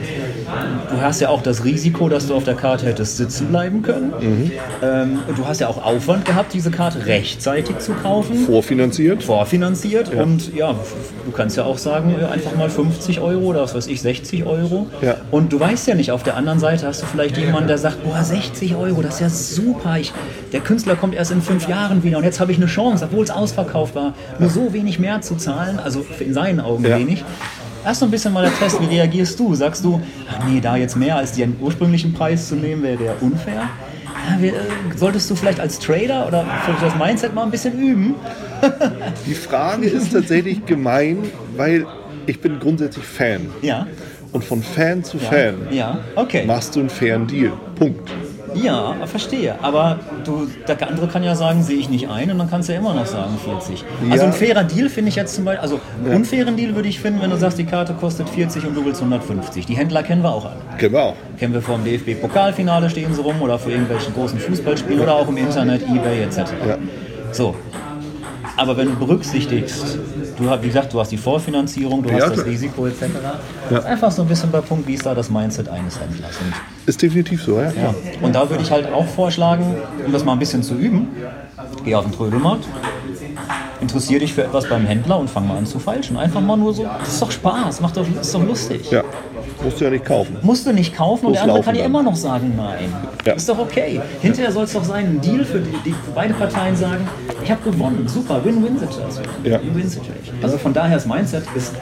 du 0.90 1.00
hast 1.00 1.20
ja 1.20 1.28
auch 1.28 1.42
das 1.42 1.64
Risiko, 1.64 2.08
dass 2.08 2.28
du 2.28 2.34
auf 2.34 2.44
der 2.44 2.54
Karte 2.54 2.86
hättest 2.86 3.16
sitzen 3.16 3.48
bleiben 3.48 3.82
können. 3.82 4.12
Mhm. 4.20 4.50
Ähm, 4.82 5.18
du 5.36 5.46
hast 5.46 5.60
ja 5.60 5.68
auch 5.68 5.84
Aufwand 5.84 6.24
gehabt, 6.24 6.52
diese 6.52 6.70
Karte 6.70 7.06
rechtzeitig 7.06 7.78
zu 7.78 7.92
kaufen. 7.92 8.36
Vorfinanziert. 8.46 9.22
Vorfinanziert. 9.22 10.12
Ja. 10.12 10.22
Und 10.22 10.54
ja, 10.54 10.74
du 11.24 11.30
kannst 11.32 11.56
ja 11.56 11.64
auch 11.64 11.78
sagen, 11.78 12.14
einfach 12.24 12.54
mal 12.56 12.70
50 12.70 13.20
Euro 13.20 13.44
oder 13.46 13.62
was 13.62 13.74
weiß 13.74 13.86
ich, 13.86 14.00
60 14.02 14.44
Euro. 14.44 14.86
Ja. 15.02 15.16
Und 15.30 15.52
du 15.52 15.60
weißt 15.60 15.86
ja 15.88 15.94
nicht, 15.94 16.10
auf 16.10 16.22
der 16.22 16.36
anderen 16.36 16.58
Seite 16.58 16.86
hast 16.86 17.02
du 17.02 17.06
vielleicht 17.06 17.36
jemanden, 17.36 17.68
der 17.68 17.78
sagt, 17.78 18.04
boah, 18.04 18.22
60 18.22 18.74
Euro, 18.76 19.02
das 19.02 19.14
ist 19.14 19.20
ja 19.20 19.28
super. 19.28 19.98
Ich, 19.98 20.12
der 20.52 20.60
Künstler 20.60 20.96
kommt 20.96 21.14
erst 21.14 21.30
in 21.30 21.42
fünf 21.42 21.68
Jahren 21.68 22.02
wieder 22.02 22.18
und 22.18 22.24
jetzt 22.24 22.40
habe 22.40 22.52
ich 22.52 22.58
eine 22.58 22.66
Chance, 22.66 23.04
obwohl 23.04 23.24
es 23.24 23.30
ausverkauft 23.30 23.94
war, 23.94 24.14
nur 24.38 24.50
so 24.50 24.72
wenig 24.72 24.98
mehr 24.98 25.20
zu 25.20 25.36
zahlen, 25.36 25.78
also 25.78 26.04
in 26.20 26.34
seinen 26.34 26.60
Augen 26.60 26.84
ja. 26.84 26.98
wenig. 26.98 27.24
Erst 27.84 28.00
so 28.00 28.06
ein 28.06 28.10
bisschen 28.10 28.32
mal 28.32 28.42
der 28.42 28.54
Test, 28.54 28.80
wie 28.80 28.86
reagierst 28.86 29.38
du? 29.38 29.54
Sagst 29.54 29.84
du, 29.84 30.00
ach 30.30 30.44
nee, 30.48 30.60
da 30.60 30.76
jetzt 30.76 30.96
mehr 30.96 31.16
als 31.16 31.32
den 31.32 31.56
ursprünglichen 31.60 32.14
Preis 32.14 32.48
zu 32.48 32.54
nehmen, 32.54 32.82
wäre 32.82 32.96
der 32.96 33.22
unfair? 33.22 33.68
Ja, 34.40 34.46
äh, 34.46 34.52
solltest 34.96 35.30
du 35.30 35.34
vielleicht 35.34 35.60
als 35.60 35.78
Trader 35.78 36.26
oder 36.26 36.46
das 36.80 36.96
Mindset 36.96 37.34
mal 37.34 37.42
ein 37.44 37.50
bisschen 37.50 37.78
üben? 37.78 38.14
Die 39.26 39.34
Frage 39.34 39.86
ist 39.86 40.12
tatsächlich 40.12 40.64
gemein, 40.64 41.18
weil 41.56 41.86
ich 42.26 42.40
bin 42.40 42.58
grundsätzlich 42.58 43.04
Fan. 43.04 43.48
Ja. 43.60 43.86
Und 44.32 44.44
von 44.44 44.62
Fan 44.62 45.04
zu 45.04 45.18
Fan 45.18 45.68
ja. 45.70 45.98
Okay. 46.16 46.44
machst 46.46 46.74
du 46.74 46.80
einen 46.80 46.90
fairen 46.90 47.26
Deal. 47.26 47.52
Punkt. 47.76 48.10
Ja, 48.54 48.94
verstehe. 49.06 49.56
Aber 49.62 49.98
du, 50.24 50.48
der 50.66 50.88
andere 50.88 51.08
kann 51.08 51.22
ja 51.22 51.34
sagen, 51.34 51.62
sehe 51.62 51.78
ich 51.78 51.88
nicht 51.88 52.08
ein 52.08 52.30
und 52.30 52.38
dann 52.38 52.48
kannst 52.48 52.68
du 52.68 52.72
ja 52.72 52.78
immer 52.78 52.94
noch 52.94 53.06
sagen 53.06 53.36
40. 53.44 53.84
Also 54.10 54.26
ein 54.26 54.32
fairer 54.32 54.64
Deal 54.64 54.88
finde 54.88 55.08
ich 55.08 55.16
jetzt 55.16 55.34
zum 55.34 55.44
Beispiel, 55.44 55.60
also 55.60 55.80
einen 55.98 56.10
ja. 56.10 56.16
unfairen 56.16 56.56
Deal 56.56 56.74
würde 56.74 56.88
ich 56.88 57.00
finden, 57.00 57.20
wenn 57.22 57.30
du 57.30 57.36
sagst, 57.36 57.58
die 57.58 57.64
Karte 57.64 57.94
kostet 57.94 58.28
40 58.28 58.66
und 58.66 58.74
du 58.74 58.84
willst 58.84 59.00
150. 59.00 59.66
Die 59.66 59.76
Händler 59.76 60.02
kennen 60.02 60.22
wir 60.22 60.30
auch 60.30 60.44
alle. 60.44 60.56
Kennen 60.78 60.94
wir 60.94 61.02
auch. 61.02 61.16
Kennen 61.38 61.54
wir 61.54 61.62
vom 61.62 61.84
DFB-Pokalfinale 61.84 62.90
stehen 62.90 63.12
sie 63.12 63.20
rum 63.20 63.40
oder 63.40 63.58
vor 63.58 63.72
irgendwelchen 63.72 64.14
großen 64.14 64.38
Fußballspielen 64.38 65.00
oder 65.00 65.14
auch 65.14 65.28
im 65.28 65.36
Internet, 65.36 65.82
Ebay 65.82 66.22
etc. 66.22 66.38
Ja. 66.66 66.78
So, 67.32 67.56
aber 68.56 68.76
wenn 68.76 68.88
du 68.88 68.96
berücksichtigst, 68.96 69.98
du 70.36 70.50
hast, 70.50 70.62
wie 70.62 70.66
gesagt, 70.68 70.92
du 70.92 71.00
hast 71.00 71.10
die 71.10 71.16
Vorfinanzierung, 71.16 72.02
du 72.02 72.08
ja, 72.10 72.16
hast 72.16 72.28
das 72.28 72.34
klar. 72.34 72.46
Risiko 72.46 72.86
etc. 72.86 73.02
Ja. 73.70 73.78
ist 73.78 73.84
einfach 73.84 74.10
so 74.10 74.22
ein 74.22 74.28
bisschen 74.28 74.50
bei 74.50 74.60
Punkt, 74.60 74.86
wie 74.86 74.94
ist 74.94 75.06
da 75.06 75.14
das 75.14 75.30
Mindset 75.30 75.68
eines 75.68 75.98
Händlers? 76.00 76.38
Und 76.40 76.52
ist 76.86 77.02
definitiv 77.02 77.42
so, 77.42 77.58
ja. 77.58 77.70
ja. 77.70 77.94
Und 78.20 78.34
da 78.34 78.48
würde 78.48 78.62
ich 78.62 78.70
halt 78.70 78.92
auch 78.92 79.06
vorschlagen, 79.06 79.76
um 80.04 80.12
das 80.12 80.24
mal 80.24 80.32
ein 80.32 80.38
bisschen 80.38 80.62
zu 80.62 80.74
üben, 80.74 81.08
geh 81.84 81.94
auf 81.94 82.04
den 82.04 82.12
Trödelmarkt, 82.12 82.64
interessiere 83.84 84.20
dich 84.20 84.34
für 84.34 84.44
etwas 84.44 84.68
beim 84.68 84.86
Händler 84.86 85.18
und 85.18 85.30
fang 85.30 85.46
mal 85.46 85.58
an 85.58 85.66
zu 85.66 85.78
feilschen. 85.78 86.16
Einfach 86.16 86.40
mal 86.40 86.56
nur 86.56 86.74
so, 86.74 86.84
das 86.84 87.08
ist 87.08 87.22
doch 87.22 87.30
Spaß, 87.30 87.80
macht 87.80 87.96
doch, 87.96 88.06
ist 88.20 88.34
doch 88.34 88.42
lustig. 88.42 88.90
Ja. 88.90 89.02
Musst 89.62 89.80
du 89.80 89.84
ja 89.84 89.90
nicht 89.90 90.04
kaufen. 90.04 90.36
Musst 90.42 90.66
du 90.66 90.72
nicht 90.72 90.94
kaufen 90.94 91.26
und 91.26 91.34
der 91.34 91.42
andere 91.42 91.62
kann 91.62 91.74
ja 91.74 91.84
immer 91.84 92.02
noch 92.02 92.16
sagen 92.16 92.54
nein. 92.56 92.92
Ja. 93.24 93.34
Ist 93.34 93.48
doch 93.48 93.58
okay. 93.58 94.00
Hinterher 94.20 94.52
soll 94.52 94.64
es 94.64 94.72
doch 94.72 94.84
sein, 94.84 95.06
ein 95.06 95.20
Deal 95.20 95.44
für 95.44 95.60
die, 95.60 95.76
die 95.84 95.94
beide 96.14 96.34
Parteien 96.34 96.76
sagen, 96.76 97.06
ich 97.42 97.50
habe 97.50 97.70
gewonnen, 97.70 98.08
super, 98.08 98.44
Win-Win-Situation. 98.44 99.26
Ja. 99.44 99.60
Win-Win-Situation. 99.60 100.36
Also 100.42 100.58
von 100.58 100.72
daher, 100.72 100.96
das 100.96 101.06
Mindset 101.06 101.44
ist, 101.54 101.74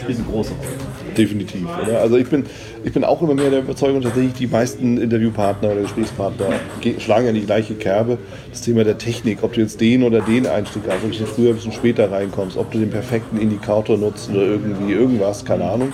spielt 0.00 0.18
eine 0.18 0.26
große 0.26 0.52
Rolle. 0.52 0.93
Definitiv. 1.16 1.66
Oder? 1.82 2.00
Also 2.00 2.16
ich 2.16 2.28
bin, 2.28 2.44
ich 2.84 2.92
bin 2.92 3.04
auch 3.04 3.22
immer 3.22 3.34
mehr 3.34 3.50
der 3.50 3.60
Überzeugung, 3.60 4.02
tatsächlich 4.02 4.34
die 4.34 4.46
meisten 4.46 4.98
Interviewpartner 4.98 5.72
oder 5.72 5.82
Gesprächspartner 5.82 6.46
schlagen 6.98 7.26
ja 7.26 7.32
die 7.32 7.44
gleiche 7.44 7.74
Kerbe. 7.74 8.18
Das 8.50 8.62
Thema 8.62 8.84
der 8.84 8.98
Technik, 8.98 9.38
ob 9.42 9.52
du 9.52 9.60
jetzt 9.60 9.80
den 9.80 10.02
oder 10.02 10.20
den 10.20 10.46
Einstieg 10.46 10.82
hast, 10.88 11.04
ob 11.04 11.12
du 11.12 11.26
früher, 11.26 11.50
ein 11.50 11.56
bisschen 11.56 11.72
später 11.72 12.10
reinkommst, 12.10 12.56
ob 12.56 12.70
du 12.70 12.78
den 12.78 12.90
perfekten 12.90 13.38
Indikator 13.38 13.96
nutzt 13.96 14.30
oder 14.30 14.42
irgendwie 14.42 14.92
irgendwas, 14.92 15.44
keine 15.44 15.64
Ahnung 15.64 15.92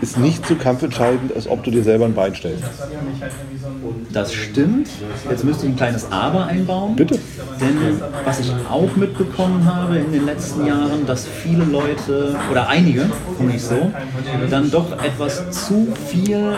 ist 0.00 0.18
nicht 0.18 0.46
so 0.46 0.54
kampfentscheidend, 0.54 1.34
als 1.34 1.48
ob 1.48 1.64
du 1.64 1.70
dir 1.70 1.82
selber 1.82 2.04
ein 2.04 2.14
Bein 2.14 2.34
stellst. 2.34 2.64
Das 4.12 4.32
stimmt. 4.32 4.88
Jetzt 5.28 5.44
müsste 5.44 5.66
ich 5.66 5.72
ein 5.72 5.76
kleines 5.76 6.10
Aber 6.10 6.46
einbauen. 6.46 6.96
Bitte. 6.96 7.18
Denn 7.60 8.00
was 8.24 8.40
ich 8.40 8.52
auch 8.70 8.94
mitbekommen 8.96 9.64
habe 9.64 9.98
in 9.98 10.12
den 10.12 10.26
letzten 10.26 10.66
Jahren, 10.66 11.06
dass 11.06 11.26
viele 11.26 11.64
Leute, 11.64 12.36
oder 12.50 12.68
einige, 12.68 13.10
nicht 13.40 13.62
so, 13.62 13.92
dann 14.50 14.70
doch 14.70 14.92
etwas 15.02 15.50
zu 15.50 15.88
viel 16.08 16.56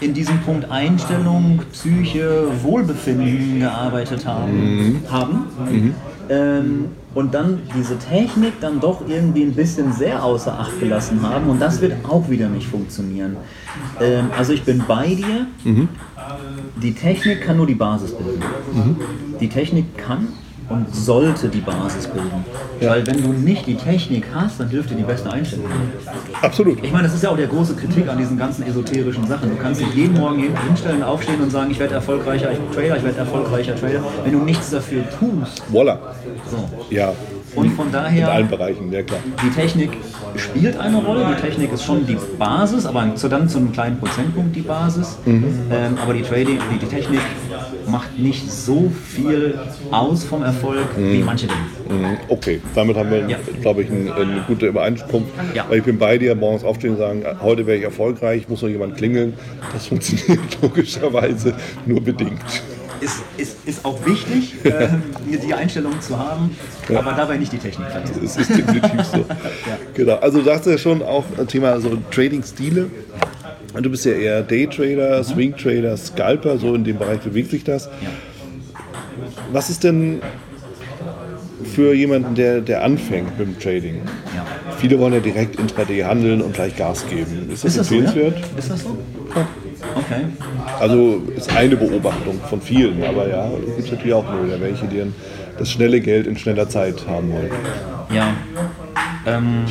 in 0.00 0.12
diesem 0.12 0.40
Punkt 0.40 0.70
Einstellung, 0.70 1.62
Psyche, 1.72 2.48
Wohlbefinden 2.62 3.60
gearbeitet 3.60 4.26
haben. 4.26 4.76
Mhm. 4.76 5.02
haben. 5.10 5.46
Mhm. 5.70 5.94
Ähm, 6.28 6.86
und 7.14 7.32
dann 7.34 7.60
diese 7.76 7.98
Technik 7.98 8.54
dann 8.60 8.80
doch 8.80 9.02
irgendwie 9.08 9.42
ein 9.42 9.54
bisschen 9.54 9.92
sehr 9.92 10.24
außer 10.24 10.58
Acht 10.58 10.80
gelassen 10.80 11.22
haben 11.22 11.48
und 11.48 11.60
das 11.60 11.80
wird 11.80 11.92
auch 12.08 12.28
wieder 12.28 12.48
nicht 12.48 12.66
funktionieren. 12.66 13.36
Ähm, 14.00 14.30
also 14.36 14.52
ich 14.52 14.64
bin 14.64 14.82
bei 14.86 15.14
dir. 15.14 15.46
Mhm. 15.64 15.88
Die 16.82 16.94
Technik 16.94 17.42
kann 17.42 17.56
nur 17.56 17.66
die 17.66 17.74
Basis 17.74 18.12
bilden. 18.12 18.42
Mhm. 18.72 18.96
Die 19.40 19.48
Technik 19.48 19.96
kann 19.96 20.28
und 20.68 20.94
sollte 20.94 21.48
die 21.48 21.60
Basis 21.60 22.06
bilden. 22.06 22.44
Ja. 22.80 22.90
Weil 22.90 23.06
wenn 23.06 23.22
du 23.22 23.28
nicht 23.32 23.66
die 23.66 23.74
Technik 23.74 24.24
hast, 24.34 24.60
dann 24.60 24.70
dürfte 24.70 24.94
die 24.94 25.02
beste 25.02 25.30
Einstellung. 25.30 25.66
Absolut. 26.40 26.82
Ich 26.82 26.92
meine, 26.92 27.04
das 27.04 27.14
ist 27.14 27.22
ja 27.22 27.30
auch 27.30 27.36
der 27.36 27.46
große 27.46 27.74
Kritik 27.74 28.08
an 28.08 28.18
diesen 28.18 28.38
ganzen 28.38 28.66
esoterischen 28.66 29.26
Sachen. 29.26 29.50
Du 29.50 29.56
kannst 29.56 29.80
dich 29.80 29.94
jeden 29.94 30.18
Morgen 30.18 30.42
hinstellen, 30.66 31.02
aufstehen 31.02 31.40
und 31.40 31.50
sagen, 31.50 31.70
ich 31.70 31.78
werde 31.78 31.94
erfolgreicher 31.94 32.50
Trader, 32.74 32.96
ich 32.96 33.04
werde 33.04 33.18
erfolgreicher 33.18 33.76
Trader, 33.76 34.02
wenn 34.24 34.32
du 34.32 34.38
nichts 34.38 34.70
dafür 34.70 35.02
tust. 35.18 35.62
Voila. 35.70 35.98
So. 36.50 36.68
Ja. 36.90 37.12
Und 37.54 37.70
von 37.70 37.90
daher. 37.92 38.26
In 38.26 38.32
allen 38.32 38.48
Bereichen, 38.48 38.92
ja 38.92 39.02
klar. 39.02 39.20
Die 39.42 39.50
Technik 39.50 39.90
spielt 40.36 40.78
eine 40.78 40.96
Rolle. 40.96 41.26
Die 41.34 41.40
Technik 41.40 41.72
ist 41.72 41.84
schon 41.84 42.06
die 42.06 42.18
Basis, 42.38 42.86
aber 42.86 43.00
dann 43.04 43.48
zu 43.48 43.58
einem 43.58 43.72
kleinen 43.72 43.98
Prozentpunkt 43.98 44.56
die 44.56 44.62
Basis. 44.62 45.18
Mhm. 45.24 45.44
Ähm, 45.70 45.98
aber 46.02 46.14
die 46.14 46.22
Trading, 46.22 46.58
die, 46.72 46.78
die 46.78 46.86
Technik 46.86 47.20
macht 47.88 48.18
nicht 48.18 48.50
so 48.50 48.90
viel 49.08 49.58
aus 49.90 50.24
vom 50.24 50.42
Erfolg 50.42 50.96
mhm. 50.96 51.12
wie 51.12 51.22
manche 51.22 51.46
Dinge. 51.46 51.60
Mhm. 51.88 52.16
Okay, 52.28 52.60
damit 52.74 52.96
haben 52.96 53.10
wir, 53.10 53.28
ja. 53.28 53.38
glaube 53.60 53.82
ich, 53.82 53.90
eine, 53.90 54.14
eine 54.14 54.44
gute 54.46 54.66
Übereinkunft. 54.66 55.32
Ja. 55.54 55.66
Weil 55.68 55.78
ich 55.78 55.84
bin 55.84 55.98
bei 55.98 56.18
dir, 56.18 56.34
morgens 56.34 56.64
aufstehen 56.64 56.92
und 56.92 56.98
sagen, 56.98 57.24
heute 57.42 57.66
wäre 57.66 57.78
ich 57.78 57.84
erfolgreich, 57.84 58.48
muss 58.48 58.62
noch 58.62 58.68
jemand 58.68 58.96
klingeln. 58.96 59.34
Das 59.72 59.86
funktioniert 59.86 60.40
logischerweise 60.62 61.54
nur 61.86 62.00
bedingt 62.00 62.40
ist, 63.04 63.22
ist, 63.36 63.56
ist 63.66 63.84
auch 63.84 64.04
wichtig, 64.06 64.54
äh, 64.64 64.88
die 65.26 65.52
Einstellung 65.54 66.00
zu 66.00 66.18
haben, 66.18 66.56
ja. 66.88 66.98
aber 66.98 67.12
dabei 67.12 67.36
nicht 67.36 67.52
die 67.52 67.58
Technik 67.58 67.88
vergessen. 67.88 68.20
Das 68.22 68.36
ist 68.36 68.50
definitiv 68.50 69.04
so. 69.04 69.24
Genau. 69.94 70.16
Also 70.16 70.38
du 70.38 70.44
sagst 70.44 70.66
ja 70.66 70.78
schon 70.78 71.02
auch 71.02 71.24
Thema 71.48 71.80
so 71.80 71.96
Trading-Stile. 72.10 72.90
Du 73.80 73.90
bist 73.90 74.04
ja 74.04 74.12
eher 74.12 74.42
Daytrader, 74.42 75.18
mhm. 75.18 75.24
Swing-Trader, 75.24 75.96
Scalper, 75.96 76.58
so 76.58 76.74
in 76.74 76.84
dem 76.84 76.98
Bereich 76.98 77.20
bewegt 77.20 77.50
sich 77.50 77.64
das. 77.64 77.88
Was 79.52 79.70
ist 79.70 79.84
denn 79.84 80.20
für 81.64 81.92
jemanden, 81.94 82.34
der, 82.34 82.60
der 82.60 82.84
anfängt 82.84 83.38
mit 83.38 83.48
dem 83.48 83.58
Trading? 83.58 84.02
Ja. 84.34 84.44
Viele 84.78 84.98
wollen 84.98 85.14
ja 85.14 85.20
direkt 85.20 85.58
intraday 85.58 86.00
handeln 86.00 86.42
und 86.42 86.54
gleich 86.54 86.76
Gas 86.76 87.06
geben. 87.08 87.50
Ist 87.50 87.64
das, 87.64 87.70
ist 87.70 87.78
das 87.78 87.90
empfehlenswert? 87.90 88.34
So, 88.34 88.40
ja? 88.40 88.58
Ist 88.58 88.70
das 88.70 88.82
so? 88.82 88.98
Ja. 89.34 89.48
Okay. 89.96 90.24
Also 90.80 91.22
ist 91.36 91.54
eine 91.54 91.76
Beobachtung 91.76 92.40
von 92.48 92.60
vielen, 92.60 93.02
aber 93.04 93.28
ja, 93.28 93.48
es 93.68 93.76
gibt 93.76 93.92
natürlich 93.92 94.14
auch 94.14 94.24
nur 94.32 94.60
welche, 94.60 94.86
die 94.86 95.02
das 95.58 95.70
schnelle 95.70 96.00
Geld 96.00 96.26
in 96.26 96.36
schneller 96.36 96.68
Zeit 96.68 97.06
haben 97.06 97.32
wollen. 97.32 97.50
Ja. 98.14 98.34
Ähm, 99.26 99.64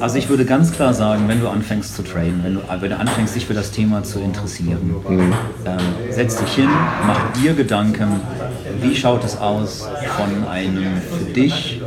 also 0.00 0.18
ich 0.18 0.28
würde 0.28 0.44
ganz 0.44 0.72
klar 0.72 0.94
sagen, 0.94 1.24
wenn 1.26 1.40
du 1.40 1.48
anfängst 1.48 1.94
zu 1.94 2.02
traden, 2.02 2.40
wenn 2.44 2.54
du, 2.54 2.60
wenn 2.80 2.90
du 2.90 2.96
anfängst, 2.96 3.34
dich 3.34 3.46
für 3.46 3.54
das 3.54 3.70
Thema 3.70 4.02
zu 4.02 4.20
interessieren, 4.20 4.94
mhm. 5.08 5.32
ähm, 5.66 5.78
setz 6.10 6.36
dich 6.36 6.54
hin, 6.54 6.68
mach 7.06 7.32
dir 7.32 7.54
Gedanken, 7.54 8.20
wie 8.80 8.94
schaut 8.94 9.24
es 9.24 9.36
aus 9.36 9.88
von 10.16 10.48
einem 10.48 11.00
für 11.00 11.32
dich 11.32 11.81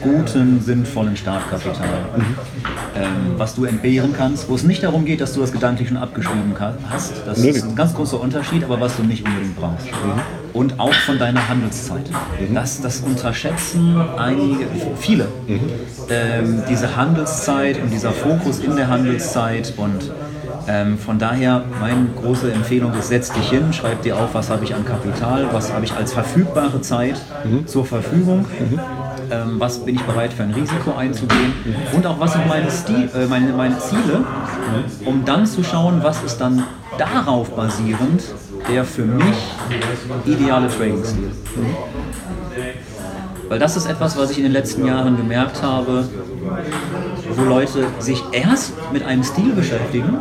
guten, 0.00 0.60
sinnvollen 0.60 1.16
Startkapital, 1.16 1.88
ähm, 2.96 3.34
was 3.36 3.54
du 3.54 3.64
entbehren 3.64 4.14
kannst, 4.16 4.48
wo 4.48 4.54
es 4.54 4.62
nicht 4.62 4.82
darum 4.82 5.04
geht, 5.04 5.20
dass 5.20 5.34
du 5.34 5.40
das 5.40 5.52
gedanklich 5.52 5.88
schon 5.88 5.96
abgeschrieben 5.96 6.54
hast. 6.90 7.14
Das 7.24 7.38
ist 7.38 7.64
ein 7.64 7.74
ganz 7.74 7.94
großer 7.94 8.20
Unterschied, 8.20 8.64
aber 8.64 8.80
was 8.80 8.96
du 8.96 9.02
nicht 9.02 9.26
unbedingt 9.26 9.56
brauchst. 9.56 9.86
Mhm. 9.86 10.20
Und 10.52 10.80
auch 10.80 10.94
von 10.94 11.18
deiner 11.18 11.48
Handelszeit. 11.48 12.08
Mhm. 12.40 12.54
Das, 12.54 12.80
das 12.80 13.00
unterschätzen 13.00 14.00
einige, 14.16 14.66
viele. 14.98 15.28
Mhm. 15.46 15.60
Ähm, 16.08 16.62
diese 16.68 16.96
Handelszeit 16.96 17.82
und 17.82 17.92
dieser 17.92 18.12
Fokus 18.12 18.60
in 18.60 18.76
der 18.76 18.88
Handelszeit 18.88 19.74
und 19.76 20.10
ähm, 20.68 20.98
von 20.98 21.18
daher, 21.18 21.62
meine 21.80 22.08
große 22.20 22.50
Empfehlung 22.52 22.92
ist, 22.94 23.08
setz 23.08 23.32
dich 23.32 23.50
hin, 23.50 23.72
schreib 23.72 24.02
dir 24.02 24.16
auf, 24.16 24.34
was 24.34 24.50
habe 24.50 24.64
ich 24.64 24.74
an 24.74 24.84
Kapital, 24.84 25.46
was 25.52 25.72
habe 25.72 25.84
ich 25.84 25.92
als 25.92 26.12
verfügbare 26.12 26.80
Zeit 26.80 27.20
mhm. 27.44 27.66
zur 27.66 27.86
Verfügung, 27.86 28.40
mhm. 28.40 28.80
Ähm, 29.30 29.56
was 29.58 29.78
bin 29.78 29.96
ich 29.96 30.02
bereit 30.02 30.32
für 30.32 30.42
ein 30.42 30.52
Risiko 30.52 30.94
einzugehen 30.96 31.52
und 31.92 32.06
auch 32.06 32.18
was 32.20 32.32
sind 32.32 32.46
meine, 32.48 32.70
Stil, 32.70 33.08
äh, 33.14 33.26
meine, 33.26 33.52
meine 33.52 33.78
Ziele, 33.78 34.24
um 35.04 35.24
dann 35.24 35.46
zu 35.46 35.62
schauen, 35.62 36.00
was 36.02 36.22
ist 36.22 36.38
dann 36.38 36.64
darauf 36.98 37.50
basierend 37.50 38.22
der 38.68 38.84
für 38.84 39.04
mich 39.04 39.36
ideale 40.24 40.68
Trading-Stil. 40.68 41.30
Weil 43.48 43.58
das 43.58 43.76
ist 43.76 43.86
etwas, 43.86 44.16
was 44.18 44.30
ich 44.32 44.38
in 44.38 44.44
den 44.44 44.52
letzten 44.52 44.84
Jahren 44.86 45.16
gemerkt 45.16 45.62
habe, 45.62 46.08
wo 47.36 47.44
Leute 47.44 47.86
sich 48.00 48.22
erst 48.32 48.72
mit 48.92 49.04
einem 49.04 49.22
Stil 49.22 49.52
beschäftigen 49.52 50.16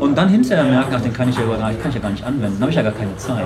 und 0.00 0.18
dann 0.18 0.28
hinterher 0.28 0.64
merken, 0.64 0.92
ach, 0.96 1.00
den 1.00 1.12
kann 1.12 1.28
ich 1.28 1.36
ja, 1.36 1.44
gar 1.44 1.68
nicht, 1.68 1.80
kann 1.80 1.90
ich 1.90 1.94
ja 1.94 2.02
gar 2.02 2.10
nicht 2.10 2.24
anwenden, 2.24 2.60
habe 2.60 2.70
ich 2.70 2.76
ja 2.76 2.82
gar 2.82 2.92
keine 2.92 3.16
Zeit. 3.16 3.44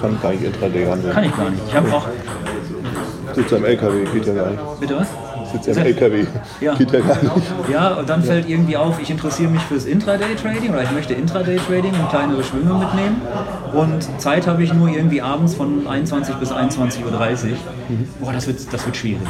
Kann 0.00 0.18
gar 0.20 0.32
nicht 0.32 0.44
Intraday 0.44 0.86
handeln. 0.86 1.14
Kann 1.14 1.24
ich 1.24 1.36
gar 1.36 1.50
nicht. 1.50 1.62
Ich 1.66 1.74
habe 1.74 1.92
auch... 1.92 2.06
Sitzt 3.36 3.52
am 3.52 3.66
LKW, 3.66 4.04
geht 4.14 4.24
ja 4.24 4.32
gar 4.32 4.50
nicht. 4.50 4.80
Bitte 4.80 4.96
was? 4.96 5.08
Sitzt 5.62 5.78
am 5.78 5.84
LKW, 5.84 6.26
ja. 6.60 6.74
geht 6.74 6.92
ja 6.92 7.00
gar 7.00 7.22
nicht. 7.22 7.32
Ja, 7.70 7.94
und 7.94 8.08
dann 8.08 8.22
fällt 8.22 8.48
irgendwie 8.48 8.76
auf, 8.76 9.00
ich 9.00 9.10
interessiere 9.10 9.50
mich 9.50 9.62
fürs 9.62 9.84
Intraday-Trading 9.84 10.70
oder 10.70 10.82
ich 10.82 10.92
möchte 10.92 11.14
Intraday-Trading 11.14 11.92
und 11.92 12.08
kleinere 12.10 12.42
Schwünge 12.42 12.74
mitnehmen 12.74 13.22
und 13.72 14.20
Zeit 14.20 14.46
habe 14.46 14.62
ich 14.62 14.72
nur 14.72 14.88
irgendwie 14.88 15.22
abends 15.22 15.54
von 15.54 15.86
21 15.86 16.34
bis 16.36 16.52
21.30 16.52 17.04
Uhr. 17.04 17.56
Mhm. 17.88 18.08
Boah, 18.20 18.32
das 18.32 18.46
wird, 18.46 18.72
das 18.72 18.84
wird 18.84 18.96
schwierig. 18.96 19.26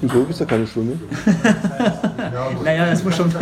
Wieso 0.00 0.18
gibt 0.18 0.30
es 0.30 0.38
da 0.38 0.44
keine 0.44 0.66
Schwünge? 0.66 0.98
naja, 2.64 2.86
das 2.86 3.02
muss 3.02 3.16
schon. 3.16 3.32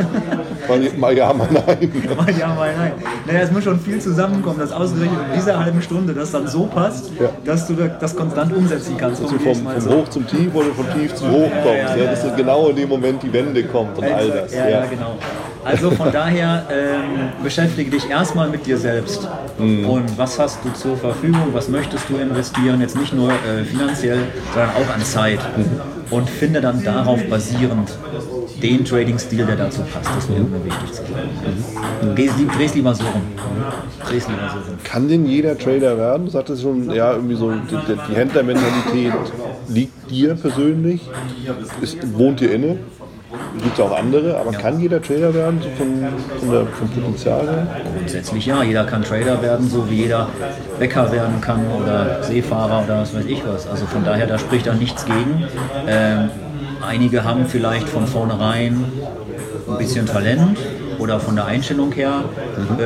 mal 0.98 1.16
ja, 1.16 1.32
mal 1.32 1.48
nein. 1.50 1.92
mal 2.16 2.38
ja, 2.38 2.54
mal 2.54 2.76
nein. 2.76 2.92
Naja, 3.26 3.40
es 3.40 3.50
muss 3.50 3.64
schon 3.64 3.80
viel 3.80 4.00
zusammenkommen, 4.00 4.60
dass 4.60 4.72
ausgerechnet 4.72 5.18
in 5.30 5.34
dieser 5.34 5.58
halben 5.58 5.82
Stunde 5.82 6.14
das 6.14 6.30
dann 6.30 6.46
so 6.46 6.66
passt, 6.66 7.10
ja. 7.20 7.30
dass 7.44 7.66
du 7.66 7.74
das 7.74 8.14
konstant 8.14 8.54
umsetzen 8.56 8.96
kannst. 8.96 9.22
Dass 9.22 9.30
du 9.30 9.38
vom, 9.38 9.54
vom 9.54 9.80
so. 9.80 9.90
Hoch 9.90 10.08
zum 10.08 10.26
Tief 10.26 10.54
oder 10.54 10.68
vom 10.68 10.86
Tief 10.92 11.14
zum 11.14 11.30
Hoch 11.30 11.50
kommst. 11.62 11.96
Ja, 11.96 11.96
ja, 11.96 12.10
dass 12.10 12.22
genau 12.36 12.68
in 12.68 12.76
dem 12.76 12.88
Moment 12.88 13.22
die 13.22 13.32
Wende 13.32 13.64
kommt 13.64 13.98
und 13.98 14.04
all 14.04 14.30
das. 14.30 14.54
Ja, 14.54 14.68
ja, 14.68 14.84
genau. 14.86 15.16
Also 15.64 15.90
von 15.90 16.12
daher 16.12 16.66
ähm, 16.70 17.32
beschäftige 17.42 17.90
dich 17.90 18.08
erstmal 18.10 18.50
mit 18.50 18.66
dir 18.66 18.76
selbst. 18.76 19.26
Mhm. 19.58 19.88
Und 19.88 20.18
was 20.18 20.38
hast 20.38 20.58
du 20.64 20.72
zur 20.72 20.96
Verfügung? 20.96 21.48
Was 21.52 21.68
möchtest 21.68 22.08
du 22.10 22.16
investieren? 22.16 22.80
Jetzt 22.80 22.98
nicht 22.98 23.14
nur 23.14 23.30
äh, 23.30 23.64
finanziell, 23.64 24.18
sondern 24.52 24.70
auch 24.70 24.94
an 24.94 25.02
Zeit. 25.02 25.40
Mhm. 25.56 25.80
Und 26.10 26.28
finde 26.28 26.60
dann 26.60 26.84
darauf 26.84 27.18
basierend 27.30 27.90
den 28.62 28.84
Trading-Stil, 28.84 29.46
der 29.46 29.56
dazu 29.56 29.80
passt. 29.82 30.10
Das 30.16 30.28
wäre 30.28 30.40
mir 30.40 30.64
wichtig 30.64 30.92
zu 30.92 31.02
sagen. 31.02 31.28
Mhm. 32.02 32.14
Dreh's, 32.14 32.32
dreh's 32.56 32.74
lieber 32.74 32.94
so 32.94 33.04
rum. 33.04 33.22
Dreh's 34.08 34.28
lieber 34.28 34.48
so 34.52 34.70
rum. 34.70 34.78
Kann 34.84 35.08
denn 35.08 35.26
jeder 35.26 35.56
Trader 35.56 35.96
werden? 35.96 36.26
Du 36.26 36.30
sagtest 36.30 36.62
schon, 36.62 36.90
ja, 36.90 37.12
irgendwie 37.12 37.36
so 37.36 37.50
die, 37.50 37.76
die 38.08 38.14
Händlermentalität 38.14 39.12
liegt 39.68 40.10
dir 40.10 40.34
persönlich, 40.34 41.02
ist, 41.80 41.98
wohnt 42.16 42.40
dir 42.40 42.52
inne 42.52 42.78
gibt 43.62 43.74
es 43.74 43.80
auch 43.80 43.96
andere, 43.96 44.36
aber 44.36 44.52
ja. 44.52 44.58
kann 44.58 44.80
jeder 44.80 45.00
Trader 45.00 45.32
werden, 45.34 45.60
so 45.62 45.68
von, 45.70 46.04
von 46.38 46.50
der, 46.50 46.66
vom 46.66 46.88
Potenzial 46.88 47.42
her? 47.42 47.66
Grundsätzlich 47.96 48.46
ja, 48.46 48.62
jeder 48.62 48.84
kann 48.84 49.02
Trader 49.02 49.40
werden, 49.42 49.68
so 49.68 49.88
wie 49.90 50.02
jeder 50.02 50.28
Bäcker 50.78 51.10
werden 51.10 51.40
kann 51.40 51.60
oder 51.72 52.22
Seefahrer 52.22 52.84
oder 52.84 53.00
was 53.00 53.14
weiß 53.14 53.24
ich 53.26 53.42
was. 53.46 53.66
Also 53.66 53.86
von 53.86 54.04
daher, 54.04 54.26
da 54.26 54.38
spricht 54.38 54.66
da 54.66 54.74
nichts 54.74 55.04
gegen. 55.04 55.44
Ähm, 55.86 56.30
einige 56.86 57.24
haben 57.24 57.46
vielleicht 57.46 57.88
von 57.88 58.06
vornherein 58.06 58.84
ein 59.68 59.78
bisschen 59.78 60.06
Talent 60.06 60.58
oder 60.98 61.20
von 61.20 61.36
der 61.36 61.46
Einstellung 61.46 61.92
her 61.92 62.24
mhm. 62.56 62.78
äh, 62.78 62.84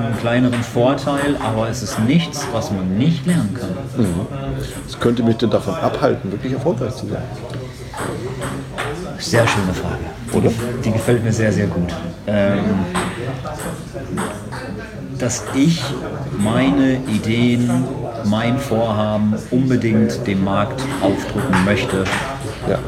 einen 0.00 0.18
kleineren 0.20 0.62
Vorteil, 0.62 1.36
aber 1.42 1.68
es 1.68 1.82
ist 1.82 1.98
nichts, 2.00 2.46
was 2.52 2.70
man 2.70 2.96
nicht 2.96 3.26
lernen 3.26 3.54
kann. 3.58 4.04
Mhm. 4.04 4.26
Was 4.86 4.98
könnte 5.00 5.22
mich 5.22 5.36
denn 5.36 5.50
davon 5.50 5.74
abhalten, 5.74 6.30
wirklich 6.32 6.52
erfolgreich 6.52 6.94
zu 6.94 7.06
sein? 7.06 7.22
Sehr 9.18 9.46
schöne 9.46 9.72
Frage. 9.72 9.98
oder? 10.32 10.50
Die, 10.50 10.82
die 10.82 10.92
gefällt 10.92 11.24
mir 11.24 11.32
sehr, 11.32 11.52
sehr 11.52 11.66
gut. 11.66 11.92
Ähm, 12.26 12.64
dass 15.18 15.44
ich 15.54 15.82
meine 16.38 16.96
Ideen, 17.08 17.70
mein 18.24 18.58
Vorhaben 18.58 19.34
unbedingt 19.50 20.26
dem 20.26 20.44
Markt 20.44 20.82
aufdrücken 21.00 21.64
möchte, 21.64 22.04
Ja. 22.68 22.78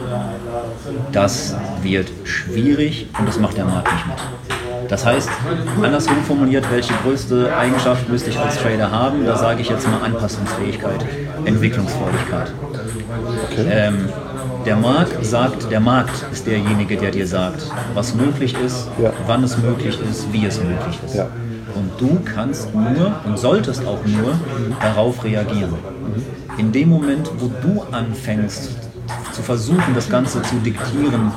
das 1.12 1.55
wird 1.87 2.09
schwierig 2.24 3.09
und 3.18 3.26
das 3.28 3.39
macht 3.39 3.57
der 3.57 3.64
Markt 3.64 3.91
nicht 3.93 4.07
mit. 4.07 4.91
Das 4.91 5.05
heißt, 5.05 5.28
andersrum 5.82 6.22
formuliert, 6.26 6.64
welche 6.70 6.93
größte 7.03 7.57
Eigenschaft 7.57 8.09
müsste 8.09 8.30
ich 8.30 8.39
als 8.39 8.59
Trader 8.59 8.91
haben? 8.91 9.24
Da 9.24 9.37
sage 9.37 9.61
ich 9.62 9.68
jetzt 9.68 9.89
mal 9.89 10.01
Anpassungsfähigkeit, 10.03 11.05
Entwicklungsfreudigkeit. 11.45 12.53
Okay. 13.51 13.66
Ähm, 13.70 14.09
der 14.64 14.76
Markt 14.76 15.24
sagt, 15.24 15.70
der 15.70 15.80
Markt 15.80 16.24
ist 16.32 16.47
derjenige, 16.47 16.97
der 16.97 17.11
dir 17.11 17.26
sagt, 17.26 17.62
was 17.95 18.14
möglich 18.14 18.55
ist, 18.64 18.89
Ja. 19.03 19.12
wann 19.26 19.43
es 19.45 19.57
möglich 19.59 19.99
ist, 20.11 20.32
wie 20.32 20.47
es 20.47 20.59
möglich 20.59 20.99
ist. 21.05 21.14
Ja. 21.14 21.28
Und 21.74 21.91
du 22.01 22.20
kannst 22.24 22.74
nur 22.74 23.12
und 23.24 23.39
solltest 23.39 23.84
auch 23.87 24.05
nur 24.05 24.32
darauf 24.80 25.22
reagieren. 25.24 25.74
In 26.59 26.72
dem 26.72 26.89
Moment, 26.89 27.30
wo 27.39 27.51
du 27.62 27.82
anfängst 27.93 28.70
zu 29.37 29.43
versuchen, 29.43 29.95
das 29.95 30.09
Ganze 30.09 30.41
zu 30.43 30.57
diktieren, 30.57 31.30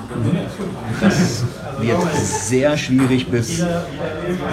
das 1.02 1.43
wird 1.82 2.00
sehr 2.14 2.78
schwierig 2.78 3.30
bis 3.30 3.62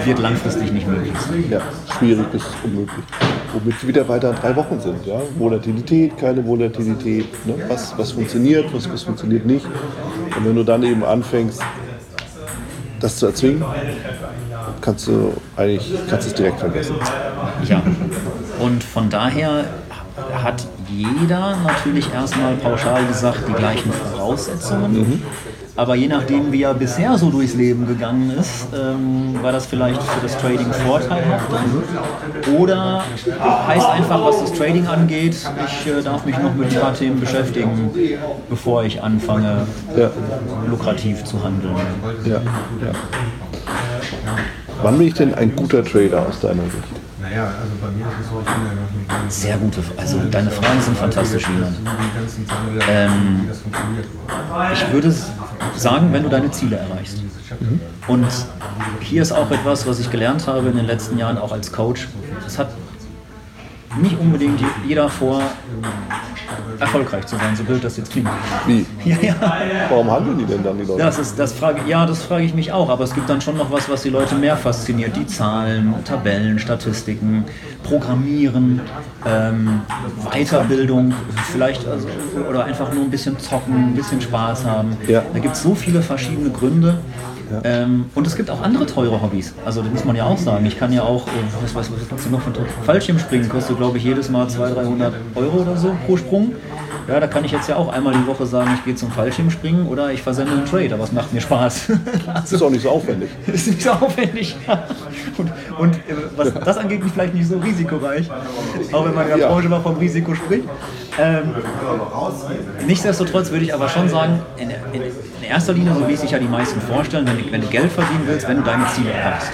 wird 0.03 0.19
langfristig 0.19 0.71
nicht 0.73 0.87
möglich. 0.87 1.13
Ja, 1.49 1.61
schwierig 1.97 2.27
bis 2.27 2.43
unmöglich. 2.63 3.05
Womit 3.53 3.81
wir 3.81 3.87
wieder 3.87 4.07
weiter 4.09 4.33
drei 4.33 4.55
Wochen 4.55 4.79
sind. 4.81 5.05
Ja? 5.05 5.21
Volatilität, 5.37 6.17
keine 6.17 6.45
Volatilität. 6.45 7.27
Ne? 7.45 7.55
Was, 7.69 7.97
was 7.97 8.11
funktioniert, 8.11 8.73
was, 8.73 8.91
was 8.91 9.03
funktioniert 9.03 9.45
nicht. 9.45 9.65
Und 9.65 10.45
wenn 10.45 10.55
du 10.55 10.63
dann 10.63 10.83
eben 10.83 11.05
anfängst, 11.05 11.61
das 12.99 13.17
zu 13.17 13.27
erzwingen, 13.27 13.63
kannst 14.81 15.07
du 15.07 15.33
eigentlich 15.55 15.93
kannst 16.09 16.27
es 16.27 16.33
direkt 16.33 16.59
vergessen. 16.59 16.95
Ja, 17.63 17.81
und 18.59 18.83
von 18.83 19.09
daher 19.09 19.65
hat 20.43 20.65
jeder 20.89 21.55
natürlich 21.65 22.11
erstmal 22.13 22.55
pauschal 22.55 23.05
gesagt 23.05 23.47
die 23.47 23.53
gleichen 23.53 23.91
Voraussetzungen. 23.91 25.21
Aber 25.75 25.93
je 25.93 26.07
nachdem, 26.07 26.51
wie 26.51 26.63
er 26.63 26.73
bisher 26.73 27.15
so 27.19 27.29
durchs 27.29 27.53
Leben 27.53 27.85
gegangen 27.85 28.31
ist, 28.31 28.67
ähm, 28.73 29.37
war 29.43 29.51
das 29.51 29.67
vielleicht 29.67 30.01
für 30.01 30.21
das 30.23 30.35
Trading 30.39 30.73
vorteilhafter. 30.73 31.59
Oder 32.57 33.03
heißt 33.67 33.87
einfach, 33.87 34.25
was 34.25 34.39
das 34.39 34.53
Trading 34.53 34.87
angeht, 34.87 35.35
ich 35.35 35.87
äh, 35.91 36.01
darf 36.01 36.25
mich 36.25 36.35
noch 36.39 36.55
mit 36.55 36.73
ein 36.73 36.81
paar 36.81 36.95
Themen 36.95 37.19
beschäftigen, 37.19 37.91
bevor 38.49 38.85
ich 38.85 39.03
anfange, 39.03 39.67
Ja, 39.95 40.09
lukrativ 40.67 41.23
zu 41.23 41.43
handeln. 41.43 41.75
ja, 42.25 42.37
ja. 42.37 42.91
Wann 44.81 44.97
bin 44.97 45.07
ich 45.07 45.13
denn 45.13 45.35
ein 45.35 45.55
guter 45.55 45.83
Trader 45.83 46.25
aus 46.27 46.39
deiner 46.39 46.63
Sicht? 46.63 47.06
Naja, 47.29 47.45
also 47.61 47.73
bei 47.81 47.89
mir 47.91 48.05
ist 48.05 48.13
es 48.21 48.29
so, 48.29 48.39
ich 48.39 48.45
bin 48.45 48.65
ja 48.65 48.73
noch 48.73 48.91
nicht 48.91 49.09
ganz 49.09 49.41
Sehr 49.41 49.57
gute, 49.57 49.81
also 49.97 50.19
deine 50.31 50.49
Fragen 50.49 50.81
sind 50.81 50.97
fantastisch, 50.97 51.47
Wieland. 51.49 51.77
Ähm. 52.89 53.49
Ich 54.73 54.91
würde 54.91 55.13
sagen, 55.75 56.13
wenn 56.13 56.23
du 56.23 56.29
deine 56.29 56.49
Ziele 56.51 56.77
erreichst. 56.77 57.21
Und 58.07 58.27
hier 59.01 59.21
ist 59.21 59.31
auch 59.31 59.51
etwas, 59.51 59.85
was 59.87 59.99
ich 59.99 60.09
gelernt 60.09 60.47
habe 60.47 60.69
in 60.69 60.77
den 60.77 60.85
letzten 60.85 61.17
Jahren, 61.17 61.37
auch 61.37 61.51
als 61.51 61.71
Coach. 61.71 62.07
Es 62.45 62.57
hat 62.57 62.69
nicht 64.01 64.19
unbedingt 64.19 64.59
jeder 64.85 65.09
vor, 65.09 65.41
erfolgreich 66.79 67.25
zu 67.25 67.35
sein, 67.35 67.55
so 67.55 67.63
blöd 67.63 67.83
das 67.83 67.97
jetzt 67.97 68.11
klingt. 68.11 68.29
Wie? 68.65 68.85
Ja, 69.07 69.15
ja. 69.21 69.35
Warum 69.89 70.11
handeln 70.11 70.37
die 70.37 70.45
denn 70.45 70.63
dann 70.63 70.77
die 70.77 70.83
Leute? 70.83 71.01
Das 71.01 71.17
ist, 71.17 71.39
das 71.39 71.53
frage, 71.53 71.81
ja, 71.87 72.05
das 72.05 72.23
frage 72.23 72.43
ich 72.43 72.53
mich 72.53 72.71
auch, 72.71 72.89
aber 72.89 73.03
es 73.03 73.13
gibt 73.13 73.29
dann 73.29 73.39
schon 73.41 73.57
noch 73.57 73.71
was, 73.71 73.89
was 73.89 74.03
die 74.03 74.09
Leute 74.09 74.35
mehr 74.35 74.57
fasziniert. 74.57 75.15
Die 75.15 75.25
Zahlen, 75.25 75.93
Tabellen, 76.03 76.59
Statistiken, 76.59 77.45
Programmieren, 77.83 78.81
ähm, 79.25 79.81
Weiterbildung, 80.29 81.13
vielleicht 81.51 81.87
also, 81.87 82.07
oder 82.49 82.65
einfach 82.65 82.93
nur 82.93 83.03
ein 83.03 83.09
bisschen 83.09 83.39
zocken, 83.39 83.91
ein 83.91 83.95
bisschen 83.95 84.21
Spaß 84.21 84.65
haben. 84.65 84.97
Ja. 85.07 85.23
Da 85.33 85.39
gibt 85.39 85.55
es 85.55 85.63
so 85.63 85.73
viele 85.73 86.01
verschiedene 86.01 86.49
Gründe. 86.49 86.99
Ähm, 87.63 88.05
und 88.15 88.27
es 88.27 88.35
gibt 88.35 88.49
auch 88.49 88.61
andere 88.61 88.85
teure 88.85 89.21
Hobbys. 89.21 89.53
Also 89.65 89.81
das 89.81 89.91
muss 89.91 90.05
man 90.05 90.15
ja 90.15 90.25
auch 90.25 90.37
sagen. 90.37 90.65
Ich 90.65 90.77
kann 90.77 90.91
ja 90.91 91.03
auch, 91.03 91.27
äh, 91.27 91.31
was 91.61 91.75
weiß 91.75 91.91
was 91.91 92.09
kannst 92.09 92.25
du 92.25 92.29
noch 92.29 92.41
von 92.41 92.53
Fallschirmspringen 92.85 93.49
kostet 93.49 93.77
glaube 93.77 93.97
ich 93.97 94.03
jedes 94.03 94.29
Mal 94.29 94.47
200, 94.49 94.85
300 94.85 95.13
Euro 95.35 95.61
oder 95.61 95.77
so 95.77 95.95
pro 96.05 96.17
Sprung. 96.17 96.53
Ja, 97.07 97.19
da 97.21 97.27
kann 97.27 97.45
ich 97.45 97.51
jetzt 97.51 97.69
ja 97.69 97.77
auch 97.77 97.87
einmal 97.91 98.13
die 98.13 98.27
Woche 98.27 98.45
sagen, 98.45 98.71
ich 98.75 98.83
gehe 98.83 98.95
zum 98.95 99.11
Fallschirmspringen 99.11 99.87
oder 99.87 100.11
ich 100.11 100.21
versende 100.21 100.51
einen 100.51 100.65
Trade, 100.65 100.93
aber 100.93 101.05
es 101.05 101.11
macht 101.11 101.33
mir 101.33 101.41
Spaß. 101.41 101.91
Das 102.27 102.51
ist 102.51 102.61
auch 102.61 102.69
nicht 102.69 102.83
so 102.83 102.89
aufwendig. 102.89 103.29
ist 103.47 103.67
nicht 103.67 103.81
so 103.81 103.91
aufwendig. 103.91 104.55
und 105.37 105.51
und 105.77 105.95
äh, 105.95 105.99
was 106.35 106.53
das 106.65 106.77
angeht, 106.77 107.01
vielleicht 107.13 107.33
nicht 107.33 107.47
so 107.47 107.57
risikoreich. 107.57 108.29
Auch 108.91 109.05
wenn 109.05 109.13
man 109.13 109.23
in 109.23 109.29
der 109.29 109.37
Ja. 109.39 109.47
Branche 109.49 109.69
mal 109.69 109.81
vom 109.81 109.97
Risiko 109.97 110.35
spricht. 110.35 110.65
Ähm, 111.19 111.55
nichtsdestotrotz 112.85 113.49
würde 113.51 113.65
ich 113.65 113.73
aber 113.73 113.89
schon 113.89 114.07
sagen, 114.09 114.39
in, 114.57 114.69
in, 114.69 115.01
in 115.01 115.43
erster 115.49 115.73
Linie, 115.73 115.93
so 115.93 116.07
wie 116.07 116.13
es 116.13 116.21
sich 116.21 116.31
ja 116.31 116.39
die 116.39 116.47
meisten 116.47 116.79
vorstellen, 116.81 117.25
wenn, 117.27 117.37
du- 117.43 117.51
wenn 117.51 117.61
du 117.61 117.67
Geld 117.67 117.91
verdienen 117.91 118.23
willst, 118.27 118.47
wenn 118.47 118.57
du 118.57 118.63
deine 118.63 118.85
Ziele 118.93 119.11
erreichst. 119.11 119.51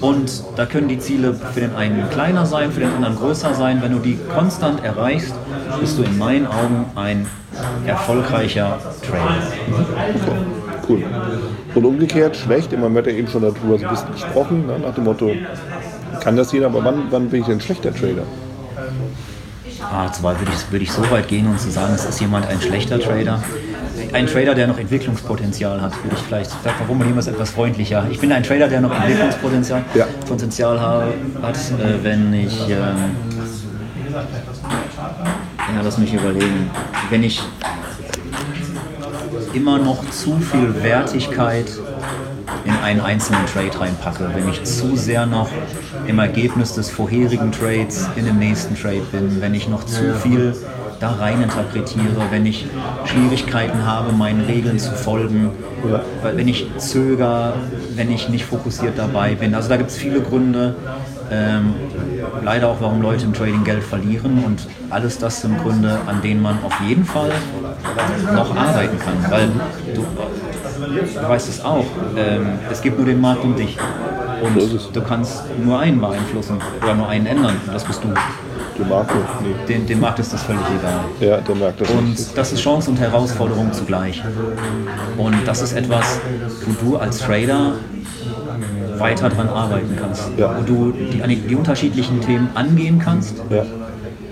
Und 0.00 0.44
da 0.56 0.64
können 0.64 0.88
die 0.88 0.98
Ziele 0.98 1.34
für 1.34 1.60
den 1.60 1.74
einen 1.74 2.08
kleiner 2.10 2.46
sein, 2.46 2.70
für 2.72 2.80
den 2.80 2.92
anderen 2.94 3.16
größer 3.16 3.52
sein. 3.54 3.82
Wenn 3.82 3.92
du 3.92 3.98
die 3.98 4.16
konstant 4.34 4.82
erreichst, 4.84 5.34
bist 5.80 5.98
du 5.98 6.04
in 6.04 6.16
meinen 6.16 6.46
Augen 6.46 6.84
ein 6.94 7.26
erfolgreicher 7.84 8.78
Trader. 9.02 9.42
Cool. 10.88 11.02
Und 11.74 11.84
umgekehrt 11.84 12.36
schlecht, 12.36 12.78
man 12.78 12.94
hat 12.96 13.06
ja 13.06 13.12
eben 13.12 13.28
schon 13.28 13.42
darüber 13.42 13.76
so 13.78 13.84
ein 13.84 13.90
bisschen 13.90 14.12
gesprochen, 14.12 14.66
ne, 14.66 14.78
nach 14.78 14.94
dem 14.94 15.04
Motto, 15.04 15.32
kann 16.22 16.36
das 16.36 16.52
jeder, 16.52 16.66
aber 16.66 16.82
wann, 16.84 17.08
wann 17.10 17.28
bin 17.28 17.40
ich 17.40 17.46
denn 17.46 17.60
schlechter 17.60 17.92
Trader? 17.92 18.22
Ah, 19.80 20.10
zwar 20.12 20.38
würde 20.38 20.52
ich, 20.54 20.72
würde 20.72 20.84
ich 20.84 20.92
so 20.92 21.08
weit 21.10 21.28
gehen 21.28 21.46
und 21.46 21.58
zu 21.60 21.70
sagen, 21.70 21.94
es 21.94 22.04
ist 22.04 22.20
jemand 22.20 22.46
ein 22.48 22.60
schlechter 22.60 22.98
Trader. 23.00 23.42
Ein 24.12 24.26
Trader, 24.26 24.54
der 24.54 24.66
noch 24.68 24.78
Entwicklungspotenzial 24.78 25.80
hat, 25.80 25.92
würde 26.04 26.16
ich 26.16 26.22
vielleicht, 26.22 26.50
vielleicht 26.62 26.78
formulieren 26.86 27.14
wir 27.16 27.20
es 27.20 27.26
etwas 27.26 27.50
freundlicher. 27.50 28.06
Ich 28.10 28.18
bin 28.18 28.32
ein 28.32 28.42
Trader, 28.42 28.68
der 28.68 28.80
noch 28.80 28.94
Entwicklungspotenzial 28.94 29.84
Ja. 29.94 30.06
Potenzial 30.26 30.80
ha- 30.80 31.04
hat, 31.42 31.56
äh, 31.56 32.02
wenn 32.04 32.32
ich, 32.32 32.68
ähm, 32.68 32.76
ja, 35.74 35.80
lass 35.82 35.98
mich 35.98 36.12
überlegen, 36.14 36.70
wenn 37.10 37.22
ich 37.22 37.42
immer 39.52 39.78
noch 39.78 40.08
zu 40.10 40.38
viel 40.38 40.82
Wertigkeit 40.82 41.66
in 42.68 42.76
einen 42.84 43.00
einzelnen 43.00 43.46
Trade 43.46 43.80
reinpacke, 43.80 44.30
wenn 44.34 44.48
ich 44.48 44.62
zu 44.64 44.94
sehr 44.94 45.24
noch 45.24 45.48
im 46.06 46.18
Ergebnis 46.18 46.74
des 46.74 46.90
vorherigen 46.90 47.50
Trades 47.50 48.08
in 48.16 48.26
dem 48.26 48.38
nächsten 48.38 48.76
Trade 48.76 49.02
bin, 49.10 49.40
wenn 49.40 49.54
ich 49.54 49.68
noch 49.68 49.84
zu 49.86 50.14
viel 50.14 50.54
da 51.00 51.12
rein 51.12 51.42
interpretiere, 51.42 52.30
wenn 52.30 52.44
ich 52.44 52.66
Schwierigkeiten 53.04 53.86
habe, 53.86 54.12
meinen 54.12 54.44
Regeln 54.44 54.78
zu 54.78 54.92
folgen, 54.92 55.50
weil 56.22 56.36
wenn 56.36 56.48
ich 56.48 56.66
zöger, 56.76 57.54
wenn 57.94 58.10
ich 58.10 58.28
nicht 58.28 58.44
fokussiert 58.44 58.98
dabei 58.98 59.34
bin. 59.34 59.54
Also 59.54 59.68
da 59.68 59.76
gibt 59.76 59.90
es 59.90 59.96
viele 59.96 60.20
Gründe, 60.20 60.74
ähm, 61.30 61.74
leider 62.42 62.68
auch, 62.68 62.80
warum 62.80 63.00
Leute 63.00 63.24
im 63.24 63.32
Trading 63.32 63.64
Geld 63.64 63.82
verlieren. 63.82 64.42
Und 64.44 64.66
alles 64.90 65.18
das 65.18 65.42
sind 65.42 65.62
Gründe, 65.62 65.98
an 66.06 66.20
denen 66.22 66.42
man 66.42 66.58
auf 66.64 66.80
jeden 66.80 67.04
Fall 67.04 67.30
noch 68.34 68.56
arbeiten 68.56 68.98
kann, 68.98 69.30
weil 69.30 69.48
du, 69.94 70.04
du 70.88 71.28
weißt 71.28 71.48
es 71.48 71.64
auch, 71.64 71.84
ähm, 72.16 72.46
es 72.70 72.80
gibt 72.82 72.96
nur 72.98 73.06
den 73.06 73.20
Markt 73.20 73.44
und 73.44 73.58
dich. 73.58 73.76
Und 74.42 74.56
du 74.94 75.00
kannst 75.02 75.42
nur 75.64 75.78
einen 75.80 76.00
beeinflussen 76.00 76.58
oder 76.82 76.94
nur 76.94 77.08
einen 77.08 77.26
ändern 77.26 77.56
und 77.66 77.74
das 77.74 77.84
bist 77.84 78.02
du. 78.04 78.08
Der 78.78 78.86
Marco? 78.86 79.14
Nee. 79.42 79.54
Den, 79.66 79.86
dem 79.86 79.98
Markt 79.98 80.20
ist 80.20 80.32
das 80.32 80.44
völlig 80.44 80.62
egal. 80.78 81.00
Ja, 81.18 81.38
der 81.40 81.54
merkt 81.56 81.80
das 81.80 81.90
Und 81.90 82.10
nicht. 82.10 82.38
das 82.38 82.52
ist 82.52 82.60
Chance 82.60 82.90
und 82.90 83.00
Herausforderung 83.00 83.72
zugleich. 83.72 84.22
Und 85.16 85.34
das 85.46 85.62
ist 85.62 85.72
etwas, 85.72 86.20
wo 86.64 86.86
du 86.86 86.96
als 86.96 87.18
Trader 87.18 87.72
weiter 88.98 89.28
dran 89.30 89.48
arbeiten 89.48 89.96
kannst. 90.00 90.30
Ja. 90.36 90.56
Wo 90.56 90.62
du 90.62 90.92
die, 90.92 91.36
die 91.36 91.54
unterschiedlichen 91.56 92.20
Themen 92.20 92.50
angehen 92.54 93.00
kannst 93.00 93.34
Ja. 93.50 93.64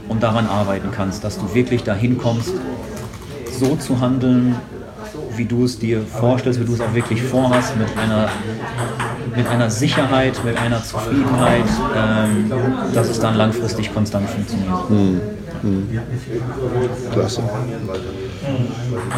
und 0.08 0.22
daran 0.22 0.46
arbeiten 0.46 0.90
kannst, 0.92 1.24
dass 1.24 1.38
du 1.38 1.52
wirklich 1.52 1.82
dahin 1.82 2.16
kommst, 2.16 2.52
so 3.58 3.74
zu 3.74 4.00
handeln, 4.00 4.54
wie 5.36 5.44
du 5.44 5.64
es 5.64 5.78
dir 5.78 6.02
vorstellst, 6.02 6.60
wie 6.60 6.64
du 6.64 6.74
es 6.74 6.80
auch 6.80 6.94
wirklich 6.94 7.22
vorhast, 7.22 7.76
mit 7.76 7.88
einer, 7.96 8.28
mit 9.36 9.46
einer 9.46 9.70
Sicherheit, 9.70 10.42
mit 10.44 10.56
einer 10.56 10.82
Zufriedenheit, 10.82 11.64
ähm, 11.96 12.52
dass 12.94 13.08
es 13.08 13.18
dann 13.20 13.36
langfristig 13.36 13.92
konstant 13.92 14.28
funktioniert. 14.28 14.74
Klasse. 17.12 17.42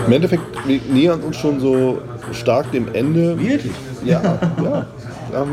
Im 0.07 0.13
Endeffekt, 0.13 0.43
wir 0.67 0.81
nähern 0.91 1.21
uns 1.21 1.37
schon 1.37 1.61
so 1.61 2.01
stark 2.33 2.71
dem 2.73 2.95
Ende. 2.95 3.39
Wirklich? 3.39 3.73
Ja, 4.05 4.21
ja. 4.63 4.87
Ähm, 5.35 5.49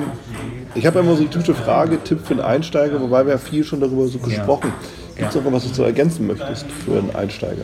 ich 0.73 0.85
habe 0.85 0.99
immer 0.99 1.15
so 1.15 1.23
die 1.23 1.29
typische 1.29 1.55
Frage, 1.55 2.01
Tipp 2.03 2.19
für 2.23 2.33
einen 2.35 2.41
Einsteiger, 2.41 2.99
wobei 3.01 3.25
wir 3.25 3.33
ja 3.33 3.37
viel 3.37 3.63
schon 3.63 3.79
darüber 3.79 4.07
so 4.07 4.19
gesprochen. 4.19 4.71
Gibt 5.15 5.29
es 5.29 5.35
Ja. 5.35 5.41
noch 5.41 5.51
was, 5.51 5.65
was 5.65 5.71
du 5.73 5.83
ergänzen 5.83 6.27
möchtest 6.27 6.65
für 6.85 6.99
einen 6.99 7.15
Einsteiger? 7.15 7.63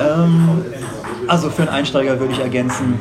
Ähm, 0.00 0.48
also 1.28 1.50
für 1.50 1.62
einen 1.62 1.70
Einsteiger 1.70 2.18
würde 2.18 2.32
ich 2.32 2.40
ergänzen, 2.40 2.98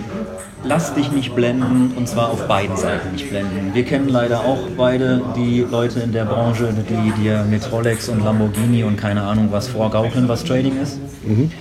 lass 0.64 0.94
dich 0.94 1.12
nicht 1.12 1.36
blenden 1.36 1.94
und 1.96 2.08
zwar 2.08 2.30
auf 2.30 2.48
beiden 2.48 2.78
Seiten 2.78 3.12
nicht 3.12 3.30
blenden. 3.30 3.72
Wir 3.74 3.84
kennen 3.84 4.10
leider 4.10 4.42
auch 4.42 4.60
beide 4.78 5.22
die 5.36 5.66
Leute 5.70 6.02
in 6.02 6.12
der 6.12 6.26
Branche, 6.26 6.74
die 6.90 7.22
dir 7.22 7.46
mit 7.50 7.72
Rolex 7.72 8.10
und 8.10 8.24
Lamborghini 8.24 8.84
und 8.84 8.98
keine 8.98 9.24
Ahnung 9.24 9.50
was 9.52 9.68
vorgaukeln, 9.68 10.28
was 10.28 10.44
Trading 10.44 10.80
ist. 10.82 11.00
Mhm. 11.26 11.52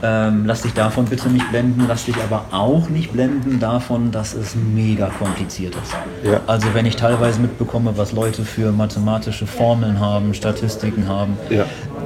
Ähm, 0.00 0.44
lass 0.46 0.62
dich 0.62 0.74
davon 0.74 1.06
bitte 1.06 1.28
nicht 1.28 1.50
blenden, 1.50 1.84
lass 1.88 2.04
dich 2.04 2.16
aber 2.16 2.44
auch 2.52 2.88
nicht 2.88 3.12
blenden 3.12 3.58
davon, 3.58 4.12
dass 4.12 4.32
es 4.32 4.54
mega 4.54 5.10
kompliziert 5.18 5.74
ist. 5.82 5.92
Ja. 6.22 6.40
Also 6.46 6.72
wenn 6.72 6.86
ich 6.86 6.94
teilweise 6.94 7.40
mitbekomme, 7.40 7.96
was 7.96 8.12
Leute 8.12 8.44
für 8.44 8.70
mathematische 8.70 9.46
Formeln 9.46 9.98
haben, 9.98 10.34
Statistiken 10.34 11.08
haben, 11.08 11.36
ja. 11.50 11.64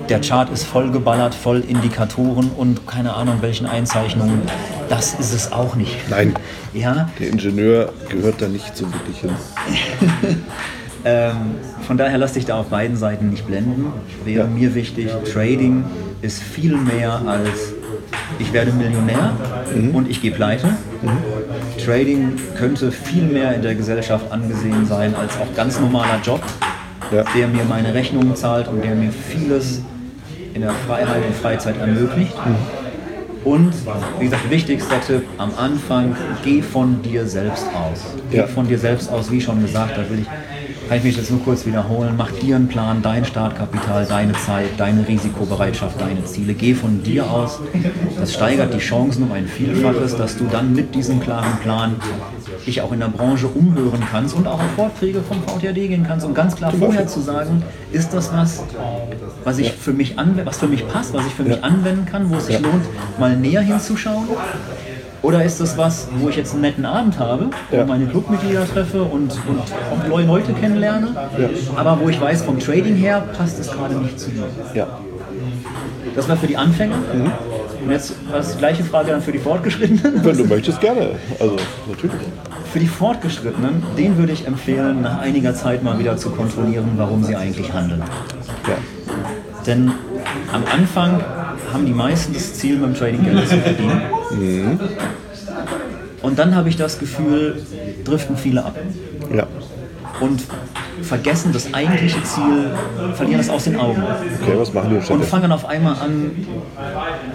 der 0.08 0.20
Chart 0.22 0.48
ist 0.50 0.64
voll 0.64 0.90
geballert, 0.90 1.34
voll 1.34 1.60
Indikatoren 1.60 2.50
und 2.56 2.86
keine 2.86 3.12
Ahnung 3.12 3.38
welchen 3.42 3.66
Einzeichnungen, 3.66 4.40
das 4.88 5.12
ist 5.14 5.34
es 5.34 5.52
auch 5.52 5.74
nicht. 5.74 5.96
Nein, 6.08 6.34
ja? 6.72 7.10
der 7.18 7.28
Ingenieur 7.28 7.92
gehört 8.08 8.40
da 8.40 8.48
nicht 8.48 8.74
so 8.74 8.86
wirklich 8.90 9.18
hin. 9.18 9.30
ähm, 11.04 11.36
von 11.86 11.98
daher 11.98 12.16
lass 12.16 12.32
dich 12.32 12.46
da 12.46 12.58
auf 12.58 12.68
beiden 12.68 12.96
Seiten 12.96 13.28
nicht 13.28 13.46
blenden. 13.46 13.92
Wäre 14.24 14.44
ja. 14.44 14.46
mir 14.46 14.74
wichtig, 14.74 15.10
Trading 15.30 15.84
ist 16.22 16.42
viel 16.42 16.76
mehr 16.76 17.20
als 17.26 17.74
ich 18.38 18.52
werde 18.52 18.72
Millionär 18.72 19.32
mhm. 19.74 19.94
und 19.94 20.10
ich 20.10 20.20
gehe 20.20 20.32
pleite. 20.32 20.68
Mhm. 21.02 21.82
Trading 21.84 22.38
könnte 22.56 22.92
viel 22.92 23.24
mehr 23.24 23.54
in 23.54 23.62
der 23.62 23.74
Gesellschaft 23.74 24.30
angesehen 24.30 24.86
sein 24.86 25.14
als 25.14 25.36
auch 25.36 25.54
ganz 25.54 25.80
normaler 25.80 26.20
Job, 26.22 26.42
ja. 27.10 27.24
der 27.36 27.48
mir 27.48 27.64
meine 27.64 27.94
Rechnungen 27.94 28.36
zahlt 28.36 28.68
und 28.68 28.84
der 28.84 28.94
mir 28.94 29.10
vieles 29.10 29.82
in 30.54 30.62
der 30.62 30.72
Freiheit 30.86 31.24
und 31.26 31.34
Freizeit 31.34 31.78
ermöglicht. 31.78 32.34
Mhm. 32.34 32.82
Und 33.44 33.72
wie 34.20 34.24
gesagt, 34.24 34.48
wichtigster 34.50 35.00
Tipp 35.00 35.24
am 35.38 35.50
Anfang, 35.56 36.14
geh 36.44 36.62
von 36.62 37.02
dir 37.02 37.26
selbst 37.26 37.66
aus. 37.74 38.14
Geh 38.30 38.36
ja. 38.38 38.46
von 38.46 38.68
dir 38.68 38.78
selbst 38.78 39.10
aus, 39.10 39.32
wie 39.32 39.40
schon 39.40 39.60
gesagt, 39.62 39.98
da 39.98 40.08
will 40.08 40.20
ich 40.20 40.28
kann 40.92 40.98
ich 40.98 41.04
mich 41.04 41.16
jetzt 41.16 41.30
nur 41.30 41.42
kurz 41.42 41.64
wiederholen, 41.64 42.16
mach 42.18 42.30
dir 42.32 42.54
einen 42.54 42.68
Plan, 42.68 43.00
dein 43.00 43.24
Startkapital, 43.24 44.04
deine 44.04 44.34
Zeit, 44.34 44.68
deine 44.76 45.08
Risikobereitschaft, 45.08 45.98
deine 45.98 46.22
Ziele. 46.26 46.52
Geh 46.52 46.74
von 46.74 47.02
dir 47.02 47.30
aus. 47.30 47.60
Das 48.20 48.34
steigert 48.34 48.74
die 48.74 48.78
Chancen 48.78 49.22
um 49.22 49.32
ein 49.32 49.46
Vielfaches, 49.46 50.14
dass 50.16 50.36
du 50.36 50.44
dann 50.44 50.74
mit 50.74 50.94
diesem 50.94 51.18
klaren 51.18 51.56
Plan 51.62 51.96
dich 52.66 52.82
auch 52.82 52.92
in 52.92 53.00
der 53.00 53.08
Branche 53.08 53.46
umhören 53.46 54.02
kannst 54.10 54.34
und 54.34 54.46
auch 54.46 54.60
auf 54.60 54.70
Vorträge 54.76 55.22
vom 55.22 55.42
VTRD 55.42 55.88
gehen 55.88 56.04
kannst, 56.06 56.26
um 56.26 56.34
ganz 56.34 56.56
klar 56.56 56.70
vorher 56.70 57.06
zu 57.06 57.20
sagen, 57.20 57.62
ist 57.90 58.12
das 58.12 58.30
was, 58.30 58.62
was 59.44 59.58
ich 59.58 59.72
für 59.72 59.94
mich 59.94 60.18
anwende, 60.18 60.44
was 60.44 60.58
für 60.58 60.68
mich 60.68 60.86
passt, 60.88 61.14
was 61.14 61.26
ich 61.26 61.32
für 61.32 61.44
mich 61.44 61.64
anwenden 61.64 62.04
kann, 62.04 62.28
wo 62.28 62.34
es 62.34 62.48
sich 62.48 62.60
lohnt, 62.60 62.84
mal 63.18 63.34
näher 63.34 63.62
hinzuschauen 63.62 64.28
oder 65.22 65.44
ist 65.44 65.60
das 65.60 65.78
was, 65.78 66.08
wo 66.18 66.28
ich 66.28 66.36
jetzt 66.36 66.52
einen 66.52 66.62
netten 66.62 66.84
Abend 66.84 67.18
habe, 67.18 67.50
wo 67.70 67.76
ja. 67.76 67.86
meine 67.86 68.06
Clubmitglieder 68.06 68.66
treffe 68.68 69.02
und, 69.02 69.32
und 69.46 69.60
auch 69.60 70.08
neue 70.08 70.26
Leute 70.26 70.52
kennenlerne, 70.52 71.14
ja. 71.38 71.48
aber 71.76 71.98
wo 72.00 72.08
ich 72.08 72.20
weiß, 72.20 72.42
vom 72.42 72.58
Trading 72.58 72.96
her 72.96 73.24
passt 73.36 73.58
es 73.60 73.70
gerade 73.70 73.94
nicht 73.94 74.18
zu 74.18 74.30
mir? 74.30 74.46
Ja. 74.74 74.86
Das 76.14 76.28
war 76.28 76.36
für 76.36 76.46
die 76.46 76.56
Anfänger. 76.56 76.96
Mhm. 76.96 77.30
Und 77.84 77.90
jetzt 77.90 78.14
was 78.30 78.52
die 78.52 78.58
gleiche 78.58 78.84
Frage 78.84 79.10
dann 79.10 79.22
für 79.22 79.32
die 79.32 79.38
Fortgeschrittenen. 79.38 80.24
Wenn 80.24 80.36
du 80.36 80.44
möchtest, 80.44 80.80
gerne. 80.80 81.10
Also 81.40 81.56
natürlich. 81.88 82.16
Für 82.72 82.78
die 82.78 82.86
Fortgeschrittenen, 82.86 83.82
den 83.96 84.16
würde 84.18 84.32
ich 84.32 84.46
empfehlen, 84.46 85.02
nach 85.02 85.20
einiger 85.20 85.54
Zeit 85.54 85.82
mal 85.82 85.98
wieder 85.98 86.16
zu 86.16 86.30
kontrollieren, 86.30 86.92
warum 86.96 87.22
sie 87.24 87.36
eigentlich 87.36 87.72
handeln. 87.72 88.02
Ja. 88.66 88.76
Denn 89.66 89.92
am 90.52 90.62
Anfang 90.72 91.20
haben 91.72 91.86
die 91.86 91.92
meisten 91.92 92.32
das 92.34 92.54
Ziel, 92.54 92.76
mit 92.76 92.84
dem 92.84 92.94
Trading 92.94 93.24
Geld 93.24 93.48
zu 93.48 93.56
verdienen. 93.58 94.00
Mhm. 94.32 94.80
Und 96.22 96.38
dann 96.38 96.54
habe 96.54 96.68
ich 96.68 96.76
das 96.76 96.98
Gefühl, 96.98 97.62
driften 98.04 98.36
viele 98.36 98.64
ab. 98.64 98.76
Ja. 99.34 99.46
Und 100.20 100.42
vergessen 101.02 101.52
das 101.52 101.74
eigentliche 101.74 102.22
Ziel, 102.22 102.70
verlieren 103.14 103.38
das 103.38 103.48
aus 103.50 103.64
den 103.64 103.76
Augen. 103.76 104.02
Okay, 104.40 104.52
was 104.56 104.72
machen 104.72 104.90
die 104.90 105.12
Und 105.12 105.24
fangen 105.24 105.50
auf 105.50 105.66
einmal 105.66 105.94
an 105.94 106.30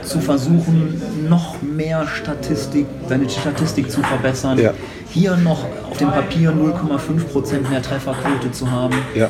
zu 0.03 0.19
versuchen, 0.19 1.01
noch 1.27 1.61
mehr 1.61 2.07
Statistik, 2.07 2.85
deine 3.09 3.29
Statistik 3.29 3.91
zu 3.91 4.01
verbessern. 4.01 4.57
Ja. 4.57 4.73
Hier 5.09 5.35
noch 5.35 5.65
auf 5.89 5.97
dem 5.97 6.09
Papier 6.09 6.51
0,5% 6.51 7.69
mehr 7.69 7.81
Trefferquote 7.81 8.51
zu 8.51 8.71
haben. 8.71 8.95
Ja 9.15 9.29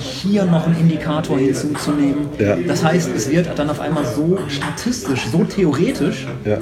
hier 0.00 0.44
noch 0.44 0.66
einen 0.66 0.78
Indikator 0.78 1.38
hinzuzunehmen. 1.38 2.28
Ja. 2.38 2.56
Das 2.56 2.84
heißt, 2.84 3.10
es 3.14 3.30
wird 3.30 3.48
dann 3.56 3.70
auf 3.70 3.80
einmal 3.80 4.04
so 4.04 4.38
statistisch, 4.48 5.26
so 5.30 5.44
theoretisch, 5.44 6.26
ja. 6.44 6.58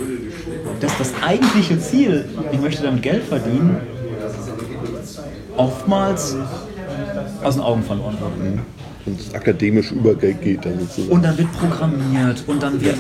dass 0.81 0.97
das 0.99 1.13
eigentliche 1.23 1.79
Ziel, 1.79 2.25
ich 2.53 2.61
möchte 2.61 2.83
damit 2.83 3.03
Geld 3.03 3.25
verdienen, 3.25 3.77
oftmals 5.57 6.37
aus 7.43 7.55
den 7.55 7.63
Augen 7.63 7.83
verloren 7.83 8.17
wird. 8.21 8.55
Mhm. 8.55 8.61
Und 9.07 9.21
es 9.21 9.35
akademisch 9.35 9.93
übergeht 9.93 10.65
dann 10.65 10.81
sozusagen. 10.81 11.13
Und 11.13 11.23
dann 11.25 11.37
wird 11.37 11.53
programmiert 11.53 12.43
und 12.47 12.63
dann 12.63 12.81
wird 12.81 12.97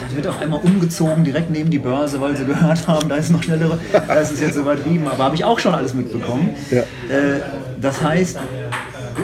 dann 0.00 0.16
wird 0.16 0.26
auf 0.26 0.40
einmal 0.40 0.60
umgezogen 0.62 1.24
direkt 1.24 1.50
neben 1.50 1.70
die 1.70 1.78
Börse, 1.78 2.20
weil 2.20 2.36
sie 2.36 2.44
gehört 2.44 2.86
haben, 2.86 3.08
da 3.08 3.16
ist 3.16 3.30
noch 3.30 3.42
schnellere. 3.42 3.78
Das 4.06 4.30
ist 4.32 4.40
jetzt 4.40 4.56
übertrieben, 4.56 5.06
aber 5.08 5.24
habe 5.24 5.34
ich 5.34 5.44
auch 5.44 5.58
schon 5.58 5.74
alles 5.74 5.94
mitbekommen. 5.94 6.50
Ja. 6.70 6.80
Äh, 6.80 7.40
das 7.80 8.02
heißt, 8.02 8.38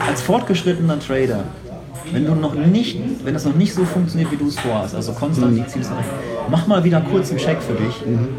als 0.01 0.21
fortgeschrittener 0.21 0.99
Trader, 0.99 1.43
wenn 2.11 2.25
du 2.25 2.35
noch 2.35 2.53
nicht, 2.53 2.99
wenn 3.23 3.35
es 3.35 3.45
noch 3.45 3.55
nicht 3.55 3.73
so 3.73 3.85
funktioniert, 3.85 4.31
wie 4.31 4.37
du 4.37 4.47
es 4.47 4.59
vorhast, 4.59 4.95
also 4.95 5.13
konstant 5.13 5.57
die 5.57 5.65
Ziele 5.67 5.85
erreichen, 5.85 6.09
mach 6.49 6.67
mal 6.67 6.83
wieder 6.83 7.01
kurz 7.01 7.29
einen 7.29 7.39
Check 7.39 7.61
für 7.61 7.73
dich. 7.73 8.05
Mhm. 8.05 8.29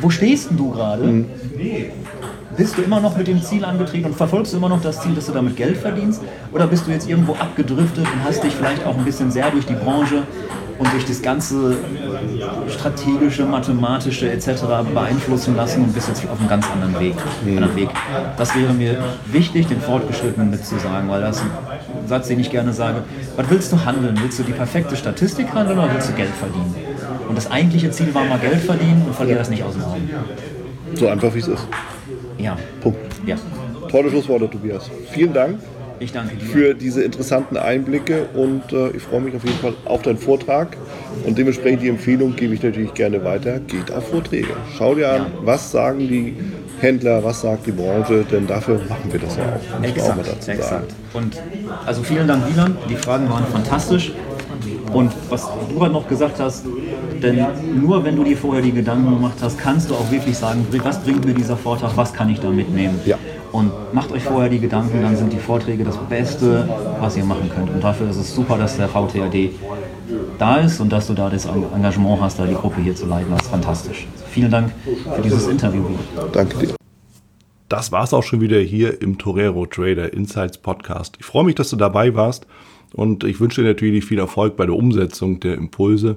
Wo 0.00 0.10
stehst 0.10 0.50
denn 0.50 0.56
du 0.56 0.70
gerade? 0.70 1.04
Mhm. 1.04 1.26
Bist 2.56 2.76
du 2.76 2.82
immer 2.82 3.00
noch 3.00 3.16
mit 3.16 3.26
dem 3.28 3.42
Ziel 3.42 3.64
angetreten 3.64 4.06
und 4.06 4.14
verfolgst 4.14 4.52
du 4.52 4.58
immer 4.58 4.68
noch 4.68 4.82
das 4.82 5.00
Ziel, 5.00 5.14
dass 5.14 5.26
du 5.26 5.32
damit 5.32 5.56
Geld 5.56 5.78
verdienst? 5.78 6.20
Oder 6.52 6.66
bist 6.66 6.86
du 6.86 6.90
jetzt 6.90 7.08
irgendwo 7.08 7.32
abgedriftet 7.32 8.04
und 8.04 8.24
hast 8.24 8.44
dich 8.44 8.54
vielleicht 8.54 8.84
auch 8.84 8.96
ein 8.96 9.04
bisschen 9.04 9.30
sehr 9.30 9.50
durch 9.50 9.64
die 9.64 9.74
Branche 9.74 10.24
und 10.82 10.92
durch 10.92 11.04
das 11.04 11.22
ganze 11.22 11.76
strategische, 12.68 13.44
mathematische 13.44 14.30
etc. 14.32 14.64
beeinflussen 14.92 15.54
lassen 15.54 15.84
und 15.84 15.94
bist 15.94 16.08
jetzt 16.08 16.28
auf 16.28 16.40
einem 16.40 16.48
ganz 16.48 16.66
anderen 16.68 16.98
Weg. 16.98 17.14
Mhm. 17.44 17.58
Anderen 17.58 17.76
Weg. 17.76 17.88
Das 18.36 18.56
wäre 18.56 18.72
mir 18.72 18.96
wichtig, 19.26 19.68
den 19.68 19.80
Fortgeschrittenen 19.80 20.50
mitzusagen, 20.50 21.08
weil 21.08 21.20
das 21.20 21.36
ist 21.36 21.42
ein 21.44 22.08
Satz, 22.08 22.28
den 22.28 22.40
ich 22.40 22.50
gerne 22.50 22.72
sage. 22.72 23.02
Was 23.36 23.48
willst 23.48 23.70
du 23.70 23.84
handeln? 23.84 24.18
Willst 24.20 24.40
du 24.40 24.42
die 24.42 24.52
perfekte 24.52 24.96
Statistik 24.96 25.54
handeln 25.54 25.78
oder 25.78 25.92
willst 25.94 26.08
du 26.08 26.14
Geld 26.14 26.34
verdienen? 26.34 26.74
Und 27.28 27.38
das 27.38 27.48
eigentliche 27.48 27.92
Ziel 27.92 28.12
war 28.12 28.24
mal 28.24 28.38
Geld 28.40 28.58
verdienen 28.60 29.04
und 29.06 29.14
verliere 29.14 29.38
das 29.38 29.50
nicht 29.50 29.62
aus 29.62 29.74
dem 29.74 29.84
Augen. 29.84 30.10
So 30.94 31.08
einfach 31.08 31.32
wie 31.32 31.38
es 31.38 31.48
ist. 31.48 31.64
Ja. 32.38 32.56
Punkt. 32.80 32.98
Ja. 33.24 33.36
Tolle 33.88 34.10
Schlussworte, 34.10 34.50
Tobias. 34.50 34.90
Vielen 35.12 35.32
Dank. 35.32 35.60
Ich 36.02 36.10
danke 36.10 36.34
dir. 36.34 36.44
Für 36.46 36.74
diese 36.74 37.04
interessanten 37.04 37.56
Einblicke 37.56 38.26
und 38.34 38.72
äh, 38.72 38.90
ich 38.90 39.02
freue 39.02 39.20
mich 39.20 39.36
auf 39.36 39.44
jeden 39.44 39.58
Fall 39.58 39.74
auf 39.84 40.02
deinen 40.02 40.18
Vortrag. 40.18 40.76
Und 41.24 41.38
dementsprechend 41.38 41.82
die 41.82 41.88
Empfehlung 41.88 42.34
gebe 42.34 42.54
ich 42.54 42.62
natürlich 42.62 42.92
gerne 42.94 43.22
weiter. 43.22 43.60
Geht 43.60 43.92
auf 43.92 44.08
Vorträge. 44.08 44.48
Schau 44.76 44.96
dir 44.96 45.12
an, 45.12 45.26
was 45.42 45.70
sagen 45.70 46.00
die 46.00 46.34
Händler, 46.80 47.22
was 47.22 47.42
sagt 47.42 47.66
die 47.66 47.70
Branche, 47.70 48.24
denn 48.30 48.48
dafür 48.48 48.80
machen 48.88 49.12
wir 49.12 49.20
das 49.20 49.36
ja 49.36 49.44
auch. 49.44 49.78
Muss 49.78 49.88
exakt, 49.90 50.18
auch 50.18 50.24
dazu 50.24 50.50
exakt. 50.50 50.70
Sagen. 50.70 50.86
Und 51.12 51.42
also 51.86 52.02
vielen 52.02 52.26
Dank, 52.26 52.48
Wieland. 52.48 52.76
Die 52.88 52.96
Fragen 52.96 53.30
waren 53.30 53.46
fantastisch. 53.46 54.12
Und 54.92 55.12
was 55.30 55.48
du 55.68 55.78
gerade 55.78 55.92
noch 55.92 56.08
gesagt 56.08 56.40
hast, 56.40 56.64
denn 57.22 57.46
nur 57.80 58.04
wenn 58.04 58.16
du 58.16 58.24
dir 58.24 58.36
vorher 58.36 58.62
die 58.62 58.72
Gedanken 58.72 59.14
gemacht 59.14 59.36
hast, 59.40 59.56
kannst 59.56 59.88
du 59.88 59.94
auch 59.94 60.10
wirklich 60.10 60.36
sagen, 60.36 60.66
was 60.82 60.98
bringt 60.98 61.24
mir 61.24 61.34
dieser 61.34 61.56
Vortrag, 61.56 61.96
was 61.96 62.12
kann 62.12 62.28
ich 62.28 62.40
da 62.40 62.50
mitnehmen. 62.50 63.00
Ja. 63.06 63.16
Und 63.52 63.70
macht 63.92 64.10
euch 64.12 64.22
vorher 64.22 64.48
die 64.48 64.58
Gedanken, 64.58 65.02
dann 65.02 65.14
sind 65.14 65.32
die 65.32 65.38
Vorträge 65.38 65.84
das 65.84 65.98
Beste, 66.08 66.68
was 67.00 67.16
ihr 67.16 67.24
machen 67.24 67.50
könnt. 67.54 67.70
Und 67.70 67.84
dafür 67.84 68.08
ist 68.08 68.16
es 68.16 68.34
super, 68.34 68.56
dass 68.56 68.78
der 68.78 68.88
VTAD 68.88 69.50
da 70.38 70.56
ist 70.56 70.80
und 70.80 70.90
dass 70.90 71.06
du 71.06 71.14
da 71.14 71.28
das 71.28 71.44
Engagement 71.46 72.20
hast, 72.20 72.38
da 72.38 72.46
die 72.46 72.54
Gruppe 72.54 72.80
hier 72.80 72.96
zu 72.96 73.06
leiten. 73.06 73.30
Das 73.30 73.42
ist 73.42 73.50
fantastisch. 73.50 74.06
Vielen 74.30 74.50
Dank 74.50 74.72
für 75.14 75.22
dieses 75.22 75.46
Interview. 75.46 75.84
Danke 76.32 76.58
dir. 76.58 76.74
Das 77.68 77.92
war 77.92 78.04
es 78.04 78.12
auch 78.12 78.22
schon 78.22 78.40
wieder 78.40 78.58
hier 78.58 79.00
im 79.00 79.18
Torero 79.18 79.66
Trader 79.66 80.12
Insights 80.12 80.58
Podcast. 80.58 81.16
Ich 81.18 81.24
freue 81.24 81.44
mich, 81.44 81.54
dass 81.54 81.70
du 81.70 81.76
dabei 81.76 82.14
warst 82.14 82.46
und 82.94 83.24
ich 83.24 83.40
wünsche 83.40 83.62
dir 83.62 83.68
natürlich 83.68 84.04
viel 84.04 84.18
Erfolg 84.18 84.56
bei 84.56 84.66
der 84.66 84.74
Umsetzung 84.74 85.40
der 85.40 85.54
Impulse 85.54 86.16